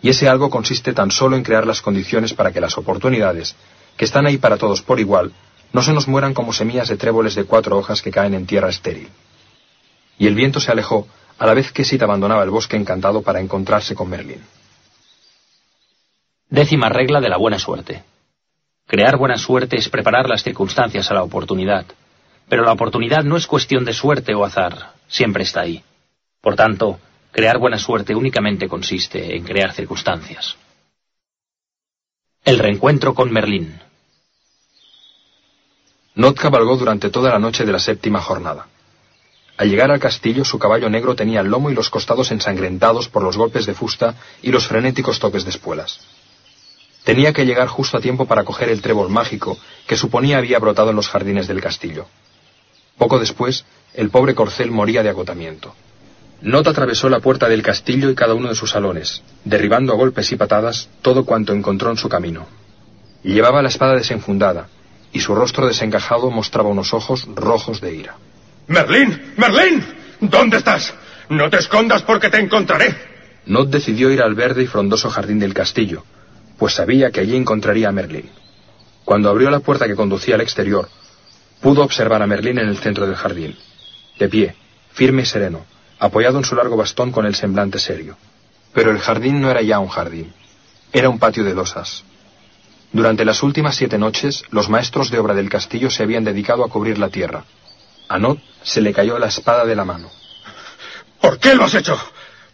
[0.02, 3.56] Y ese algo consiste tan solo en crear las condiciones para que las oportunidades,
[3.98, 5.32] que están ahí para todos por igual,
[5.74, 8.70] no se nos mueran como semillas de tréboles de cuatro hojas que caen en tierra
[8.70, 9.10] estéril.
[10.18, 11.08] Y el viento se alejó
[11.38, 14.44] a la vez que Sid abandonaba el bosque encantado para encontrarse con Merlín.
[16.50, 18.04] Décima regla de la buena suerte.
[18.88, 21.86] Crear buena suerte es preparar las circunstancias a la oportunidad.
[22.48, 25.84] Pero la oportunidad no es cuestión de suerte o azar, siempre está ahí.
[26.46, 27.00] Por tanto,
[27.36, 30.56] Crear buena suerte únicamente consiste en crear circunstancias.
[32.46, 33.78] El reencuentro con Merlín.
[36.16, 38.68] Not cabalgó durante toda la noche de la séptima jornada.
[39.58, 43.22] Al llegar al castillo, su caballo negro tenía el lomo y los costados ensangrentados por
[43.22, 46.00] los golpes de fusta y los frenéticos toques de espuelas.
[47.04, 49.58] Tenía que llegar justo a tiempo para coger el trébol mágico
[49.88, 52.08] que suponía había brotado en los jardines del castillo.
[52.98, 55.76] Poco después, el pobre corcel moría de agotamiento.
[56.42, 60.32] Not atravesó la puerta del castillo y cada uno de sus salones, derribando a golpes
[60.32, 62.48] y patadas todo cuanto encontró en su camino.
[63.24, 64.68] Llevaba la espada desenfundada,
[65.12, 68.16] y su rostro desencajado mostraba unos ojos rojos de ira.
[68.68, 69.34] ¡Merlín!
[69.38, 69.84] ¡Merlín!
[70.20, 70.94] ¿Dónde estás?
[71.30, 72.96] No te escondas porque te encontraré.
[73.46, 76.04] Not decidió ir al verde y frondoso jardín del castillo,
[76.58, 78.30] pues sabía que allí encontraría a Merlín.
[79.04, 80.90] Cuando abrió la puerta que conducía al exterior,
[81.62, 83.56] pudo observar a Merlín en el centro del jardín,
[84.20, 84.56] de pie,
[84.94, 85.66] firme y sereno,
[86.06, 88.18] apoyado en su largo bastón con el semblante serio.
[88.74, 90.34] Pero el jardín no era ya un jardín,
[90.92, 92.04] era un patio de losas.
[92.92, 96.70] Durante las últimas siete noches, los maestros de obra del castillo se habían dedicado a
[96.70, 97.44] cubrir la tierra.
[98.08, 100.10] A Not se le cayó la espada de la mano.
[101.20, 102.00] ¿Por qué lo has hecho?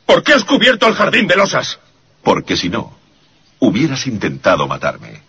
[0.05, 1.79] ¿Por qué has cubierto el jardín de losas?
[2.23, 2.97] Porque si no,
[3.59, 5.21] hubieras intentado matarme.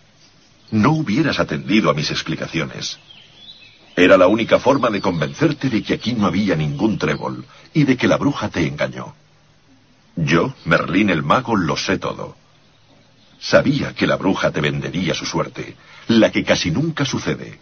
[0.71, 2.97] No hubieras atendido a mis explicaciones.
[3.95, 7.95] Era la única forma de convencerte de que aquí no había ningún trébol y de
[7.95, 9.13] que la bruja te engañó.
[10.15, 12.35] Yo, Merlín el mago, lo sé todo.
[13.39, 15.75] Sabía que la bruja te vendería su suerte,
[16.07, 17.59] la que casi nunca sucede.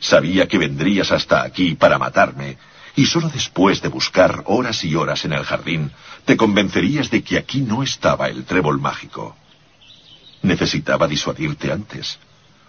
[0.00, 2.58] Sabía que vendrías hasta aquí para matarme,
[2.96, 5.90] y solo después de buscar horas y horas en el jardín,
[6.24, 9.36] te convencerías de que aquí no estaba el trébol mágico.
[10.42, 12.18] Necesitaba disuadirte antes.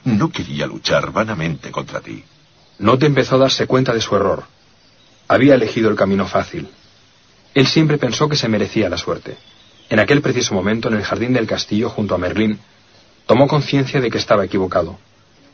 [0.04, 2.24] No quería luchar vanamente contra ti.
[2.82, 4.44] Not empezó a darse cuenta de su error.
[5.28, 6.68] Había elegido el camino fácil.
[7.54, 9.38] Él siempre pensó que se merecía la suerte.
[9.88, 12.60] En aquel preciso momento, en el jardín del castillo, junto a Merlín,
[13.28, 14.98] tomó conciencia de que estaba equivocado.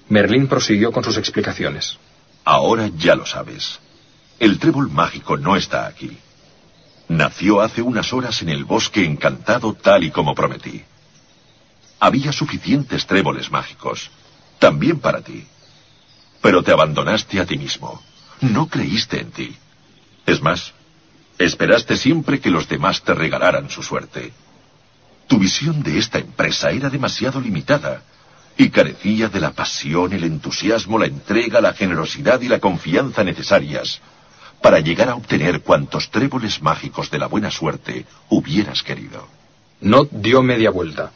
[0.07, 1.97] Merlín prosiguió con sus explicaciones.
[2.45, 3.77] Ahora ya lo sabes.
[4.39, 6.17] El trébol mágico no está aquí.
[7.09, 10.81] Nació hace unas horas en el bosque encantado tal y como prometí.
[11.99, 14.11] Había suficientes tréboles mágicos,
[14.59, 15.45] también para ti.
[16.41, 18.01] Pero te abandonaste a ti mismo.
[18.41, 19.55] No creíste en ti.
[20.25, 20.73] Es más,
[21.37, 24.33] esperaste siempre que los demás te regalaran su suerte.
[25.27, 28.01] Tu visión de esta empresa era demasiado limitada
[28.57, 34.01] y carecía de la pasión, el entusiasmo, la entrega, la generosidad y la confianza necesarias
[34.61, 39.27] para llegar a obtener cuantos tréboles mágicos de la buena suerte hubieras querido.
[39.81, 41.11] Not dio media vuelta,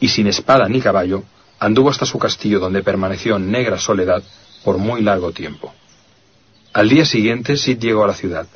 [0.00, 1.24] y sin espada ni caballo,
[1.58, 4.22] anduvo hasta su castillo donde permaneció en negra soledad
[4.66, 5.72] por muy largo tiempo.
[6.72, 8.48] Al día siguiente Sid llegó a la ciudad.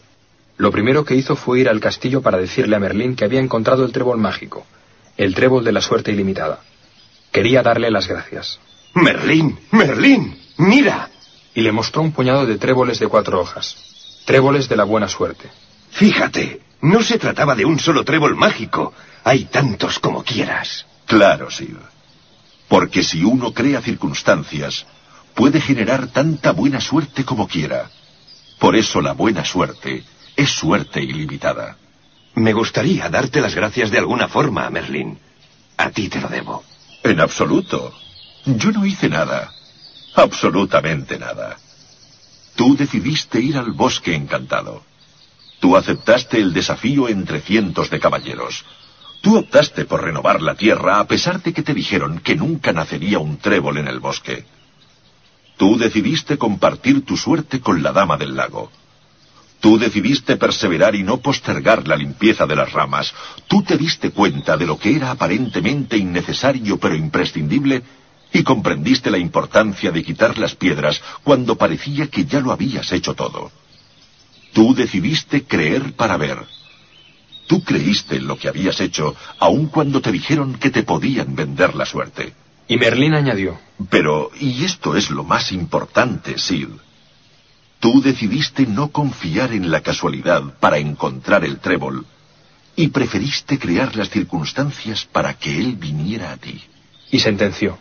[0.56, 3.84] Lo primero que hizo fue ir al castillo para decirle a Merlín que había encontrado
[3.84, 4.66] el trébol mágico,
[5.16, 6.64] el trébol de la suerte ilimitada.
[7.30, 8.58] Quería darle las gracias.
[8.94, 11.08] Merlín, Merlín, mira.
[11.54, 13.76] Y le mostró un puñado de tréboles de cuatro hojas,
[14.24, 15.48] tréboles de la buena suerte.
[15.92, 18.92] Fíjate, no se trataba de un solo trébol mágico.
[19.22, 20.86] Hay tantos como quieras.
[21.06, 21.78] Claro, Sir.
[22.66, 24.86] Porque si uno crea circunstancias,
[25.34, 27.90] puede generar tanta buena suerte como quiera.
[28.58, 30.04] Por eso la buena suerte
[30.36, 31.76] es suerte ilimitada.
[32.34, 35.18] Me gustaría darte las gracias de alguna forma, Merlín.
[35.76, 36.62] A ti te lo debo.
[37.02, 37.92] En absoluto.
[38.44, 39.52] Yo no hice nada.
[40.14, 41.56] Absolutamente nada.
[42.54, 44.82] Tú decidiste ir al bosque encantado.
[45.60, 48.64] Tú aceptaste el desafío entre cientos de caballeros.
[49.20, 53.18] Tú optaste por renovar la tierra a pesar de que te dijeron que nunca nacería
[53.18, 54.44] un trébol en el bosque.
[55.60, 58.70] Tú decidiste compartir tu suerte con la dama del lago.
[59.60, 63.12] Tú decidiste perseverar y no postergar la limpieza de las ramas.
[63.46, 67.82] Tú te diste cuenta de lo que era aparentemente innecesario pero imprescindible
[68.32, 73.12] y comprendiste la importancia de quitar las piedras cuando parecía que ya lo habías hecho
[73.12, 73.52] todo.
[74.54, 76.38] Tú decidiste creer para ver.
[77.46, 81.74] Tú creíste en lo que habías hecho, aun cuando te dijeron que te podían vender
[81.74, 82.32] la suerte.
[82.70, 83.58] Y Merlín añadió.
[83.90, 86.68] Pero, y esto es lo más importante, Sid.
[87.80, 92.06] Tú decidiste no confiar en la casualidad para encontrar el trébol
[92.76, 96.62] y preferiste crear las circunstancias para que él viniera a ti.
[97.10, 97.76] Y sentenció.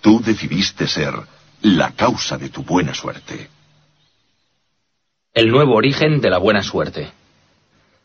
[0.00, 1.14] Tú decidiste ser
[1.62, 3.48] la causa de tu buena suerte.
[5.34, 7.10] El nuevo origen de la buena suerte.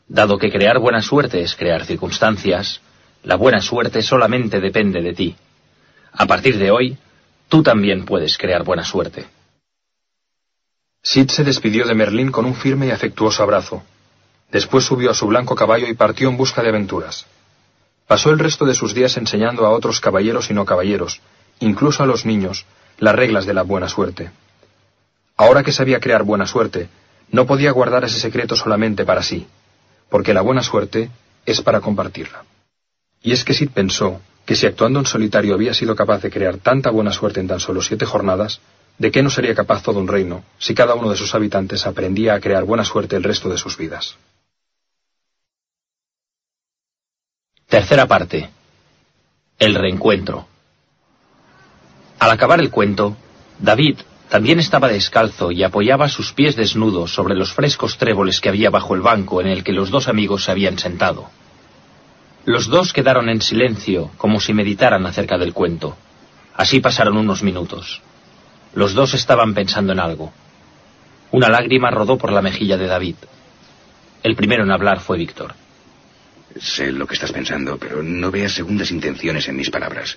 [0.08, 2.80] Dado que crear buena suerte es crear circunstancias,
[3.22, 5.36] la buena suerte solamente depende de ti.
[6.12, 6.96] A partir de hoy,
[7.48, 9.26] tú también puedes crear buena suerte.
[11.02, 13.82] Sid se despidió de Merlín con un firme y afectuoso abrazo.
[14.50, 17.26] Después subió a su blanco caballo y partió en busca de aventuras.
[18.06, 21.20] Pasó el resto de sus días enseñando a otros caballeros y no caballeros,
[21.60, 22.64] incluso a los niños,
[22.98, 24.30] las reglas de la buena suerte.
[25.36, 26.88] Ahora que sabía crear buena suerte,
[27.30, 29.46] no podía guardar ese secreto solamente para sí,
[30.08, 31.10] porque la buena suerte
[31.44, 32.44] es para compartirla.
[33.22, 36.56] Y es que Sid pensó que si actuando en solitario había sido capaz de crear
[36.56, 38.62] tanta buena suerte en tan solo siete jornadas,
[38.96, 42.32] ¿de qué no sería capaz todo un reino si cada uno de sus habitantes aprendía
[42.32, 44.16] a crear buena suerte el resto de sus vidas?
[47.68, 48.48] Tercera parte.
[49.58, 50.48] El reencuentro.
[52.18, 53.18] Al acabar el cuento,
[53.58, 53.98] David
[54.30, 58.94] también estaba descalzo y apoyaba sus pies desnudos sobre los frescos tréboles que había bajo
[58.94, 61.28] el banco en el que los dos amigos se habían sentado.
[62.48, 65.98] Los dos quedaron en silencio, como si meditaran acerca del cuento.
[66.56, 68.00] Así pasaron unos minutos.
[68.72, 70.32] Los dos estaban pensando en algo.
[71.30, 73.16] Una lágrima rodó por la mejilla de David.
[74.22, 75.54] El primero en hablar fue Víctor.
[76.58, 80.16] Sé lo que estás pensando, pero no veas segundas intenciones en mis palabras.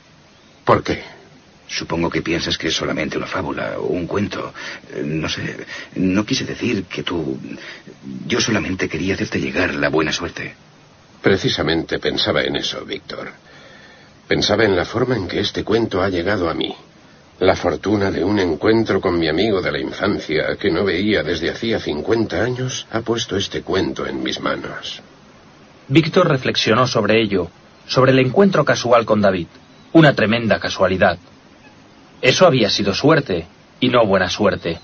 [0.64, 1.03] ¿Por qué?
[1.68, 4.53] Supongo que piensas que es solamente una fábula o un cuento.
[4.94, 7.38] Eh, No sé, no quise decir que tú...
[8.26, 10.56] Yo solamente quería hacerte llegar la buena suerte.
[11.22, 13.31] Precisamente pensaba en eso, Víctor.
[14.27, 16.73] Pensaba en la forma en que este cuento ha llegado a mí.
[17.39, 21.49] La fortuna de un encuentro con mi amigo de la infancia que no veía desde
[21.49, 25.02] hacía 50 años ha puesto este cuento en mis manos.
[25.88, 27.49] Víctor reflexionó sobre ello,
[27.88, 29.48] sobre el encuentro casual con David.
[29.93, 31.18] Una tremenda casualidad.
[32.22, 33.48] Eso había sido suerte,
[33.80, 34.80] y no buena suerte.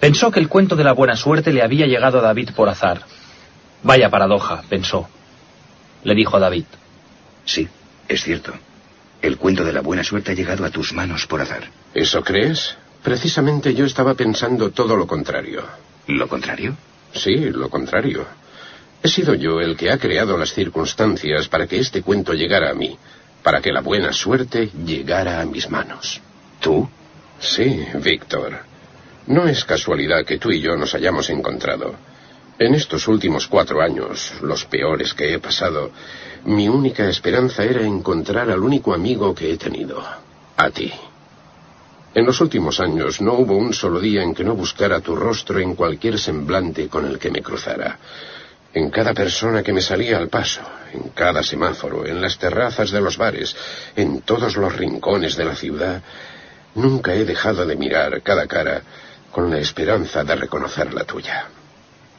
[0.00, 3.02] Pensó que el cuento de la buena suerte le había llegado a David por azar.
[3.82, 5.08] Vaya paradoja, pensó.
[6.04, 6.64] Le dijo a David.
[7.44, 7.68] Sí,
[8.08, 8.52] es cierto.
[9.22, 11.64] El cuento de la buena suerte ha llegado a tus manos por azar.
[11.94, 12.76] ¿Eso crees?
[13.02, 15.64] Precisamente yo estaba pensando todo lo contrario.
[16.06, 16.76] ¿Lo contrario?
[17.12, 18.26] Sí, lo contrario.
[19.02, 22.74] He sido yo el que ha creado las circunstancias para que este cuento llegara a
[22.74, 22.96] mí,
[23.42, 26.20] para que la buena suerte llegara a mis manos.
[26.60, 26.88] ¿Tú?
[27.40, 28.60] Sí, Víctor.
[29.26, 31.94] No es casualidad que tú y yo nos hayamos encontrado.
[32.60, 35.92] En estos últimos cuatro años, los peores que he pasado,
[36.44, 40.04] mi única esperanza era encontrar al único amigo que he tenido,
[40.58, 40.92] a ti.
[42.14, 45.58] En los últimos años no hubo un solo día en que no buscara tu rostro
[45.58, 47.98] en cualquier semblante con el que me cruzara.
[48.74, 50.60] En cada persona que me salía al paso,
[50.92, 53.56] en cada semáforo, en las terrazas de los bares,
[53.96, 56.02] en todos los rincones de la ciudad,
[56.74, 58.82] nunca he dejado de mirar cada cara
[59.32, 61.48] con la esperanza de reconocer la tuya.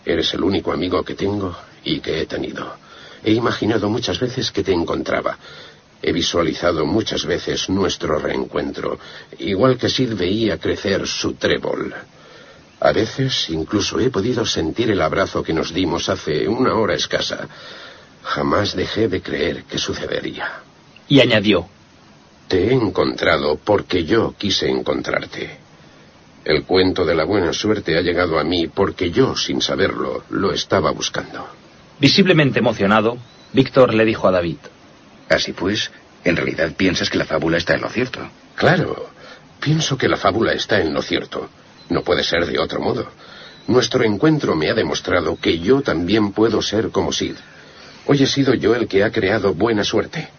[0.06, 2.76] Eres el único amigo que tengo y que he tenido.
[3.24, 5.38] He imaginado muchas veces que te encontraba.
[6.02, 8.98] He visualizado muchas veces nuestro reencuentro,
[9.38, 11.94] igual que Sid veía crecer su trébol.
[12.80, 17.48] A veces incluso he podido sentir el abrazo que nos dimos hace una hora escasa.
[18.24, 20.62] Jamás dejé de creer que sucedería.
[21.08, 21.68] Y añadió,
[22.48, 25.61] Te he encontrado porque yo quise encontrarte.
[26.44, 30.52] El cuento de la buena suerte ha llegado a mí porque yo, sin saberlo, lo
[30.52, 31.48] estaba buscando.
[32.00, 33.18] Visiblemente emocionado,
[33.54, 34.58] Víctor le dijo a David.
[35.30, 35.92] Así pues,
[36.24, 38.28] en realidad piensas que la fábula está en lo cierto.
[38.56, 39.10] Claro,
[39.60, 41.50] pienso que la fábula está en lo cierto.
[41.90, 43.08] No puede ser de otro modo.
[43.68, 47.36] Nuestro encuentro me ha demostrado que yo también puedo ser como Sid.
[48.08, 50.30] Hoy he sido yo el que ha creado buena suerte.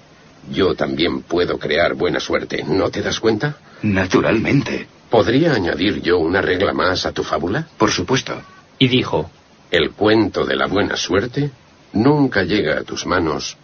[0.50, 3.56] Yo también puedo crear buena suerte, ¿no te das cuenta?
[3.82, 4.86] Naturalmente.
[5.08, 7.68] ¿Podría añadir yo una regla más a tu fábula?
[7.76, 8.40] Por supuesto.
[8.78, 9.30] Y dijo,
[9.70, 11.50] El cuento de la buena suerte
[11.92, 13.56] nunca llega a tus manos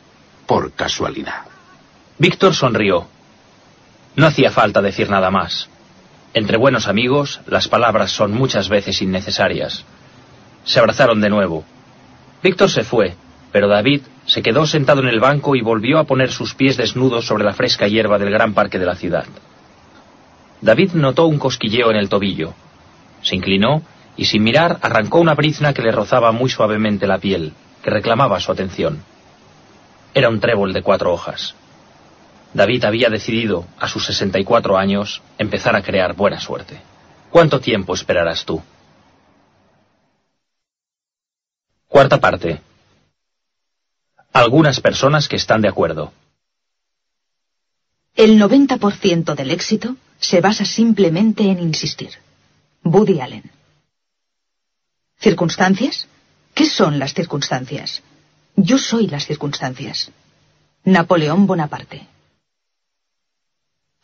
[0.46, 1.44] por casualidad.
[2.18, 3.06] Víctor sonrió.
[4.16, 5.68] No hacía falta decir nada más.
[6.34, 9.84] Entre buenos amigos, las palabras son muchas veces innecesarias.
[10.64, 11.64] Se abrazaron de nuevo.
[12.42, 13.14] Víctor se fue,
[13.52, 17.26] pero David se quedó sentado en el banco y volvió a poner sus pies desnudos
[17.26, 19.24] sobre la fresca hierba del gran parque de la ciudad.
[20.60, 22.52] David notó un cosquilleo en el tobillo.
[23.22, 23.82] Se inclinó
[24.18, 28.38] y sin mirar arrancó una brizna que le rozaba muy suavemente la piel, que reclamaba
[28.38, 29.02] su atención.
[30.12, 31.54] Era un trébol de cuatro hojas.
[32.52, 36.78] David había decidido, a sus 64 años, empezar a crear buena suerte.
[37.30, 38.62] ¿Cuánto tiempo esperarás tú?
[41.88, 42.67] Cuarta parte.
[44.38, 46.12] Algunas personas que están de acuerdo.
[48.14, 52.10] El 90% del éxito se basa simplemente en insistir.
[52.84, 53.50] Woody Allen.
[55.18, 56.06] ¿Circunstancias?
[56.54, 58.00] ¿Qué son las circunstancias?
[58.54, 60.12] Yo soy las circunstancias.
[60.84, 62.06] Napoleón Bonaparte.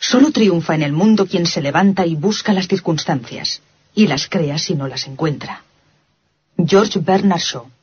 [0.01, 3.62] Solo triunfa en el mundo quien se levanta y busca las circunstancias,
[3.94, 5.62] y las crea si no las encuentra.
[6.59, 7.74] George Bernard Shaw.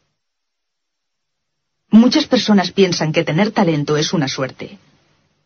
[1.92, 4.80] Muchas personas piensan que tener talento es una suerte.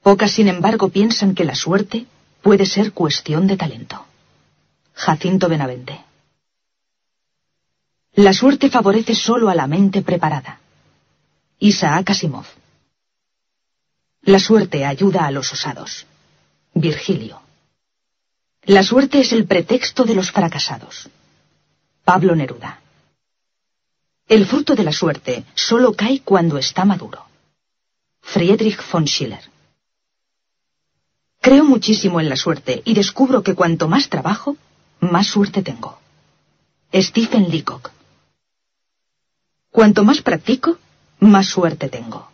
[0.04, 2.06] Pocas, sin embargo, piensan que la suerte
[2.44, 4.06] puede ser cuestión de talento.
[4.94, 6.06] Jacinto Benavente.
[8.14, 10.60] La suerte favorece solo a la mente preparada.
[11.58, 12.46] Isaac Asimov.
[14.22, 16.06] La suerte ayuda a los osados.
[16.76, 17.42] Virgilio.
[18.66, 21.10] La suerte es el pretexto de los fracasados.
[22.04, 22.82] Pablo Neruda.
[24.27, 27.26] El fruto de la suerte solo cae cuando está maduro.
[28.22, 29.52] Friedrich von Schiller.
[31.41, 34.57] Creo muchísimo en la suerte y descubro que cuanto más trabajo,
[34.99, 35.99] más suerte tengo.
[36.91, 37.91] Stephen Leacock.
[39.69, 40.80] Cuanto más practico,
[41.19, 42.27] más suerte tengo.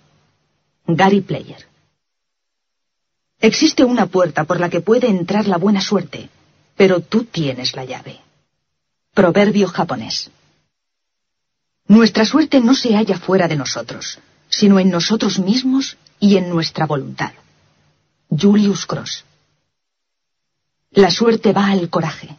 [0.88, 1.68] Gary Player.
[3.42, 6.30] Existe una puerta por la que puede entrar la buena suerte,
[6.78, 8.22] pero tú tienes la llave.
[9.14, 10.32] Proverbio japonés.
[11.98, 16.86] Nuestra suerte no se halla fuera de nosotros, sino en nosotros mismos y en nuestra
[16.86, 17.34] voluntad.
[18.30, 19.26] Julius Cross.
[20.92, 22.30] La suerte va al coraje.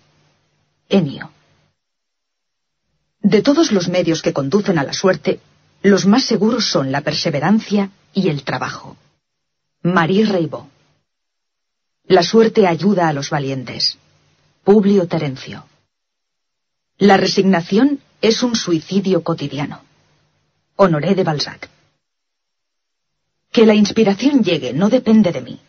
[0.88, 1.30] Enio.
[3.20, 5.38] De todos los medios que conducen a la suerte,
[5.82, 8.96] los más seguros son la perseverancia y el trabajo.
[9.82, 10.70] Marie Reibó.
[12.04, 13.98] La suerte ayuda a los valientes.
[14.64, 15.66] Publio Terencio.
[16.98, 19.80] La resignación es un suicidio cotidiano.
[20.76, 21.68] Honoré de Balzac.
[23.50, 25.60] Que la inspiración llegue no depende de mí.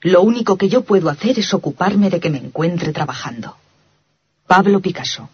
[0.00, 3.56] Lo único que yo puedo hacer es ocuparme de que me encuentre trabajando.
[4.46, 5.28] Pablo Picasso.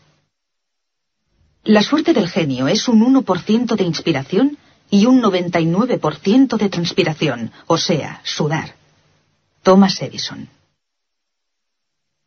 [1.65, 4.59] La suerte del genio es un 1% de inspiración
[4.91, 8.77] y un 99% de transpiración, o sea, sudar.
[9.63, 10.49] Thomas Edison.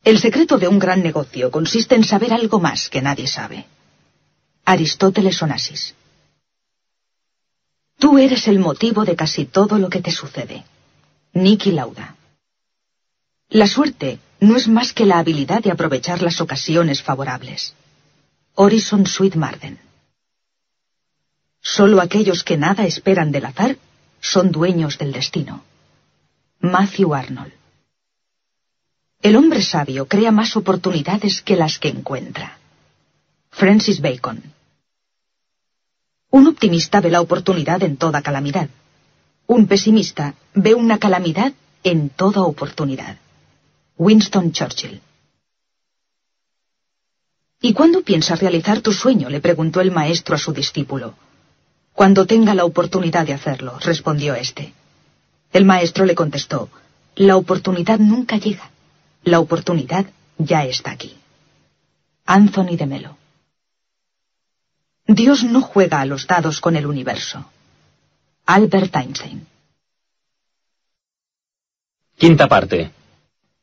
[0.10, 3.66] El secreto de un gran negocio consiste en saber algo más que nadie sabe.
[4.64, 5.96] Aristóteles Onassis.
[8.00, 10.64] Tú eres el motivo de casi todo lo que te sucede.
[11.34, 12.16] Niki Lauda.
[13.50, 17.74] La suerte no es más que la habilidad de aprovechar las ocasiones favorables.
[18.56, 19.78] Orison Sweet Marden.
[21.60, 23.76] Solo aquellos que nada esperan del azar
[24.22, 25.66] son dueños del destino.
[26.62, 27.57] Matthew Arnold.
[29.22, 32.58] El hombre sabio crea más oportunidades que las que encuentra.
[33.50, 34.42] Francis Bacon.
[36.30, 38.70] Un optimista ve la oportunidad en toda calamidad.
[39.48, 41.54] Un pesimista ve una calamidad
[41.84, 43.18] en toda oportunidad.
[43.98, 45.02] Winston Churchill.
[47.60, 49.30] ¿Y cuándo piensas realizar tu sueño?
[49.30, 51.16] le preguntó el maestro a su discípulo.
[51.94, 54.74] Cuando tenga la oportunidad de hacerlo, respondió éste.
[55.52, 56.70] El maestro le contestó,
[57.16, 58.70] la oportunidad nunca llega.
[59.28, 60.06] La oportunidad
[60.38, 61.18] ya está aquí.
[62.26, 63.18] Anthony de Melo.
[65.06, 67.44] Dios no juega a los dados con el universo.
[68.46, 69.46] Albert Einstein.
[72.18, 72.92] Quinta parte.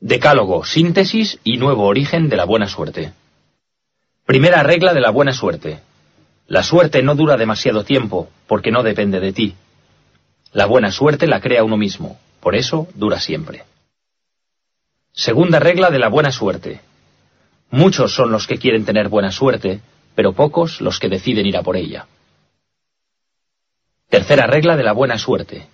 [0.00, 3.14] Decálogo, síntesis y nuevo origen de la buena suerte.
[4.26, 5.80] Primera regla de la buena suerte.
[6.46, 9.54] La suerte no dura demasiado tiempo porque no depende de ti.
[10.52, 13.64] La buena suerte la crea uno mismo, por eso dura siempre.
[15.16, 16.80] Segunda regla de la buena suerte.
[17.70, 19.80] Muchos son los que quieren tener buena suerte,
[20.16, 22.08] pero pocos los que deciden ir a por ella.
[24.08, 25.68] Tercera regla de la buena suerte.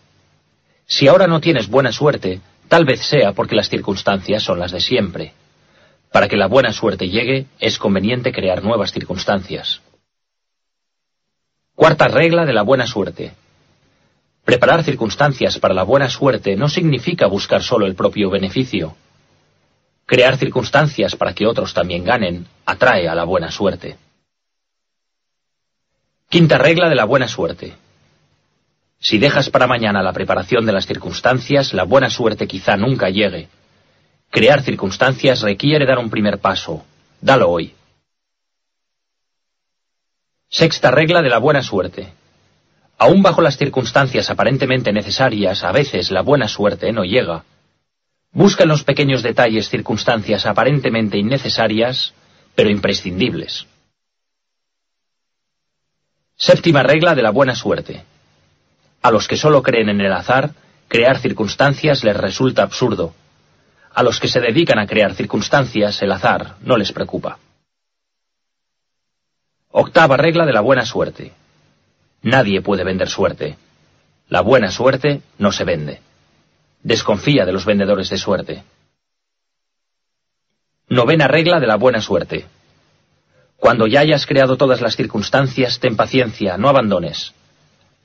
[0.84, 4.80] Si ahora no tienes buena suerte, tal vez sea porque las circunstancias son las de
[4.80, 5.32] siempre.
[6.12, 9.80] Para que la buena suerte llegue, es conveniente crear nuevas circunstancias.
[11.74, 13.32] Cuarta regla de la buena suerte.
[14.44, 18.96] Preparar circunstancias para la buena suerte no significa buscar solo el propio beneficio.
[20.10, 23.96] Crear circunstancias para que otros también ganen atrae a la buena suerte.
[26.28, 27.76] Quinta regla de la buena suerte.
[28.98, 33.50] Si dejas para mañana la preparación de las circunstancias, la buena suerte quizá nunca llegue.
[34.30, 36.84] Crear circunstancias requiere dar un primer paso.
[37.20, 37.72] Dalo hoy.
[40.48, 42.12] Sexta regla de la buena suerte.
[42.98, 47.44] Aún bajo las circunstancias aparentemente necesarias, a veces la buena suerte no llega.
[48.32, 52.14] Busca en los pequeños detalles circunstancias aparentemente innecesarias,
[52.54, 53.66] pero imprescindibles.
[56.36, 58.04] Séptima regla de la buena suerte.
[59.02, 60.50] A los que solo creen en el azar,
[60.88, 63.14] crear circunstancias les resulta absurdo.
[63.92, 67.38] A los que se dedican a crear circunstancias, el azar no les preocupa.
[69.72, 71.32] Octava regla de la buena suerte.
[72.22, 73.56] Nadie puede vender suerte.
[74.28, 76.00] La buena suerte no se vende.
[76.82, 78.64] Desconfía de los vendedores de suerte.
[80.88, 82.46] Novena regla de la buena suerte.
[83.56, 87.34] Cuando ya hayas creado todas las circunstancias, ten paciencia, no abandones.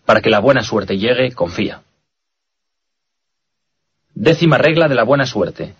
[0.05, 1.81] Para que la buena suerte llegue, confía.
[4.13, 5.73] Décima regla de la buena suerte.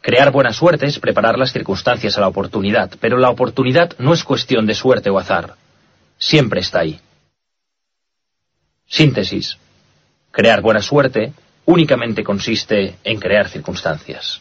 [0.00, 4.24] Crear buena suerte es preparar las circunstancias a la oportunidad, pero la oportunidad no es
[4.24, 5.54] cuestión de suerte o azar.
[6.18, 7.00] Siempre está ahí.
[8.86, 9.58] Síntesis.
[10.30, 11.32] Crear buena suerte
[11.68, 14.40] únicamente consiste en crear circunstancias.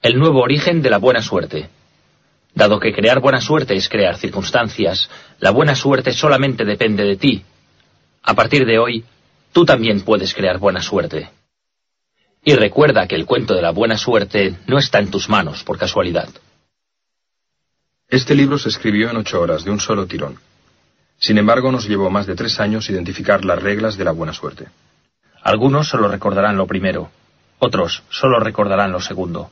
[0.00, 1.68] El nuevo origen de la buena suerte.
[2.54, 7.42] Dado que crear buena suerte es crear circunstancias, la buena suerte solamente depende de ti.
[8.22, 9.04] A partir de hoy,
[9.52, 11.28] tú también puedes crear buena suerte.
[12.42, 15.76] Y recuerda que el cuento de la buena suerte no está en tus manos por
[15.76, 16.30] casualidad.
[18.08, 20.38] Este libro se escribió en ocho horas de un solo tirón.
[21.18, 24.68] Sin embargo, nos llevó más de tres años identificar las reglas de la buena suerte.
[25.48, 27.10] Algunos solo recordarán lo primero,
[27.58, 29.50] otros solo recordarán lo segundo.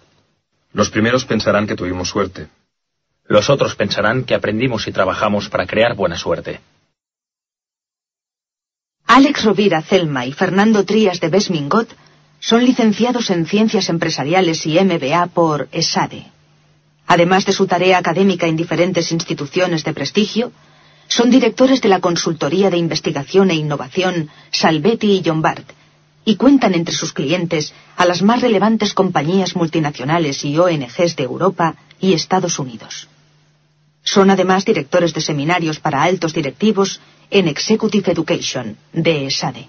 [0.74, 2.48] Los primeros pensarán que tuvimos suerte,
[3.24, 6.60] los otros pensarán que aprendimos y trabajamos para crear buena suerte.
[9.06, 11.88] Alex Rovira Zelma y Fernando Trías de Besmingot
[12.40, 16.26] son licenciados en Ciencias Empresariales y MBA por ESADE.
[17.06, 20.52] Además de su tarea académica en diferentes instituciones de prestigio,
[21.08, 25.64] son directores de la consultoría de investigación e innovación Salvetti y Lombard
[26.26, 31.76] y cuentan entre sus clientes a las más relevantes compañías multinacionales y ONGs de Europa
[32.00, 33.08] y Estados Unidos.
[34.02, 37.00] Son además directores de seminarios para altos directivos
[37.30, 39.68] en Executive Education de ESADE.